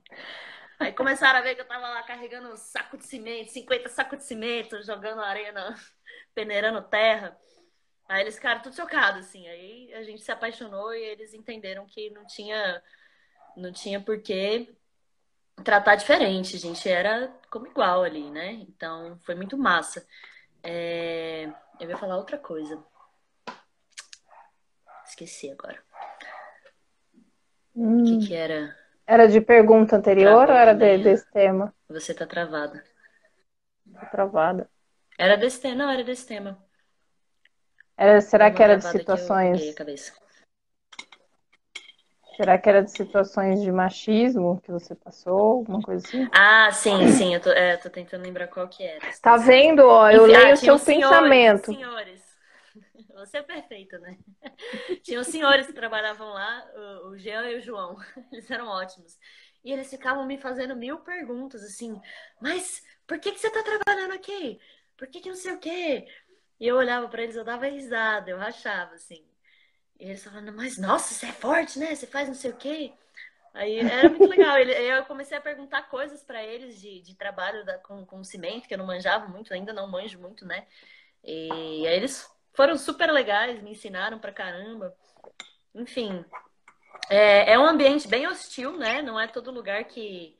[0.80, 4.18] Aí começaram a ver que eu tava lá carregando um saco de cimento, 50 sacos
[4.18, 5.54] de cimento, jogando areia,
[6.34, 7.38] peneirando terra.
[8.08, 9.46] Aí eles ficaram tudo chocados, assim.
[9.48, 12.82] Aí a gente se apaixonou e eles entenderam que não tinha,
[13.56, 14.76] não tinha porquê
[15.64, 18.52] tratar diferente, a gente era como igual ali, né?
[18.52, 20.06] Então foi muito massa.
[20.62, 21.50] É...
[21.80, 22.82] Eu ia falar outra coisa.
[25.04, 25.82] Esqueci agora.
[27.74, 28.20] O que, hum.
[28.26, 28.74] que era?
[29.06, 31.74] Era de pergunta anterior ou era de, desse tema?
[31.88, 32.82] Você tá travada.
[34.00, 34.68] Tô travada.
[35.18, 36.65] Era desse tema, não, era desse tema.
[37.96, 39.74] Era, será que era de situações?
[42.36, 45.38] Será que era de situações de machismo que você passou?
[45.38, 46.28] Alguma coisa assim?
[46.32, 47.34] Ah, sim, sim.
[47.34, 49.00] Eu tô, é, tô tentando lembrar qual que era.
[49.22, 49.80] Tá vendo?
[49.80, 51.66] Ó, eu Enfim, leio ah, o seu pensamento.
[51.72, 52.20] Senhores,
[53.14, 54.18] Você é perfeita, né?
[55.02, 56.70] Tinha os senhores que trabalhavam lá,
[57.04, 57.96] o Jean e o João.
[58.32, 59.18] Eles eram ótimos.
[59.64, 62.00] E eles ficavam me fazendo mil perguntas, assim.
[62.40, 64.60] Mas por que, que você tá trabalhando aqui?
[64.96, 66.06] Por que, que não sei o quê?
[66.58, 69.24] E eu olhava para eles, eu dava risada, eu rachava, assim.
[69.98, 71.94] E eles falando, mas nossa, você é forte, né?
[71.94, 72.92] Você faz não sei o quê.
[73.54, 74.58] Aí era muito legal.
[74.58, 78.74] Eu comecei a perguntar coisas para eles de, de trabalho da, com, com cimento, que
[78.74, 80.66] eu não manjava muito, ainda não manjo muito, né?
[81.24, 84.94] E aí eles foram super legais, me ensinaram pra caramba.
[85.74, 86.24] Enfim,
[87.08, 89.02] é, é um ambiente bem hostil, né?
[89.02, 90.36] Não é todo lugar que,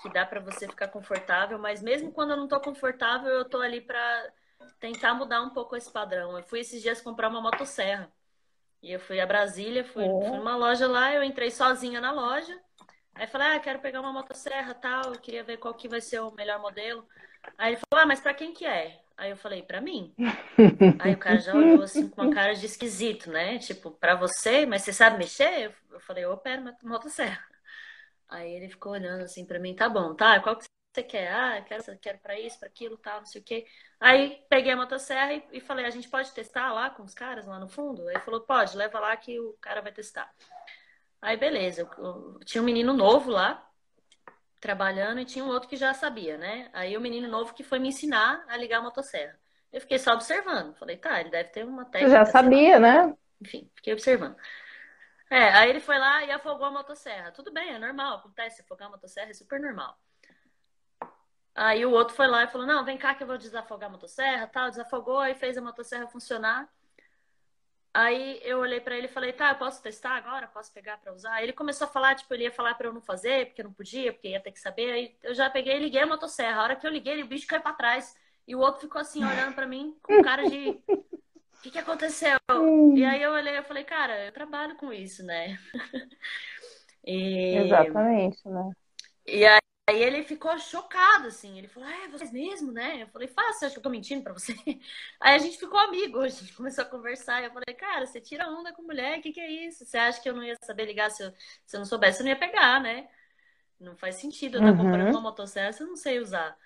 [0.00, 3.60] que dá para você ficar confortável, mas mesmo quando eu não tô confortável, eu tô
[3.60, 4.32] ali para
[4.78, 6.36] tentar mudar um pouco esse padrão.
[6.36, 8.10] Eu fui esses dias comprar uma motosserra.
[8.82, 10.22] E eu fui a Brasília, fui, oh.
[10.22, 12.58] fui numa loja lá, eu entrei sozinha na loja.
[13.14, 16.20] Aí falei, ah, quero pegar uma motosserra tal, eu queria ver qual que vai ser
[16.20, 17.06] o melhor modelo.
[17.56, 19.00] Aí ele falou, ah, mas pra quem que é?
[19.16, 20.12] Aí eu falei, pra mim.
[20.98, 23.58] Aí o cara já olhou assim com uma cara de esquisito, né?
[23.58, 25.72] Tipo, pra você, mas você sabe mexer?
[25.90, 27.44] Eu falei, eu opero motosserra.
[28.28, 30.40] Aí ele ficou olhando assim pra mim, tá bom, tá?
[30.40, 31.32] Qual que você quer?
[31.32, 33.66] Ah, eu quero, quero para isso, para aquilo, tal, não sei o quê.
[33.98, 37.46] Aí peguei a motosserra e, e, falei, a gente pode testar lá com os caras
[37.46, 38.06] lá no fundo?
[38.08, 40.30] Aí falou, pode, leva lá que o cara vai testar.
[41.20, 43.66] Aí beleza, eu, eu, tinha um menino novo lá,
[44.60, 46.68] trabalhando, e tinha um outro que já sabia, né?
[46.72, 49.38] Aí o menino novo que foi me ensinar a ligar a motosserra.
[49.72, 50.74] Eu fiquei só observando.
[50.74, 52.16] Falei, tá, ele deve ter uma técnica.
[52.18, 53.14] Já sabia, né?
[53.40, 54.36] Enfim, fiquei observando.
[55.30, 57.32] É, aí ele foi lá e afogou a motosserra.
[57.32, 58.60] Tudo bem, é normal, acontece.
[58.60, 59.98] Afogar a motosserra é super normal.
[61.54, 63.92] Aí o outro foi lá e falou: Não, vem cá que eu vou desafogar a
[63.92, 64.70] motosserra, tal.
[64.70, 66.68] Desafogou, aí fez a motosserra funcionar.
[67.94, 70.46] Aí eu olhei para ele e falei: Tá, eu posso testar agora?
[70.46, 71.34] Posso pegar para usar?
[71.34, 73.72] Aí ele começou a falar, tipo, ele ia falar para eu não fazer, porque não
[73.72, 74.92] podia, porque ia ter que saber.
[74.92, 76.60] Aí eu já peguei e liguei a motosserra.
[76.60, 78.16] A hora que eu liguei, o bicho caiu para trás.
[78.48, 80.80] E o outro ficou assim, olhando para mim, com cara de.
[80.88, 82.38] O que, que aconteceu?
[82.96, 85.58] E aí eu olhei e falei: Cara, eu trabalho com isso, né?
[87.04, 87.56] e...
[87.56, 88.72] Exatamente, né?
[89.26, 91.58] E aí aí ele ficou chocado, assim.
[91.58, 93.02] Ele falou, é, vocês mesmo, né?
[93.02, 94.52] Eu falei, fácil, você acha que eu tô mentindo pra você?
[95.20, 97.42] Aí a gente ficou amigo, a gente começou a conversar.
[97.42, 99.84] E eu falei, cara, você tira onda com mulher, o que, que é isso?
[99.84, 101.32] Você acha que eu não ia saber ligar se eu,
[101.66, 102.20] se eu não soubesse?
[102.20, 103.08] Eu não ia pegar, né?
[103.80, 104.84] Não faz sentido eu estar uhum.
[104.84, 106.56] comprando uma motosserra se eu não sei usar.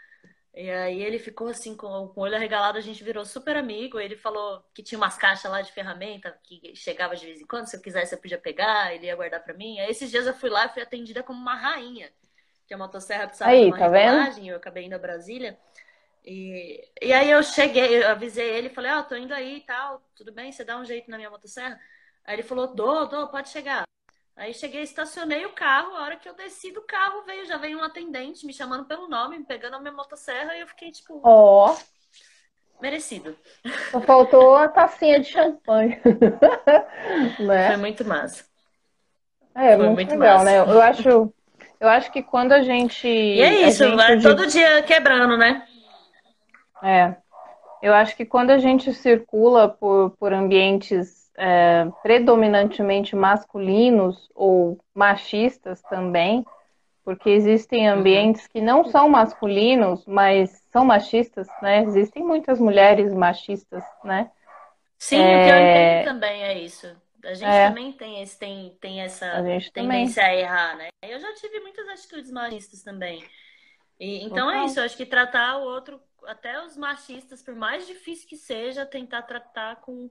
[0.54, 4.00] E aí ele ficou assim, com, o olho arregalado, a gente virou super amigo.
[4.00, 7.66] Ele falou que tinha umas caixas lá de ferramenta que chegava de vez em quando,
[7.66, 9.78] se eu quisesse eu podia pegar, ele ia guardar para mim.
[9.80, 12.10] Aí esses dias eu fui lá e fui atendida como uma rainha,
[12.66, 15.58] que a motosserra precisava aí, de uma tá regulagem, eu acabei indo a Brasília.
[16.24, 19.60] E, e aí eu cheguei, eu avisei ele, falei, ó, oh, tô indo aí e
[19.60, 21.78] tal, tudo bem, você dá um jeito na minha motosserra?
[22.24, 23.84] Aí ele falou, dou, dou, pode chegar.
[24.36, 27.78] Aí cheguei, estacionei o carro, a hora que eu desci do carro, veio, já veio
[27.78, 31.20] um atendente me chamando pelo nome, me pegando a minha motosserra e eu fiquei tipo.
[31.22, 31.72] Ó.
[31.72, 31.96] Oh.
[32.82, 33.34] Merecido.
[33.90, 35.98] Só faltou a tacinha de champanhe.
[37.40, 37.68] né?
[37.68, 38.44] Foi muito massa.
[39.54, 40.44] É, Foi muito, muito legal, massa.
[40.44, 40.58] né?
[40.58, 41.34] Eu acho,
[41.80, 43.06] eu acho que quando a gente.
[43.06, 45.66] E é isso, vai todo dia quebrando, né?
[46.82, 47.14] É.
[47.82, 55.82] Eu acho que quando a gente circula por, por ambientes é, predominantemente masculinos ou machistas
[55.82, 56.44] também,
[57.04, 57.98] porque existem uhum.
[57.98, 61.84] ambientes que não são masculinos, mas são machistas, né?
[61.84, 64.30] Existem muitas mulheres machistas, né?
[64.98, 65.20] Sim, é...
[65.20, 66.96] o que eu entendo também é isso.
[67.26, 67.68] A gente é.
[67.68, 69.30] também tem, esse, tem, tem essa
[69.72, 70.06] tendência também.
[70.18, 70.88] a errar, né?
[71.02, 73.24] Eu já tive muitas atitudes machistas também.
[73.98, 77.86] E, então é isso, eu acho que tratar o outro, até os machistas, por mais
[77.86, 80.10] difícil que seja, tentar tratar com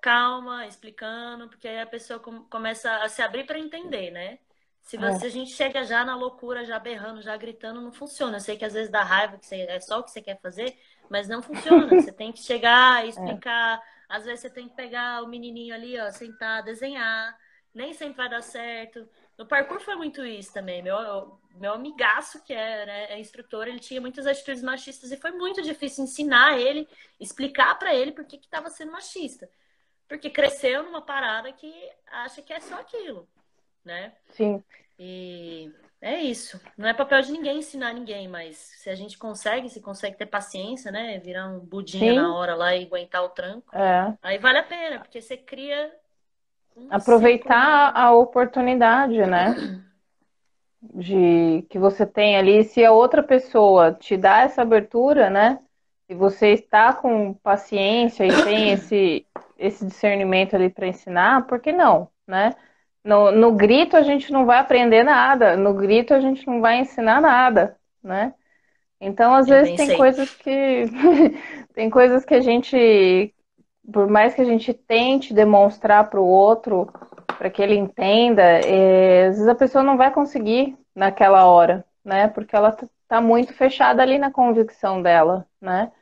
[0.00, 4.38] calma, explicando, porque aí a pessoa começa a se abrir para entender, né?
[4.82, 5.00] Se é.
[5.00, 5.28] você, é.
[5.28, 8.36] a gente chega já na loucura, já berrando, já gritando, não funciona.
[8.36, 10.40] Eu sei que às vezes dá raiva, que você, é só o que você quer
[10.40, 10.78] fazer,
[11.10, 11.88] mas não funciona.
[12.00, 13.10] você tem que chegar e é.
[13.10, 13.78] explicar.
[13.78, 13.97] É.
[14.08, 17.36] Às vezes você tem que pegar o menininho ali, ó, sentar, desenhar.
[17.74, 19.08] Nem sempre vai dar certo.
[19.36, 20.82] No parkour foi muito isso também.
[20.82, 25.32] Meu, meu amigaço, que é, né, é instrutor, ele tinha muitas atitudes machistas e foi
[25.32, 26.88] muito difícil ensinar ele,
[27.20, 29.48] explicar para ele por que estava sendo machista.
[30.08, 31.72] Porque cresceu numa parada que
[32.06, 33.28] acha que é só aquilo,
[33.84, 34.16] né?
[34.30, 34.64] Sim.
[34.98, 35.70] E
[36.00, 36.60] é isso.
[36.76, 40.26] Não é papel de ninguém ensinar ninguém, mas se a gente consegue, se consegue ter
[40.26, 41.18] paciência, né?
[41.18, 44.14] Virar um budinho na hora lá e aguentar o tranco, é.
[44.22, 45.92] aí vale a pena, porque você cria.
[46.76, 48.00] Um Aproveitar ciclo...
[48.00, 49.54] a oportunidade, né?
[50.80, 55.58] De que você tem ali, se a outra pessoa te dá essa abertura, né?
[56.08, 59.26] E você está com paciência e tem esse,
[59.58, 62.54] esse discernimento ali para ensinar, por que não, né?
[63.04, 66.80] No, no grito a gente não vai aprender nada, no grito a gente não vai
[66.80, 68.34] ensinar nada, né?
[69.00, 70.84] Então, às Eu vezes tem coisas que
[71.74, 73.34] tem coisas que a gente,
[73.92, 76.86] por mais que a gente tente demonstrar para o outro,
[77.38, 82.28] para que ele entenda, é, às vezes a pessoa não vai conseguir naquela hora, né?
[82.28, 82.76] Porque ela
[83.06, 85.92] tá muito fechada ali na convicção dela, né?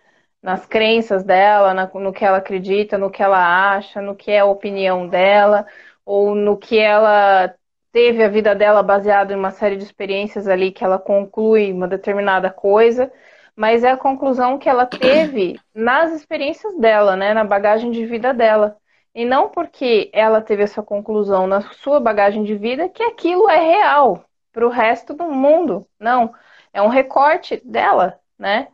[0.42, 4.40] nas crenças dela, na, no que ela acredita, no que ela acha, no que é
[4.40, 5.66] a opinião dela,
[6.06, 7.54] ou no que ela
[7.92, 11.88] teve a vida dela baseada em uma série de experiências ali que ela conclui uma
[11.88, 13.12] determinada coisa,
[13.56, 18.32] mas é a conclusão que ela teve nas experiências dela, né, na bagagem de vida
[18.34, 18.76] dela.
[19.14, 23.58] E não porque ela teve essa conclusão na sua bagagem de vida que aquilo é
[23.58, 25.86] real para o resto do mundo.
[25.98, 26.34] Não,
[26.72, 28.68] é um recorte dela, né?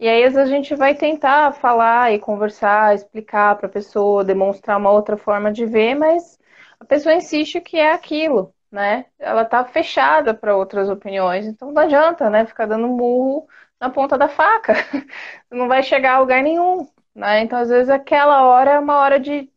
[0.00, 4.90] E aí, a gente vai tentar falar e conversar, explicar para a pessoa, demonstrar uma
[4.90, 6.38] outra forma de ver, mas
[6.82, 9.06] a pessoa insiste que é aquilo, né?
[9.18, 12.44] Ela tá fechada para outras opiniões, então não adianta, né?
[12.46, 13.48] Ficar dando murro
[13.80, 14.74] na ponta da faca.
[15.50, 17.40] não vai chegar a lugar nenhum, né?
[17.40, 19.50] Então, às vezes, aquela hora é uma hora de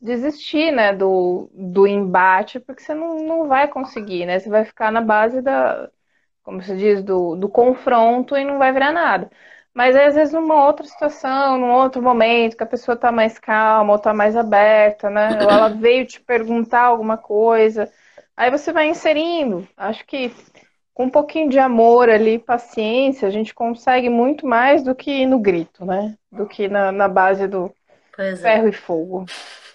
[0.00, 4.38] desistir, né, do, do embate, porque você não, não vai conseguir, né?
[4.40, 5.88] Você vai ficar na base da,
[6.42, 9.30] como se diz, do, do confronto e não vai virar nada.
[9.74, 13.92] Mas às vezes numa outra situação, num outro momento, que a pessoa está mais calma
[13.92, 15.38] ou está mais aberta, né?
[15.42, 17.90] Ou ela veio te perguntar alguma coisa.
[18.36, 19.66] Aí você vai inserindo.
[19.76, 20.34] Acho que
[20.92, 25.38] com um pouquinho de amor ali, paciência, a gente consegue muito mais do que no
[25.38, 26.16] grito, né?
[26.30, 27.74] Do que na, na base do
[28.18, 28.36] é.
[28.36, 29.24] ferro e fogo,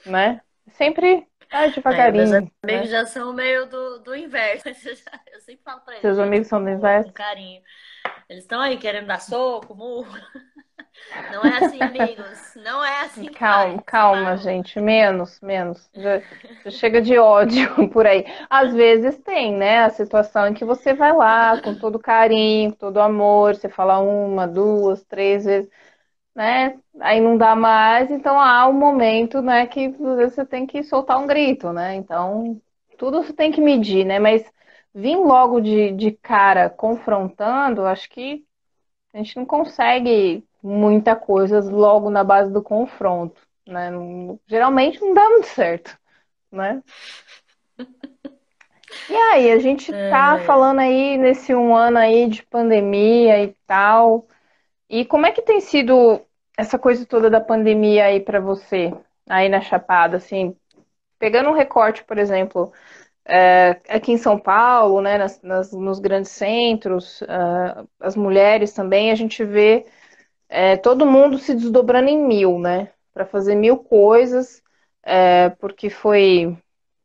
[0.06, 0.42] né?
[0.74, 2.24] Sempre ah, devagarinho.
[2.24, 2.86] É, meus amigos né?
[2.86, 4.68] já são meio do, do inverso.
[5.34, 6.02] Eu sempre falo pra eles.
[6.02, 7.08] Seus amigos são do inverso?
[7.08, 7.62] Com carinho.
[8.30, 10.12] Eles estão aí querendo dar soco, murro.
[11.32, 12.56] Não é assim, amigos.
[12.56, 13.26] Não é assim.
[13.32, 14.80] Calma, calma, gente.
[14.80, 15.90] Menos, menos.
[15.94, 16.20] Já,
[16.64, 18.26] já, chega de ódio por aí.
[18.50, 19.80] Às vezes tem, né?
[19.80, 24.00] A situação em que você vai lá com todo carinho, com todo amor, você fala
[24.00, 25.70] uma, duas, três vezes,
[26.36, 26.78] né?
[27.00, 31.28] Aí não dá mais, então há um momento, né, que você tem que soltar um
[31.28, 31.96] grito, né?
[31.96, 32.60] Então,
[32.98, 34.20] tudo você tem que medir, né?
[34.20, 34.44] Mas
[34.98, 38.46] vir logo de, de cara confrontando, acho que
[39.14, 43.92] a gente não consegue muita coisa logo na base do confronto, né?
[44.48, 45.98] Geralmente não dá muito certo,
[46.52, 46.84] né?
[49.10, 53.56] E aí, a gente tá É, falando aí nesse um ano aí de pandemia e
[53.66, 54.28] tal.
[54.90, 56.22] E como é que tem sido
[56.58, 58.94] essa coisa toda da pandemia aí pra você,
[59.30, 60.56] aí na Chapada, assim,
[61.20, 62.74] pegando um recorte, por exemplo,
[63.28, 69.12] é, aqui em São Paulo, né, nas, nas- nos grandes centros, ah, as mulheres também,
[69.12, 69.86] a gente vê
[70.50, 74.62] é, todo mundo se desdobrando em mil, né, para fazer mil coisas,
[75.04, 76.58] é, porque foi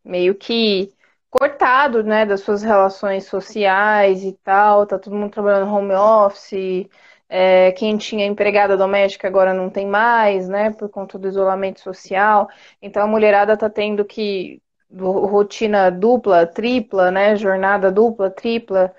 [0.04, 0.92] meio que
[1.30, 6.88] cortado, né, das suas relações sociais e tal, tá todo mundo trabalhando home office,
[7.28, 12.48] é, quem tinha empregada doméstica agora não tem mais, né, por conta do isolamento social,
[12.82, 14.60] então a mulherada tá tendo que
[14.96, 18.94] rotina dupla, tripla, né, jornada dupla, tripla,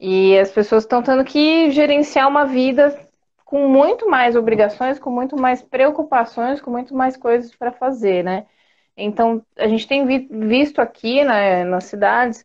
[0.00, 2.98] e as pessoas estão tendo que gerenciar uma vida
[3.44, 8.46] com muito mais obrigações, com muito mais preocupações, com muito mais coisas para fazer, né?
[8.96, 12.44] Então, a gente tem vi- visto aqui, né, nas cidades,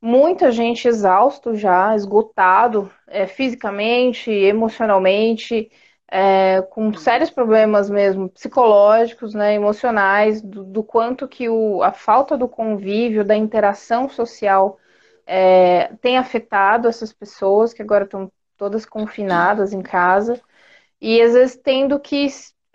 [0.00, 5.70] muita gente exausto já, esgotado, é, fisicamente, emocionalmente,
[6.10, 12.36] é, com sérios problemas mesmo psicológicos, né, emocionais, do, do quanto que o, a falta
[12.36, 14.78] do convívio, da interação social
[15.26, 20.40] é, tem afetado essas pessoas que agora estão todas confinadas em casa.
[21.00, 22.28] E às vezes tendo que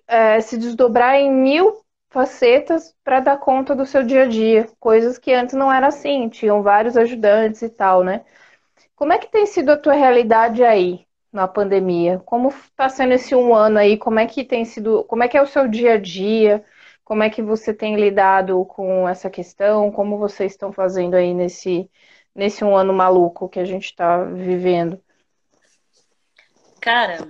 [0.07, 5.17] é, se desdobrar em mil facetas para dar conta do seu dia a dia, coisas
[5.17, 8.25] que antes não era assim, tinham vários ajudantes e tal, né?
[8.95, 12.19] Como é que tem sido a tua realidade aí na pandemia?
[12.25, 13.97] Como está sendo esse um ano aí?
[13.97, 15.03] Como é que tem sido?
[15.05, 16.63] Como é que é o seu dia a dia?
[17.03, 19.91] Como é que você tem lidado com essa questão?
[19.91, 21.89] Como vocês estão fazendo aí nesse
[22.35, 25.01] nesse um ano maluco que a gente está vivendo?
[26.81, 27.27] cara,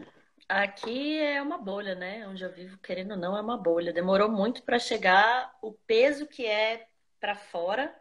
[0.48, 2.28] aqui é uma bolha, né?
[2.28, 3.94] Onde eu vivo, querendo ou não, é uma bolha.
[3.94, 6.88] Demorou muito para chegar o peso que é
[7.20, 7.94] para fora.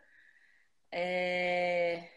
[0.93, 2.09] é,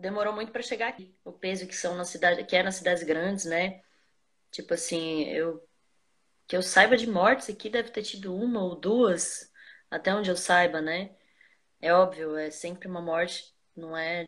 [0.00, 1.14] Demorou muito para chegar aqui.
[1.24, 3.82] O peso que são na cidade, que é nas cidades grandes, né?
[4.52, 5.66] Tipo assim, eu
[6.48, 9.52] que eu saiba de mortes aqui deve ter tido uma ou duas,
[9.90, 11.16] até onde eu saiba, né?
[11.80, 14.26] É óbvio, é sempre uma morte, não é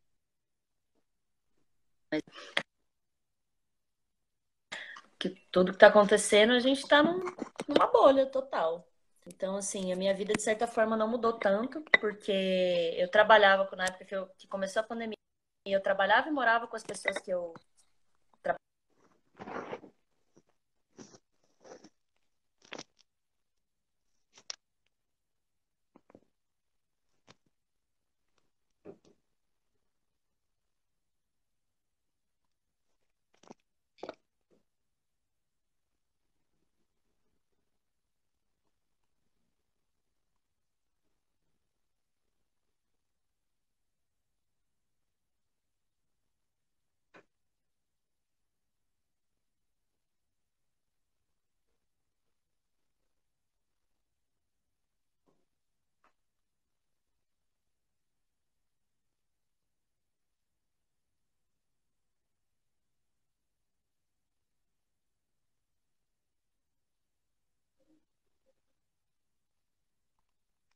[5.18, 7.22] que tudo que tá acontecendo, a gente tá num-
[7.68, 8.86] numa bolha total.
[9.26, 12.32] Então, assim, a minha vida de certa forma não mudou tanto, porque
[12.98, 15.16] eu trabalhava na época que, eu, que começou a pandemia,
[15.64, 17.54] eu trabalhava e morava com as pessoas que eu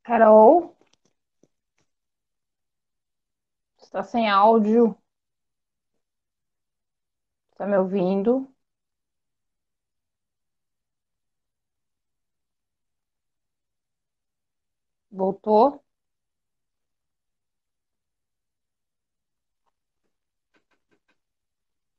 [0.07, 0.73] Carol,
[3.81, 4.95] está sem áudio?
[7.51, 8.47] Está me ouvindo?
[15.11, 15.83] Voltou?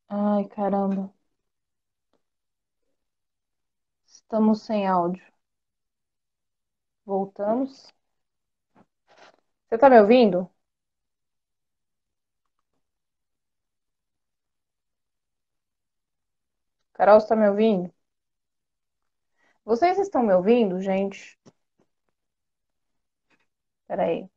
[0.08, 1.10] Ai, caramba.
[4.08, 5.22] Estamos sem áudio.
[7.04, 7.92] Voltamos.
[9.68, 10.50] Você está me ouvindo?
[16.92, 17.90] Carol, está me ouvindo?
[19.64, 21.38] Vocês estão me ouvindo, gente?
[23.86, 24.28] Peraí.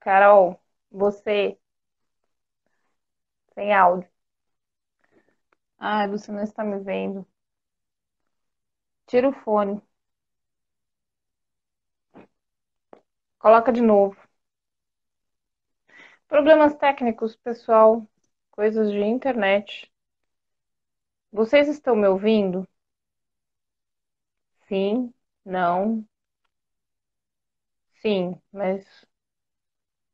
[0.00, 1.58] Carol, você
[3.54, 4.11] sem áudio.
[5.82, 7.26] Ai, você não está me vendo.
[9.06, 9.80] Tira o fone.
[13.38, 14.16] Coloca de novo.
[16.28, 18.04] Problemas técnicos, pessoal.
[18.50, 19.88] Coisas de internet.
[21.30, 22.66] Vocês estão me ouvindo?
[24.66, 25.12] sim,
[25.44, 26.06] não,
[28.00, 28.84] sim, mas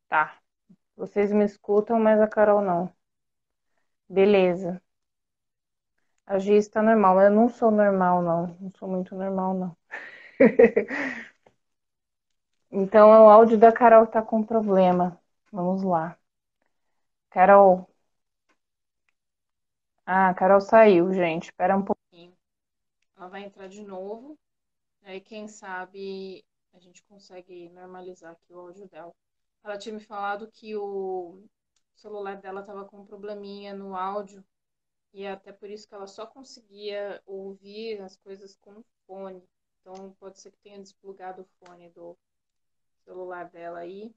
[0.09, 0.39] tá.
[0.97, 2.93] Vocês me escutam, mas a Carol não.
[4.09, 4.83] Beleza.
[6.29, 8.47] A Gi está normal, eu não sou normal, não.
[8.61, 9.77] Não sou muito normal, não.
[12.71, 15.19] Então, o áudio da Carol tá com problema.
[15.53, 16.19] Vamos lá.
[17.31, 17.89] Carol.
[20.05, 21.45] Ah, a Carol saiu, gente.
[21.45, 22.33] Espera um pouquinho.
[23.17, 24.39] Ela vai entrar de novo.
[25.03, 26.45] Aí, quem sabe,
[26.75, 29.13] a gente consegue normalizar aqui o áudio dela.
[29.65, 31.43] Ela tinha me falado que o
[31.97, 34.45] celular dela tava com um probleminha no áudio.
[35.13, 39.43] E é até por isso que ela só conseguia ouvir as coisas com fone.
[39.81, 42.17] Então, pode ser que tenha desplugado o fone do
[43.05, 44.15] celular dela aí.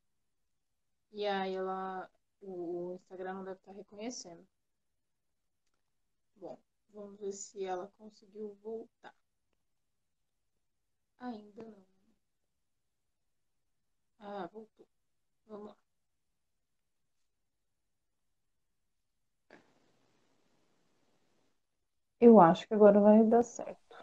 [1.11, 2.09] E aí ela.
[2.41, 4.45] O Instagram não deve estar reconhecendo.
[6.35, 6.57] Bom,
[6.89, 9.13] vamos ver se ela conseguiu voltar.
[11.19, 11.85] Ainda não.
[14.19, 14.87] Ah, voltou.
[15.47, 15.80] Vamos lá.
[22.21, 23.97] Eu acho que agora vai dar certo.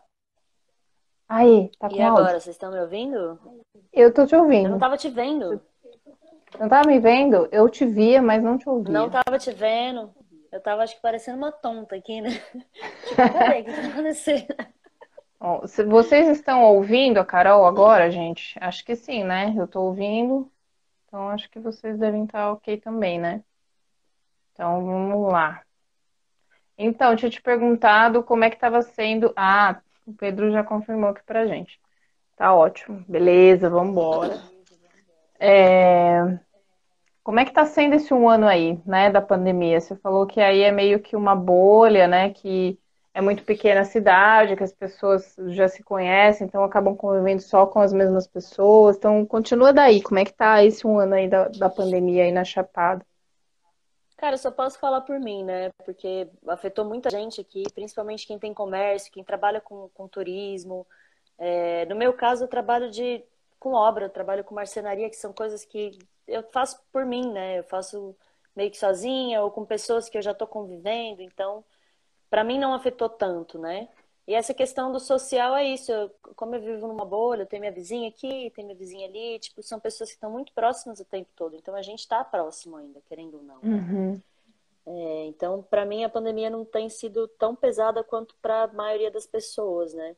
[1.29, 2.25] Aí, tá com E áudio?
[2.25, 3.39] agora, vocês estão me ouvindo?
[3.93, 4.79] Eu tô te Eu não ouvindo.
[4.79, 5.63] tava te vendo.
[6.59, 7.49] Não tá me vendo?
[7.53, 9.23] Eu te via, mas não te Não ouvia.
[9.23, 10.13] tava te vendo.
[10.51, 12.31] Eu tava, acho que, parecendo uma tonta aqui, né?
[13.09, 14.47] Tipo, peraí, o que tá acontecendo?
[15.69, 18.59] Se vocês estão ouvindo a Carol agora, gente?
[18.61, 19.55] Acho que sim, né?
[19.57, 20.51] Eu tô ouvindo,
[21.07, 23.45] então acho que vocês devem estar ok também, né?
[24.53, 25.63] Então vamos lá.
[26.79, 29.33] Então, tinha te perguntado como é que estava sendo.
[29.37, 31.81] Ah, o Pedro já confirmou aqui pra gente.
[32.37, 33.05] Tá ótimo.
[33.09, 34.41] Beleza, vamos embora.
[35.41, 36.39] É,
[37.23, 39.81] Como é que tá sendo esse um ano aí, né, da pandemia?
[39.81, 42.79] Você falou que aí é meio que uma bolha, né, que
[43.15, 47.67] é muito pequena a cidade, que as pessoas já se conhecem, então acabam convivendo só
[47.67, 48.97] com as mesmas pessoas.
[48.97, 50.03] Então, continua daí.
[50.03, 53.05] Como é que tá esse um ano aí da, da pandemia aí na Chapada?
[54.19, 55.71] Cara, eu só posso falar por mim, né?
[55.85, 60.85] Porque afetou muita gente aqui, principalmente quem tem comércio, quem trabalha com, com turismo.
[61.39, 63.25] É, no meu caso, eu trabalho de,
[63.61, 65.97] com obra, eu trabalho com marcenaria, que são coisas que
[66.27, 67.61] eu faço por mim, né?
[67.61, 68.15] Eu faço
[68.57, 71.65] meio que sozinha ou com pessoas que eu já estou convivendo, então,
[72.29, 73.89] para mim não afetou tanto, né?
[74.29, 75.91] E essa questão do social é isso.
[75.91, 79.39] Eu, como eu vivo numa bolha, eu tenho minha vizinha aqui, tenho minha vizinha ali,
[79.39, 81.57] tipo, são pessoas que estão muito próximas o tempo todo.
[81.57, 83.59] Então a gente está próximo ainda, querendo ou não.
[83.63, 83.87] né?
[83.91, 84.23] Uhum.
[84.87, 89.11] É, então, para mim, a pandemia não tem sido tão pesada quanto para a maioria
[89.11, 90.15] das pessoas, né?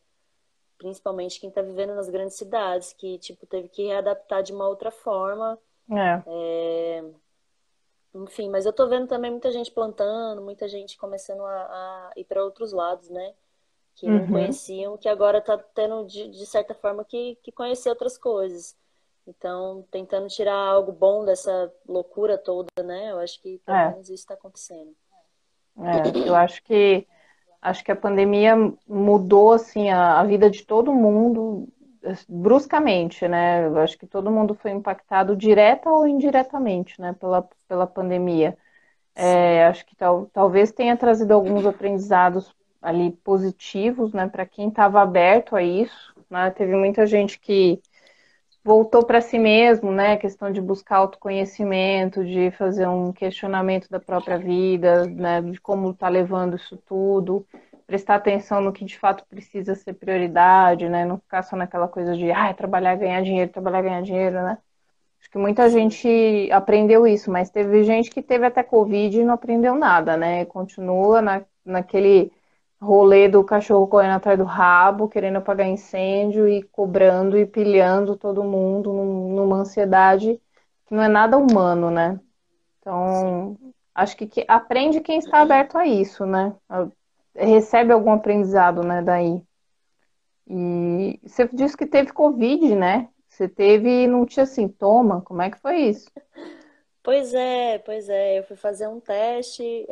[0.77, 4.91] Principalmente quem está vivendo nas grandes cidades, que, tipo, teve que readaptar de uma outra
[4.91, 5.57] forma.
[5.89, 6.23] É.
[6.27, 7.05] É,
[8.13, 11.63] Enfim, mas eu tô vendo também muita gente plantando, muita gente começando a,
[12.09, 13.35] a ir para outros lados, né?
[14.01, 14.33] Que não Uhum.
[14.33, 18.75] conheciam, que agora tá tendo, de, de certa forma, que, que conhecer outras coisas.
[19.27, 23.13] Então, tentando tirar algo bom dessa loucura toda, né?
[23.13, 23.93] Eu acho que pelo É.
[23.93, 24.97] menos isso está acontecendo.
[25.79, 27.07] É, eu acho que
[27.63, 28.55] acho que a pandemia
[28.89, 31.69] mudou assim a, a vida de todo mundo
[32.03, 33.67] eh, bruscamente, né?
[33.67, 38.57] Eu acho que todo mundo foi impactado direta ou indiretamente, né, pela, pela pandemia.
[39.15, 45.01] É, acho que tal, talvez tenha trazido alguns aprendizados ali positivos, né, para quem estava
[45.03, 46.51] aberto a isso, né?
[46.51, 47.81] Teve muita gente que
[48.65, 50.17] voltou para si mesmo, né?
[50.17, 55.41] Questão de buscar autoconhecimento, de fazer um questionamento da própria vida, né?
[55.43, 57.47] De como está levando isso tudo,
[57.87, 61.05] prestar atenção no que de fato precisa ser prioridade, né?
[61.05, 64.59] Não ficar só naquela coisa de, ah, trabalhar, ganhar dinheiro, trabalhar, ganhar dinheiro, né?
[65.21, 69.35] Acho que muita gente aprendeu isso, mas teve gente que teve até Covid e não
[69.35, 70.45] aprendeu nada, né?
[70.47, 72.33] Continua na, naquele
[72.81, 78.45] rolê do cachorro correndo atrás do rabo, querendo apagar incêndio e cobrando e pilhando todo
[78.45, 80.41] mundo num- numa ansiedade
[80.87, 82.19] que não é nada humano, né?
[82.81, 83.59] Então,
[83.95, 86.55] acho que, que aprende quem está aberto a isso, né?
[87.37, 89.43] Recebe algum aprendizado, né, daí.
[90.47, 93.09] E você disse que teve Covid, né?
[93.29, 95.23] Você teve e não tinha sintoma.
[95.23, 96.11] Como é que foi isso?
[97.03, 98.39] Pois é, pois é.
[98.39, 99.87] Eu fui fazer um teste,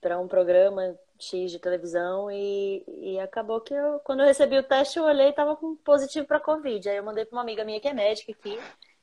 [0.00, 4.62] para um programa X de televisão e, e acabou que eu, quando eu recebi o
[4.62, 6.88] teste, eu olhei e tava com positivo para Covid.
[6.88, 8.58] Aí eu mandei para uma amiga minha que é médica aqui.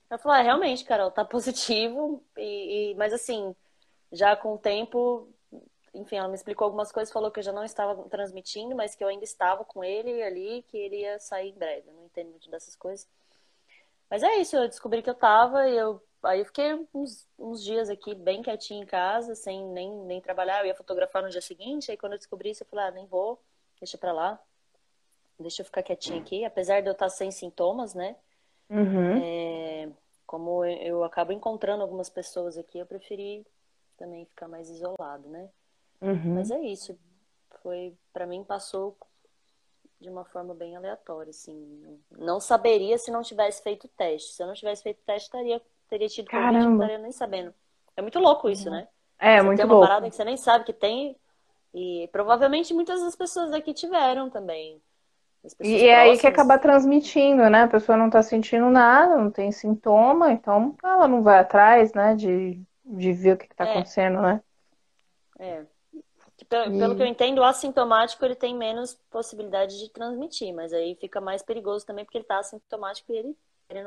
[0.09, 2.23] Ela falou: ah, realmente, Carol, tá positivo.
[2.37, 3.55] E, e- mas assim,
[4.11, 5.29] já com o tempo,
[5.93, 9.03] enfim, ela me explicou algumas coisas, falou que eu já não estava transmitindo, mas que
[9.03, 11.87] eu ainda estava com ele ali, que ele ia sair em breve.
[11.89, 13.07] Eu não entendo muito dessas coisas.
[14.09, 17.63] Mas é isso, eu descobri que eu tava e eu aí eu fiquei uns, uns
[17.63, 20.61] dias aqui bem quietinha em casa, sem nem, nem trabalhar.
[20.61, 23.05] Eu ia fotografar no dia seguinte, aí quando eu descobri isso, eu falei, ah, nem
[23.05, 23.41] vou,
[23.79, 24.39] deixa pra lá.
[25.39, 28.15] deixa eu ficar quietinha aqui, apesar de eu estar sem sintomas, né?
[28.69, 29.21] Uhum.
[29.23, 29.89] É,
[30.25, 33.45] como eu acabo encontrando algumas pessoas aqui, eu preferi
[33.97, 35.49] também ficar mais isolado, né?
[36.01, 36.35] Uhum.
[36.35, 36.97] Mas é isso.
[37.61, 38.95] Foi, para mim, passou
[39.99, 41.99] de uma forma bem aleatória, assim.
[42.11, 44.33] Não saberia se não tivesse feito o teste.
[44.33, 47.53] Se eu não tivesse feito o teste, teria, teria tido Covid, não estaria nem sabendo.
[47.95, 48.87] É muito louco isso, né?
[49.19, 49.87] É, você muito tem uma louco.
[49.87, 51.17] parada que você nem sabe que tem.
[51.73, 54.81] E provavelmente muitas das pessoas aqui tiveram também.
[55.61, 57.63] E é aí que acaba transmitindo, né?
[57.63, 62.15] A pessoa não tá sentindo nada, não tem sintoma, então ela não vai atrás, né?
[62.15, 63.71] De, de ver o que que tá É.
[63.71, 64.41] acontecendo, né?
[65.39, 65.65] É.
[66.49, 70.73] Pelo, E- pelo que eu entendo, o assintomático ele tem menos possibilidade de transmitir, mas
[70.73, 73.37] aí fica mais perigoso também porque ele tá assintomático e ele,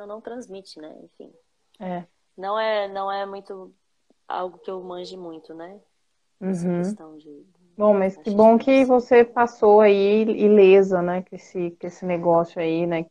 [0.01, 0.95] ou não, transmite, né?
[1.03, 1.33] Enfim.
[1.81, 2.09] É.
[2.37, 3.73] Não é, não é muito
[4.29, 5.81] algo que eu manje muito, né?
[6.47, 6.71] Essa Uhum.
[6.71, 7.47] questão de.
[7.77, 11.23] Bom, mas que bom que que você passou aí ilesa, né?
[11.25, 13.07] Com esse, com esse negócio aí, né?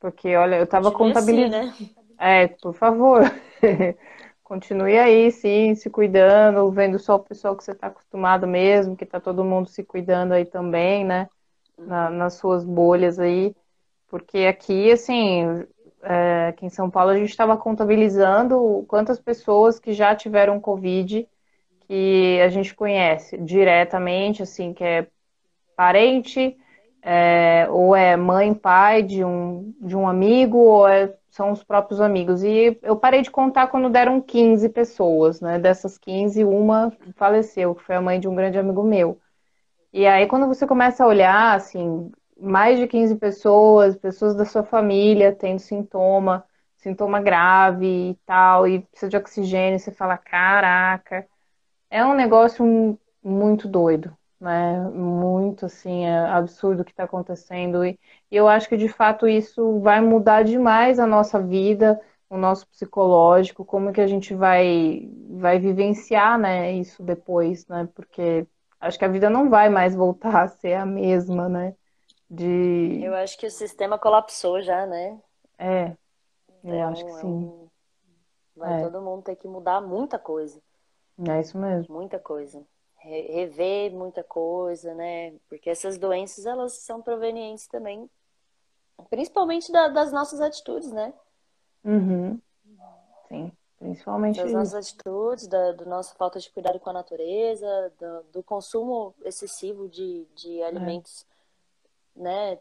[0.00, 1.48] Porque, olha, eu tava assim, contabilizando.
[1.48, 1.72] né?
[2.18, 3.22] É, por favor.
[4.44, 9.06] Continue aí, sim, se cuidando, vendo só o pessoal que você está acostumado mesmo, que
[9.06, 11.28] tá todo mundo se cuidando aí também, né?
[11.78, 13.54] Na- nas suas bolhas aí.
[14.08, 15.66] Porque aqui, assim,
[16.08, 21.28] é, aqui em São Paulo, a gente estava contabilizando quantas pessoas que já tiveram Covid
[21.88, 25.08] que a gente conhece diretamente, assim, que é
[25.76, 26.56] parente,
[27.02, 32.00] é, ou é mãe, pai de um, de um amigo, ou é- são os próprios
[32.00, 32.42] amigos.
[32.42, 35.58] E eu parei de contar quando deram 15 pessoas, né?
[35.58, 39.20] Dessas 15, uma faleceu, que foi a mãe de um grande amigo meu.
[39.92, 44.62] E aí, quando você começa a olhar, assim, mais de 15 pessoas, pessoas da sua
[44.64, 46.44] família tendo sintoma,
[46.76, 51.26] sintoma grave e tal, e precisa de oxigênio, você fala, caraca,
[51.90, 54.80] é um negócio mu- muito doido, né?
[54.90, 57.84] Muito, assim, é absurdo o que está acontecendo.
[57.84, 57.98] E
[58.30, 63.64] eu acho que, de fato, isso vai mudar demais a nossa vida, o nosso psicológico,
[63.64, 67.88] como que a gente vai, vai vivenciar, né, isso depois, né?
[67.94, 68.46] Porque
[68.80, 71.74] acho que a vida não vai mais voltar a ser a mesma, né?
[72.28, 73.02] De...
[73.04, 75.20] Eu acho que o sistema colapsou já, né?
[75.58, 75.96] É,
[76.64, 77.26] eu É acho que é sim.
[77.26, 77.68] um-
[78.56, 78.84] Vai É.
[78.84, 80.60] todo mundo ter que mudar muita coisa.
[81.28, 81.94] É isso mesmo.
[81.94, 82.64] Muita coisa.
[82.96, 85.32] Re- Rever muita coisa, né?
[85.48, 88.08] Porque essas doenças, elas são provenientes também,
[89.10, 91.12] principalmente da- das nossas atitudes, né?
[91.84, 92.40] Uhum.
[93.28, 94.56] Sim, principalmente Das isso.
[94.56, 99.88] nossas atitudes, da, do nossa falta de cuidado com a natureza, do, do consumo excessivo
[99.88, 101.26] de, de alimentos,
[102.16, 102.58] né?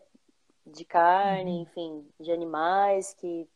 [0.65, 3.47] De carne, enfim, de animais que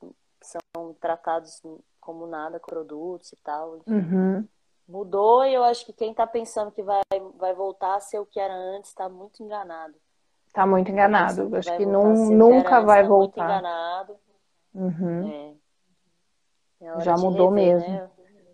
[0.42, 1.62] são tratados
[2.00, 3.78] como nada, com produtos e tal.
[3.78, 3.92] enfim.
[3.92, 4.48] Uhum.
[4.88, 7.02] Mudou e eu acho que quem tá pensando que vai,
[7.36, 9.94] vai voltar a ser o que era antes tá muito enganado.
[10.52, 11.56] Tá muito enganado.
[11.56, 13.44] Acho vai que a não, que nunca antes vai tá muito voltar.
[13.46, 14.18] enganado.
[14.74, 15.30] Uhum.
[15.30, 15.54] É.
[16.82, 17.94] É Já mudou rever, mesmo.
[17.94, 18.10] né?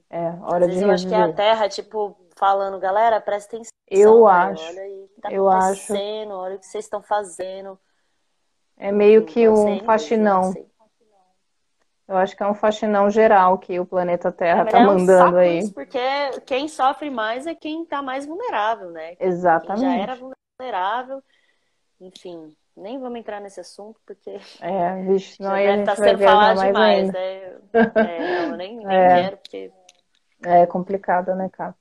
[0.10, 1.34] É, Às hora de vezes eu acho que é a.
[1.34, 4.64] Terra, tipo, falando, galera, presta atenção, Eu acho.
[4.66, 5.94] Olha aí tá Eu acho.
[5.94, 7.80] acontecendo, olha o que vocês estão fazendo.
[8.78, 9.78] É meio Enfim, que um?
[9.78, 10.54] Não faxinão.
[12.08, 14.88] Eu acho que é um faxinão geral que o planeta É, Terra mas tá é
[14.88, 15.60] um mandando saco aí.
[15.60, 16.00] isso, porque
[16.46, 19.16] quem sofre mais é quem tá mais vulnerável, né?
[19.60, 20.24] Quem já era Exatamente.
[20.60, 21.24] vulnerável,
[22.00, 25.38] enfim, nem vamos entrar nesse assunto, porque É, vixe,
[25.80, 27.20] estar gente vai sendo falado mais demais, né?
[27.98, 29.08] É, não, eu nem, nem É.
[29.08, 29.72] quero, porque
[30.44, 31.74] É complicado, né, Cá?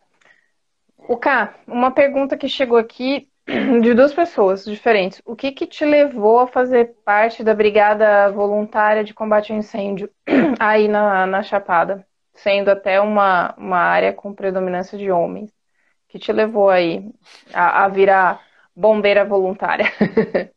[1.08, 5.20] O Cá, uma pergunta que chegou aqui de duas pessoas diferentes.
[5.24, 10.10] O que que te levou a fazer parte da Brigada Voluntária de Combate ao Incêndio
[10.58, 15.50] aí na, na Chapada, sendo até uma, uma área com predominância de homens?
[15.50, 17.10] O que te levou aí
[17.52, 18.40] a, a virar
[18.74, 19.86] bombeira voluntária?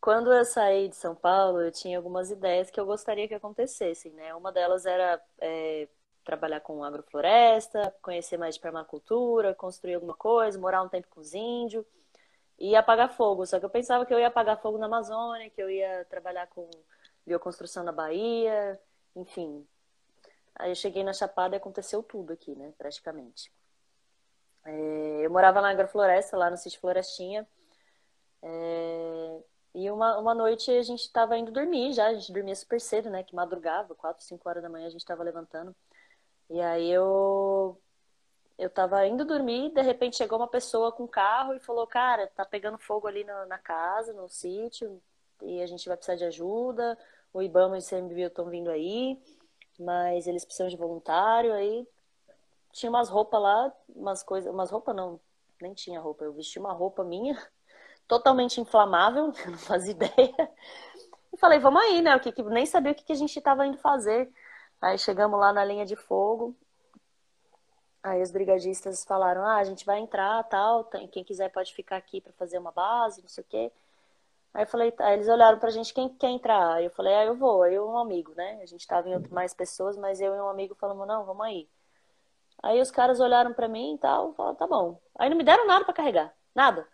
[0.00, 4.12] Quando eu saí de São Paulo, eu tinha algumas ideias que eu gostaria que acontecessem,
[4.12, 4.34] né?
[4.34, 5.88] Uma delas era é,
[6.24, 11.34] trabalhar com agrofloresta, conhecer mais de permacultura, construir alguma coisa, morar um tempo com os
[11.34, 11.84] índios
[12.58, 13.46] e apagar fogo.
[13.46, 16.46] Só que eu pensava que eu ia apagar fogo na Amazônia, que eu ia trabalhar
[16.48, 16.68] com
[17.26, 18.80] bioconstrução na Bahia,
[19.16, 19.66] enfim.
[20.54, 22.72] Aí eu cheguei na Chapada e aconteceu tudo aqui, né?
[22.78, 23.52] Praticamente.
[24.64, 27.46] É, eu morava na agrofloresta, lá no sítio Florestinha.
[28.42, 29.40] É,
[29.74, 33.08] e uma, uma noite a gente estava indo dormir já, a gente dormia super cedo,
[33.08, 33.22] né?
[33.22, 35.74] Que madrugava, 4, 5 horas da manhã a gente estava levantando.
[36.50, 37.78] E aí eu
[38.58, 42.44] eu tava indo dormir, de repente chegou uma pessoa com carro e falou: Cara, tá
[42.44, 45.00] pegando fogo ali na, na casa, no sítio,
[45.42, 46.98] e a gente vai precisar de ajuda.
[47.32, 49.18] O Ibama e o ICMBio estão vindo aí,
[49.80, 51.52] mas eles precisam de voluntário.
[51.52, 51.86] Aí
[52.72, 55.18] tinha umas roupas lá, umas coisas, umas roupas não,
[55.60, 57.36] nem tinha roupa, eu vesti uma roupa minha
[58.06, 60.50] totalmente inflamável, não fazia ideia.
[61.32, 62.14] E falei, vamos aí, né?
[62.14, 64.30] O que, nem sabia o que, que a gente estava indo fazer.
[64.82, 66.56] Aí chegamos lá na linha de fogo.
[68.02, 72.20] Aí os brigadistas falaram: ah, a gente vai entrar, tal, quem quiser pode ficar aqui
[72.20, 73.72] para fazer uma base, não sei o quê.
[74.52, 76.74] Aí eu falei, aí eles olharam pra gente, quem quer entrar?
[76.74, 78.60] Aí eu falei, ah, eu vou, eu e um amigo, né?
[78.60, 81.46] A gente tava em outro, mais pessoas, mas eu e um amigo falamos, não, vamos
[81.46, 81.68] aí.
[82.62, 85.00] Aí os caras olharam pra mim e tal, falaram, tá bom.
[85.18, 86.86] Aí não me deram nada para carregar, nada.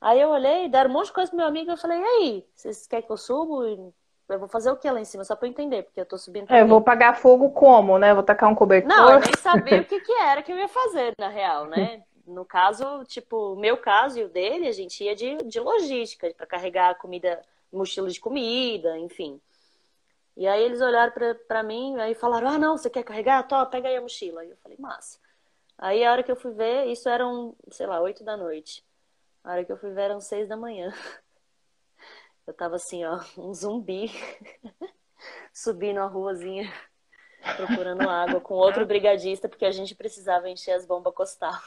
[0.00, 2.48] Aí eu olhei, deram um monte de coisa pro meu amigo, eu falei, e aí,
[2.54, 3.92] vocês querem que eu subo?
[4.28, 6.16] Eu vou fazer o que lá em cima, só pra eu entender, porque eu tô
[6.16, 6.50] subindo.
[6.50, 8.14] É, eu vou pagar fogo como, né?
[8.14, 8.88] Vou tacar um cobertor.
[8.88, 12.02] Não, eu nem sabia o que, que era que eu ia fazer, na real, né?
[12.26, 16.46] No caso, tipo, meu caso e o dele, a gente ia de, de logística, para
[16.46, 19.38] carregar comida, mochila de comida, enfim.
[20.36, 23.46] E aí eles olharam pra, pra mim, aí falaram, ah, não, você quer carregar?
[23.46, 24.40] Tó, pega aí a mochila.
[24.40, 25.18] Aí eu falei, massa.
[25.78, 28.84] Aí a hora que eu fui ver, isso eram, sei lá, oito da noite.
[29.44, 30.92] A hora que eu fui ver eram seis da manhã.
[32.46, 34.10] Eu tava assim, ó, um zumbi,
[35.52, 36.72] subindo a ruazinha,
[37.56, 41.58] procurando água com outro brigadista, porque a gente precisava encher as bombas costal.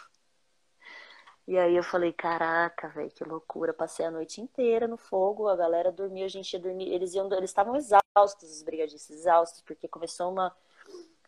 [1.48, 3.74] E aí eu falei, caraca, velho, que loucura.
[3.74, 6.91] Passei a noite inteira no fogo, a galera dormia, a gente ia dormir.
[6.91, 10.54] Eles iam, eles estavam exaustos, os brigadistas, exaustos, porque começou uma.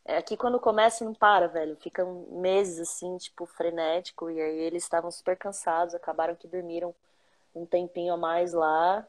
[0.03, 1.77] É, aqui quando começa não para, velho.
[1.77, 4.29] Ficam meses assim, tipo, frenético.
[4.29, 6.93] E aí eles estavam super cansados, acabaram que dormiram
[7.55, 9.07] um tempinho a mais lá.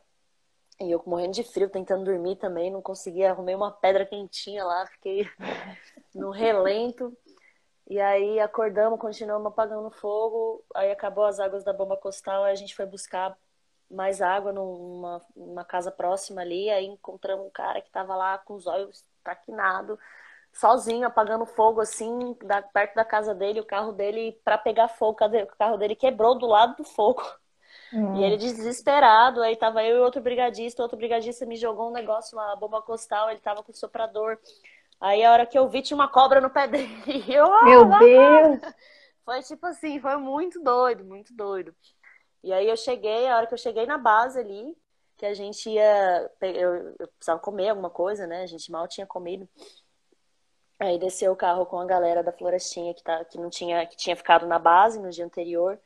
[0.81, 4.87] E eu morrendo de frio, tentando dormir também, não conseguia, arrumei uma pedra quentinha lá,
[4.87, 5.29] fiquei
[6.15, 7.17] no relento.
[7.89, 12.57] E aí acordamos, continuamos apagando fogo, aí acabou as águas da bomba costal, aí a
[12.57, 13.37] gente foi buscar
[13.91, 18.55] mais água numa, numa casa próxima ali, aí encontramos um cara que tava lá com
[18.55, 19.99] os olhos taquinados,
[20.53, 25.19] sozinho, apagando fogo assim, da, perto da casa dele, o carro dele, para pegar fogo,
[25.25, 27.23] o carro dele quebrou do lado do fogo.
[27.93, 28.17] Hum.
[28.17, 32.39] E ele desesperado, aí tava eu e outro brigadista, outro brigadista me jogou um negócio,
[32.39, 34.39] uma bomba costal, ele tava com soprador.
[35.01, 37.25] Aí a hora que eu vi tinha uma cobra no pé dele.
[37.29, 38.75] Eu, ah, Meu Deus!
[39.25, 41.75] Foi tipo assim, foi muito doido, muito doido.
[42.43, 44.77] E aí eu cheguei, a hora que eu cheguei na base ali,
[45.17, 46.31] que a gente ia.
[46.41, 48.43] Eu, eu precisava comer alguma coisa, né?
[48.43, 49.47] A gente mal tinha comido.
[50.79, 53.97] Aí desceu o carro com a galera da florestinha que, tá, que não tinha, que
[53.97, 55.79] tinha ficado na base no dia anterior.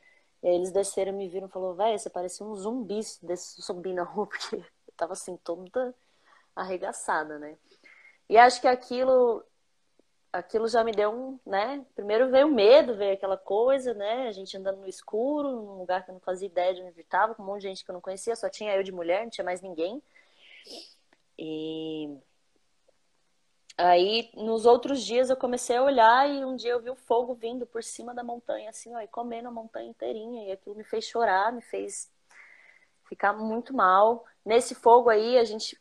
[0.45, 3.95] E aí eles desceram, me viram e falaram, velho, você parecia um zumbi desse subir
[3.95, 4.65] na rua, porque eu
[4.95, 5.95] tava assim, toda
[6.55, 7.57] arregaçada, né?
[8.29, 9.43] E acho que aquilo
[10.31, 11.83] aquilo já me deu um, né?
[11.95, 14.29] Primeiro veio o medo, veio aquela coisa, né?
[14.29, 17.35] A gente andando no escuro, num lugar que eu não fazia ideia de onde estava,
[17.35, 19.31] com um monte de gente que eu não conhecia, só tinha eu de mulher, não
[19.31, 20.03] tinha mais ninguém.
[21.39, 22.19] E
[23.77, 27.35] Aí, nos outros dias, eu comecei a olhar e um dia eu vi o fogo
[27.35, 30.49] vindo por cima da montanha, assim, ó, e comendo a montanha inteirinha.
[30.49, 32.09] E aquilo me fez chorar, me fez
[33.09, 34.25] ficar muito mal.
[34.45, 35.81] Nesse fogo aí, a gente.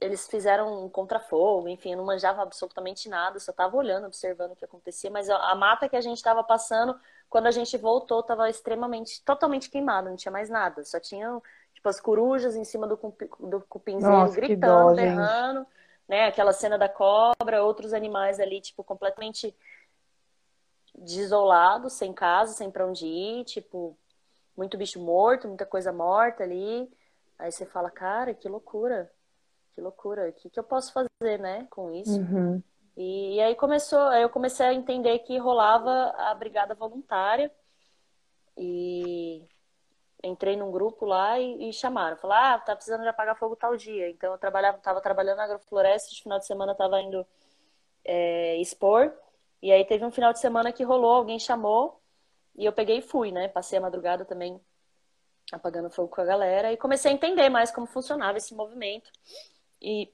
[0.00, 4.56] Eles fizeram um contrafogo, enfim, eu não manjava absolutamente nada, só tava olhando, observando o
[4.56, 5.08] que acontecia.
[5.10, 6.98] Mas a mata que a gente tava passando,
[7.30, 10.84] quando a gente voltou, tava extremamente, totalmente queimada, não tinha mais nada.
[10.84, 11.40] Só tinha,
[11.72, 12.96] tipo, as corujas em cima do,
[13.40, 15.60] do cupinzeiro Nossa, gritando, berrando.
[15.60, 16.26] Gente né?
[16.26, 19.54] Aquela cena da cobra, outros animais ali, tipo, completamente
[20.96, 23.96] desolados, sem casa, sem pra onde ir, tipo,
[24.56, 26.90] muito bicho morto, muita coisa morta ali.
[27.38, 29.10] Aí você fala, cara, que loucura,
[29.74, 32.20] que loucura, o que, que eu posso fazer, né, com isso?
[32.20, 32.62] Uhum.
[32.96, 37.50] E, e, aí começou, aí eu comecei a entender que rolava a brigada voluntária
[38.56, 39.44] e
[40.24, 42.16] entrei num grupo lá e, e chamaram.
[42.16, 44.10] Falaram, ah, tá precisando de apagar fogo tal dia.
[44.10, 47.26] Então eu trabalhava, tava trabalhando na agrofloresta, de final de semana tava indo
[48.04, 49.12] é, expor.
[49.62, 52.00] E aí teve um final de semana que rolou, alguém chamou
[52.56, 53.48] e eu peguei e fui, né?
[53.48, 54.60] Passei a madrugada também
[55.52, 59.10] apagando fogo com a galera e comecei a entender mais como funcionava esse movimento.
[59.80, 60.12] E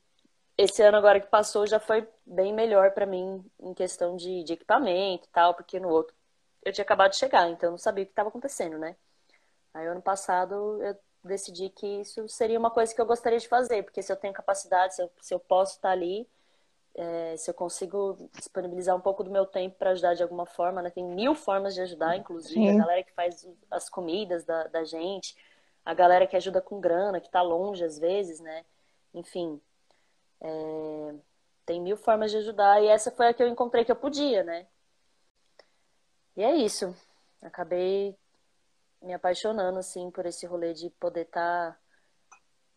[0.56, 4.52] esse ano agora que passou já foi bem melhor para mim em questão de, de
[4.54, 6.14] equipamento e tal, porque no outro
[6.64, 8.96] eu tinha acabado de chegar, então eu não sabia o que estava acontecendo, né?
[9.72, 13.82] Aí, ano passado, eu decidi que isso seria uma coisa que eu gostaria de fazer,
[13.82, 16.26] porque se eu tenho capacidade, se eu, se eu posso estar ali,
[16.94, 20.82] é, se eu consigo disponibilizar um pouco do meu tempo para ajudar de alguma forma,
[20.82, 20.90] né?
[20.90, 22.70] Tem mil formas de ajudar, inclusive, Sim.
[22.70, 25.36] a galera que faz as comidas da, da gente,
[25.84, 28.64] a galera que ajuda com grana, que está longe às vezes, né?
[29.14, 29.60] Enfim,
[30.40, 31.14] é,
[31.64, 34.42] tem mil formas de ajudar e essa foi a que eu encontrei que eu podia,
[34.42, 34.66] né?
[36.36, 36.94] E é isso.
[37.42, 38.16] Acabei
[39.02, 41.78] me apaixonando, assim, por esse rolê de poder estar tá,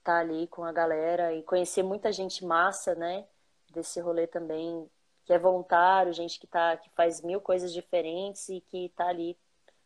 [0.04, 3.26] tá ali com a galera e conhecer muita gente massa, né?
[3.72, 4.90] Desse rolê também,
[5.26, 9.38] que é voluntário, gente que, tá, que faz mil coisas diferentes e que tá ali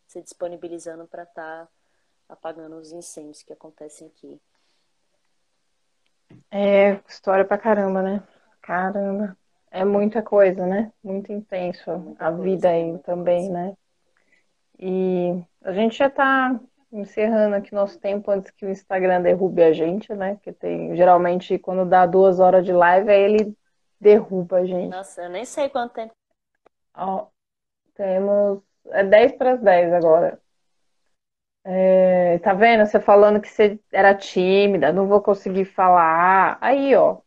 [0.06, 1.70] se disponibilizando para estar tá
[2.30, 4.40] apagando os incêndios que acontecem aqui.
[6.52, 8.24] É história pra caramba, né?
[8.62, 9.38] Caramba.
[9.72, 10.92] É muita coisa, né?
[11.04, 13.76] Muito intenso Muita a vida aí também, né?
[14.80, 16.60] E a gente já tá
[16.92, 20.36] encerrando aqui nosso tempo antes que o Instagram derrube a gente, né?
[20.36, 23.58] Porque tem, geralmente, quando dá duas horas de live, aí ele
[24.00, 24.90] derruba a gente.
[24.90, 26.14] Nossa, eu nem sei quanto tempo.
[26.96, 27.28] Ó,
[27.96, 28.62] temos.
[28.90, 30.40] É 10 para as 10 agora.
[31.66, 32.86] É, tá vendo?
[32.86, 36.58] Você falando que você era tímida, não vou conseguir falar.
[36.62, 37.18] Aí, ó.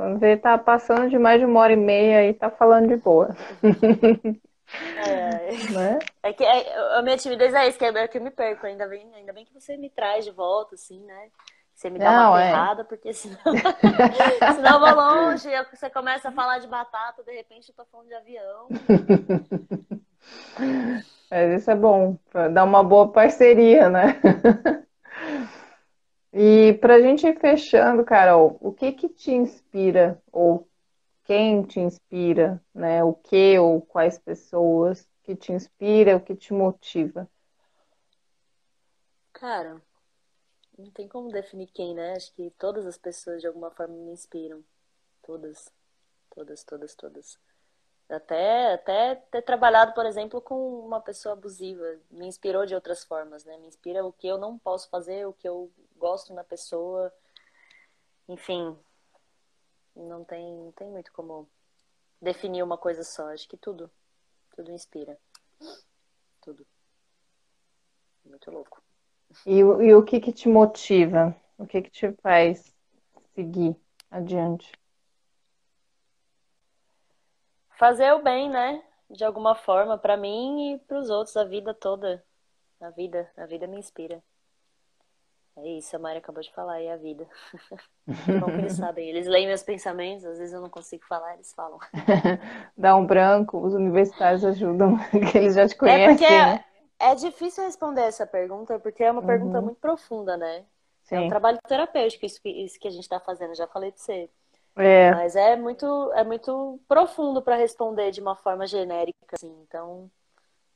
[0.00, 2.96] Quando vê, tá passando de mais de uma hora e meia e tá falando de
[2.96, 3.36] boa,
[4.96, 5.98] É, né?
[6.22, 8.66] é que é- a minha timidez é isso, que é é que eu me perco.
[8.66, 11.30] Ainda bem, ainda bem que você me traz de volta, assim, né?
[11.74, 12.52] Você me dá Não, uma é.
[12.52, 13.38] ferrada, porque senão,
[14.50, 17.84] senão eu vou longe, eu- você começa a falar de batata, de repente eu tô
[17.86, 18.72] falando de avião.
[21.30, 22.18] Mas isso é bom,
[22.52, 24.20] dar uma boa parceria, né?
[26.32, 30.68] E pra gente ir fechando, Carol, o que que te inspira ou
[31.30, 33.04] quem te inspira, né?
[33.04, 37.30] O que ou quais pessoas que te inspira, o que te motiva?
[39.32, 39.80] Cara,
[40.76, 42.14] não tem como definir quem, né?
[42.16, 44.64] Acho que todas as pessoas de alguma forma me inspiram.
[45.22, 45.72] Todas,
[46.34, 47.38] todas, todas, todas.
[48.08, 53.44] Até, até ter trabalhado, por exemplo, com uma pessoa abusiva, me inspirou de outras formas,
[53.44, 53.56] né?
[53.58, 57.12] Me inspira o que eu não posso fazer, o que eu gosto na pessoa.
[58.28, 58.76] Enfim,
[59.96, 61.48] não tem, não tem muito como
[62.20, 63.28] definir uma coisa só.
[63.32, 63.90] Acho que tudo,
[64.56, 65.18] tudo inspira.
[66.42, 66.66] Tudo.
[68.24, 68.82] Muito louco.
[69.46, 71.34] E, o- e o que que te motiva?
[71.58, 72.74] O que que te faz
[73.34, 73.76] seguir
[74.10, 74.72] adiante?
[77.78, 78.82] Fazer o bem, né?
[79.10, 82.24] De alguma forma, pra mim e pros outros, a vida toda.
[82.80, 84.22] A vida, a vida me inspira.
[85.62, 87.28] É isso, a Mari acabou de falar, é a vida.
[88.38, 89.08] Bom que eles sabem.
[89.08, 91.78] Eles leem meus pensamentos, às vezes eu não consigo falar, eles falam.
[92.76, 94.96] Dá um branco, os universitários ajudam,
[95.30, 96.64] que eles já te É porque conhecem, né?
[96.98, 99.62] é difícil responder essa pergunta, porque é uma pergunta Uhum.
[99.62, 100.66] muito profunda, né?
[101.12, 101.26] É um Sim.
[101.26, 104.30] trabalho terapêutico isso que, isso que a gente tá fazendo, já falei pra você.
[104.76, 109.50] É, Mas é muito, é muito profundo pra responder de uma forma genérica, assim.
[109.62, 110.10] Então,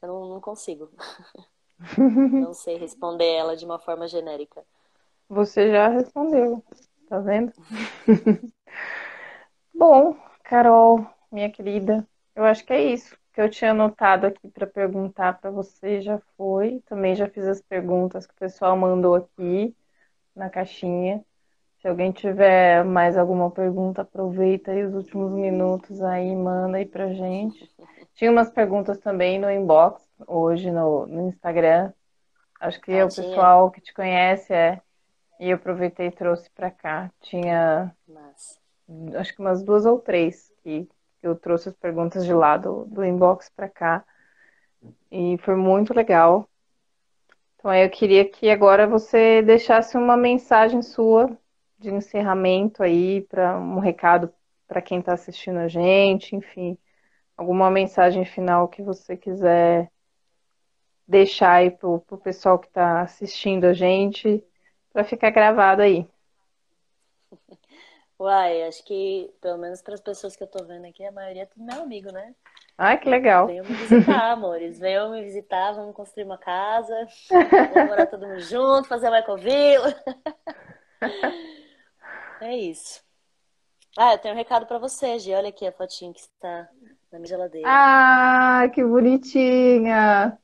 [0.02, 0.90] eu não, não consigo.
[2.38, 4.64] Não sei responder ela de uma forma genérica.
[5.28, 6.64] Você já respondeu,
[7.08, 7.52] tá vendo?
[9.74, 14.66] Bom, Carol, minha querida, eu acho que é isso que eu tinha anotado aqui para
[14.66, 16.80] perguntar para você já foi.
[16.86, 19.74] Também já fiz as perguntas que o pessoal mandou aqui
[20.34, 21.24] na caixinha.
[21.80, 26.86] Se alguém tiver mais alguma pergunta, aproveita aí os últimos minutos aí, e manda aí
[26.86, 27.70] pra gente.
[28.14, 31.92] Tinha umas perguntas também no inbox hoje no, no Instagram.
[32.60, 34.80] Acho que Ah, o pessoal que te conhece é.
[35.40, 37.10] E eu aproveitei e trouxe pra cá.
[37.20, 38.60] Tinha Mas,
[39.16, 40.88] acho que umas duas ou três que
[41.22, 44.04] eu trouxe as perguntas de lá do, do inbox pra cá.
[45.10, 46.48] E foi muito legal.
[47.56, 51.36] Então aí eu queria que agora você deixasse uma mensagem sua
[51.78, 54.32] de encerramento aí para um recado
[54.66, 56.78] para quem está assistindo a gente, enfim,
[57.36, 59.90] alguma mensagem final que você quiser
[61.06, 64.42] deixar aí pro, pro pessoal que está assistindo a gente,
[64.94, 66.08] para ficar gravado aí.
[68.16, 71.42] uai, acho que, pelo menos para as pessoas que eu tô vendo aqui, a maioria
[71.42, 72.32] é tudo meu amigo, né?
[72.78, 73.48] Ai, que legal.
[73.48, 74.78] Venham me visitar, amores.
[74.78, 76.94] Venham me visitar, vamos construir uma casa.
[77.28, 79.94] Vamos morar todo mundo junto, fazer uma ecovila.
[82.40, 83.02] É isso.
[83.96, 85.34] Ah, eu tenho um recado para você, Gi.
[85.34, 86.68] Olha aqui a fotinha que está
[87.12, 87.68] na minha geladeira.
[87.68, 90.38] Ah, que bonitinha!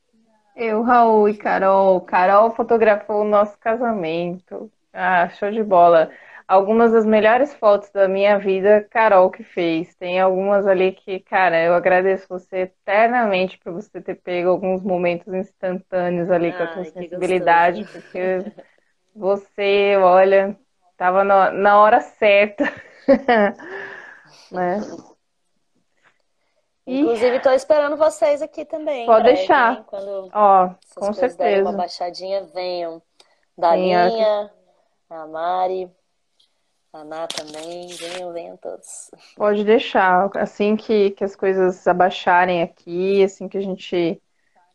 [0.63, 1.99] Eu, Raul e Carol.
[2.01, 4.71] Carol fotografou o nosso casamento.
[4.93, 6.11] Ah, show de bola.
[6.47, 9.95] Algumas das melhores fotos da minha vida, Carol que fez.
[9.95, 15.33] Tem algumas ali que, cara, eu agradeço você eternamente por você ter pego alguns momentos
[15.33, 18.43] instantâneos ali com a que sensibilidade, porque
[19.15, 20.55] você, olha,
[20.95, 22.65] tava na, na hora certa,
[24.51, 24.79] né?
[26.99, 29.77] Inclusive, tô esperando vocês aqui também, Pode breve, deixar.
[29.77, 29.85] hein?
[29.87, 31.71] Quando ó, com derem uma certeza.
[31.71, 33.01] baixadinha, venham.
[33.55, 34.51] Sim, Dalinha,
[35.09, 35.91] a Mari,
[36.93, 37.87] a Ná também.
[37.87, 39.11] Venham, venham todos.
[39.35, 40.29] Pode deixar.
[40.35, 44.21] Assim que, que as coisas abaixarem aqui, assim que a gente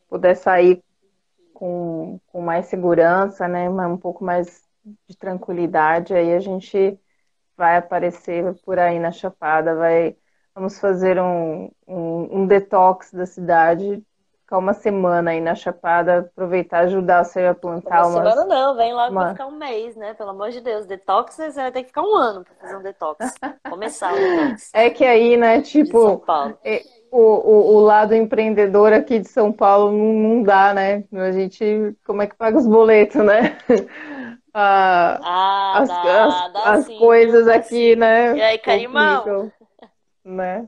[0.08, 0.82] puder sair
[1.54, 3.68] com, com mais segurança, né?
[3.68, 4.62] Um pouco mais
[5.08, 6.98] de tranquilidade, aí a gente
[7.56, 10.16] vai aparecer por aí na Chapada, vai,
[10.56, 14.02] vamos fazer um, um, um detox da cidade
[14.46, 18.94] ficar uma semana aí na Chapada, aproveitar, ajudar você a plantar uma semana não, vem
[18.94, 19.22] logo uma...
[19.22, 20.14] pra ficar um mês, né?
[20.14, 22.82] Pelo amor de Deus, detox você vai ter que ficar um ano pra fazer um
[22.82, 23.34] detox.
[23.68, 24.70] Começar o detox.
[24.72, 26.24] É que aí, né, tipo,
[26.64, 26.80] é,
[27.10, 31.02] o, o, o, lado empreendedor aqui de São Paulo não, não dá, né?
[31.12, 33.58] A gente, como é que paga os boletos, né?
[34.58, 38.34] Ah, ah, as, dá, as, dá as sim, coisas aqui, né?
[38.34, 39.52] E aí, carimão?
[40.26, 40.66] Né?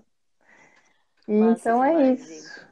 [1.27, 2.65] Então é isso.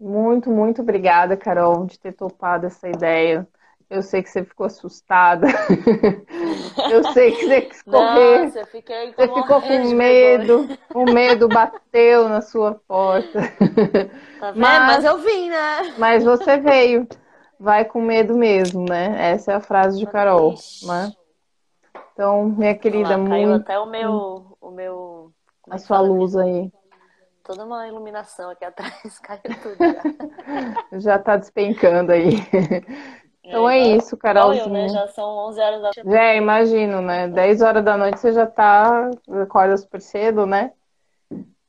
[0.00, 3.46] Muito, muito obrigada, Carol, de ter topado essa ideia.
[3.88, 5.46] Eu sei que você ficou assustada.
[6.90, 8.44] eu sei que você quis correr.
[8.44, 10.68] Nossa, fiquei você ficou com medo.
[10.94, 13.40] O medo bateu na sua porta.
[14.38, 14.52] Tá?
[14.54, 15.94] Mas, mas eu vim, né?
[15.98, 17.08] Mas você veio.
[17.58, 19.32] Vai com medo mesmo, né?
[19.32, 20.54] Essa é a frase de Carol.
[20.84, 21.12] Né?
[22.12, 23.30] Então, minha querida, Lá, muito.
[23.30, 24.56] Caiu até o meu.
[24.60, 25.07] O meu
[25.70, 26.70] a é sua luz aí
[27.48, 30.98] toda uma iluminação aqui atrás, caiu tudo já.
[31.00, 32.34] já tá despencando aí.
[33.42, 34.66] Então é, é isso, Carolzinha.
[34.66, 34.88] Eu, né?
[34.90, 36.02] Já são 11 horas da noite.
[36.04, 37.26] Já, imagino, né?
[37.28, 39.10] 10 horas da noite você já tá,
[39.42, 40.72] acorda super cedo, né?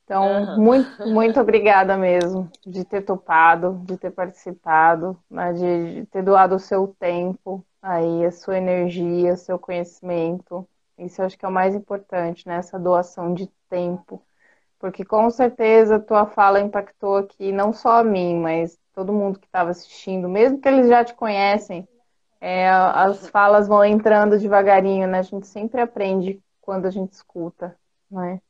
[0.04, 0.62] Então, uhum.
[0.62, 5.54] muito, muito obrigada mesmo de ter topado, de ter participado, né?
[5.54, 10.68] de, de ter doado o seu tempo aí, a sua energia, seu conhecimento.
[11.00, 12.56] Isso eu acho que é o mais importante, né?
[12.58, 14.24] Essa doação de tempo
[14.80, 19.46] porque com certeza tua fala impactou aqui não só a mim, mas todo mundo que
[19.46, 21.88] estava assistindo, mesmo que eles já te conhecem,
[22.40, 25.20] é, as falas vão entrando devagarinho, né?
[25.20, 27.78] A gente sempre aprende quando a gente escuta,
[28.10, 28.42] né?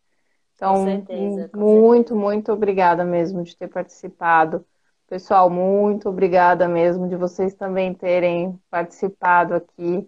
[0.56, 2.16] Então, com certeza, com muito, certeza.
[2.16, 4.64] muito obrigada mesmo de ter participado.
[5.08, 10.08] Pessoal, muito obrigada mesmo de vocês também terem participado aqui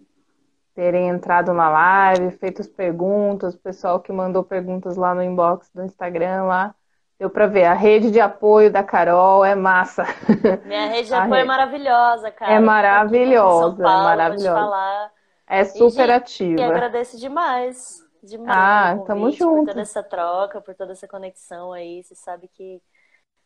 [0.74, 5.70] terem entrado na live, feito as perguntas, o pessoal que mandou perguntas lá no inbox
[5.74, 6.74] do Instagram lá.
[7.18, 10.04] Deu para ver, a rede de apoio da Carol é massa.
[10.66, 11.44] Minha rede de apoio é rede...
[11.44, 12.52] é maravilhosa, cara.
[12.52, 15.10] É maravilhosa, Paulo, é maravilhosa.
[15.46, 16.60] É super e, ativa.
[16.60, 18.02] E agradeço demais.
[18.22, 18.50] Demais.
[18.50, 19.64] Ah, tamo junto.
[19.64, 22.02] Por toda essa troca, por toda essa conexão aí.
[22.02, 22.80] Você sabe que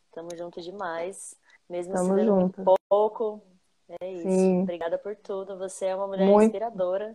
[0.07, 1.37] estamos juntos demais.
[1.69, 2.63] Mesmo tamo junto.
[2.63, 3.43] um pouco,
[4.01, 4.29] é isso.
[4.29, 4.63] Sim.
[4.63, 5.57] Obrigada por tudo.
[5.59, 6.47] Você é uma mulher Muito...
[6.47, 7.15] inspiradora.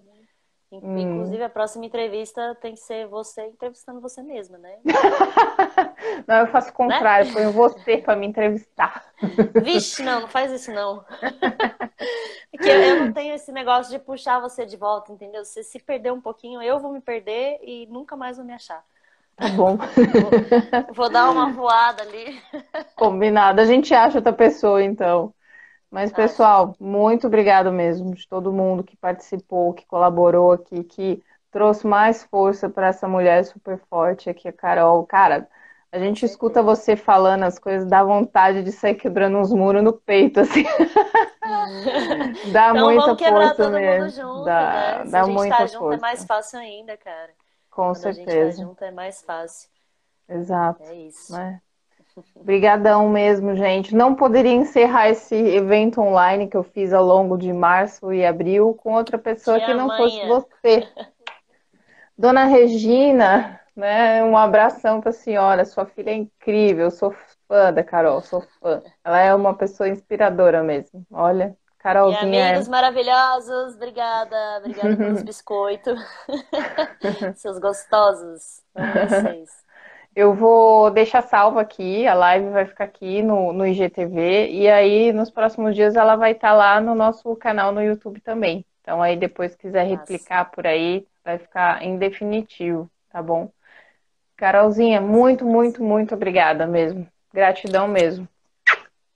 [0.72, 0.98] Hum.
[0.98, 1.46] Inclusive, hum.
[1.46, 4.78] a próxima entrevista tem que ser você entrevistando você mesma, né?
[6.26, 7.34] não, eu faço o contrário, né?
[7.34, 9.04] ponho você para me entrevistar.
[9.62, 11.04] Vixe, não, não faz isso não.
[12.50, 15.44] Porque eu não tenho esse negócio de puxar você de volta, entendeu?
[15.44, 18.82] Você se perder um pouquinho, eu vou me perder e nunca mais vou me achar.
[19.36, 19.76] Tá bom.
[19.76, 22.42] Vou, vou dar uma voada ali.
[22.96, 23.60] Combinado.
[23.60, 25.34] A gente acha outra pessoa, então.
[25.92, 31.86] Mas, pessoal, muito obrigado mesmo de todo mundo que participou, que colaborou aqui, que trouxe
[31.86, 35.06] mais força para essa mulher super forte aqui, a Carol.
[35.06, 35.50] Cara,
[35.92, 39.92] a gente escuta você falando as coisas, dá vontade de sair quebrando uns muros no
[39.92, 40.64] peito, assim.
[42.54, 44.06] dá então, muita vamos quebrar força todo mesmo.
[44.06, 45.06] Mundo junto, dá, né?
[45.06, 45.78] Se dá a gente muita tá força.
[45.78, 47.32] junto é mais fácil ainda, cara.
[47.70, 48.30] Com Quando certeza.
[48.30, 49.70] a gente tá junto é mais fácil.
[50.30, 50.84] Exato.
[50.84, 51.34] É isso.
[51.34, 51.62] Né?
[52.36, 53.96] Obrigadão mesmo, gente.
[53.96, 58.74] Não poderia encerrar esse evento online que eu fiz ao longo de março e abril
[58.82, 59.98] com outra pessoa que não manha.
[59.98, 60.88] fosse você.
[62.18, 64.24] Dona Regina, né?
[64.24, 65.66] Um abração para a senhora.
[65.66, 66.92] Sua filha é incrível.
[66.92, 67.16] sou
[67.48, 68.82] fã da Carol, sou fã.
[69.04, 71.06] Ela é uma pessoa inspiradora mesmo.
[71.12, 72.38] Olha, Carolzinha.
[72.38, 72.72] E amigos é...
[72.72, 74.58] maravilhosos, obrigada.
[74.60, 76.00] Obrigada pelos biscoitos.
[77.36, 78.62] Seus gostosos.
[78.76, 79.61] Amo vocês.
[80.16, 85.14] Eu vou deixar salvo aqui, a live vai ficar aqui no, no IGTV, e aí
[85.14, 88.66] nos próximos dias ela vai estar tá lá no nosso canal no YouTube também.
[88.82, 93.50] Então aí depois quiser replicar por aí, vai ficar em definitivo, tá bom?
[94.36, 97.08] Carolzinha, muito, muito, muito obrigada mesmo.
[97.34, 98.28] Gratidão mesmo.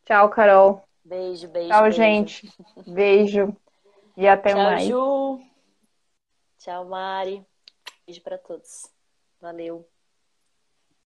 [0.05, 0.83] Tchau, Carol.
[1.03, 1.69] Beijo, beijo.
[1.69, 1.97] Tchau, beijo.
[1.97, 2.53] gente.
[2.87, 3.57] Beijo.
[4.15, 4.83] E até Tchau, mais.
[4.83, 5.39] Ju.
[6.59, 7.43] Tchau, Mari.
[8.05, 8.89] Beijo para todos.
[9.41, 9.85] Valeu.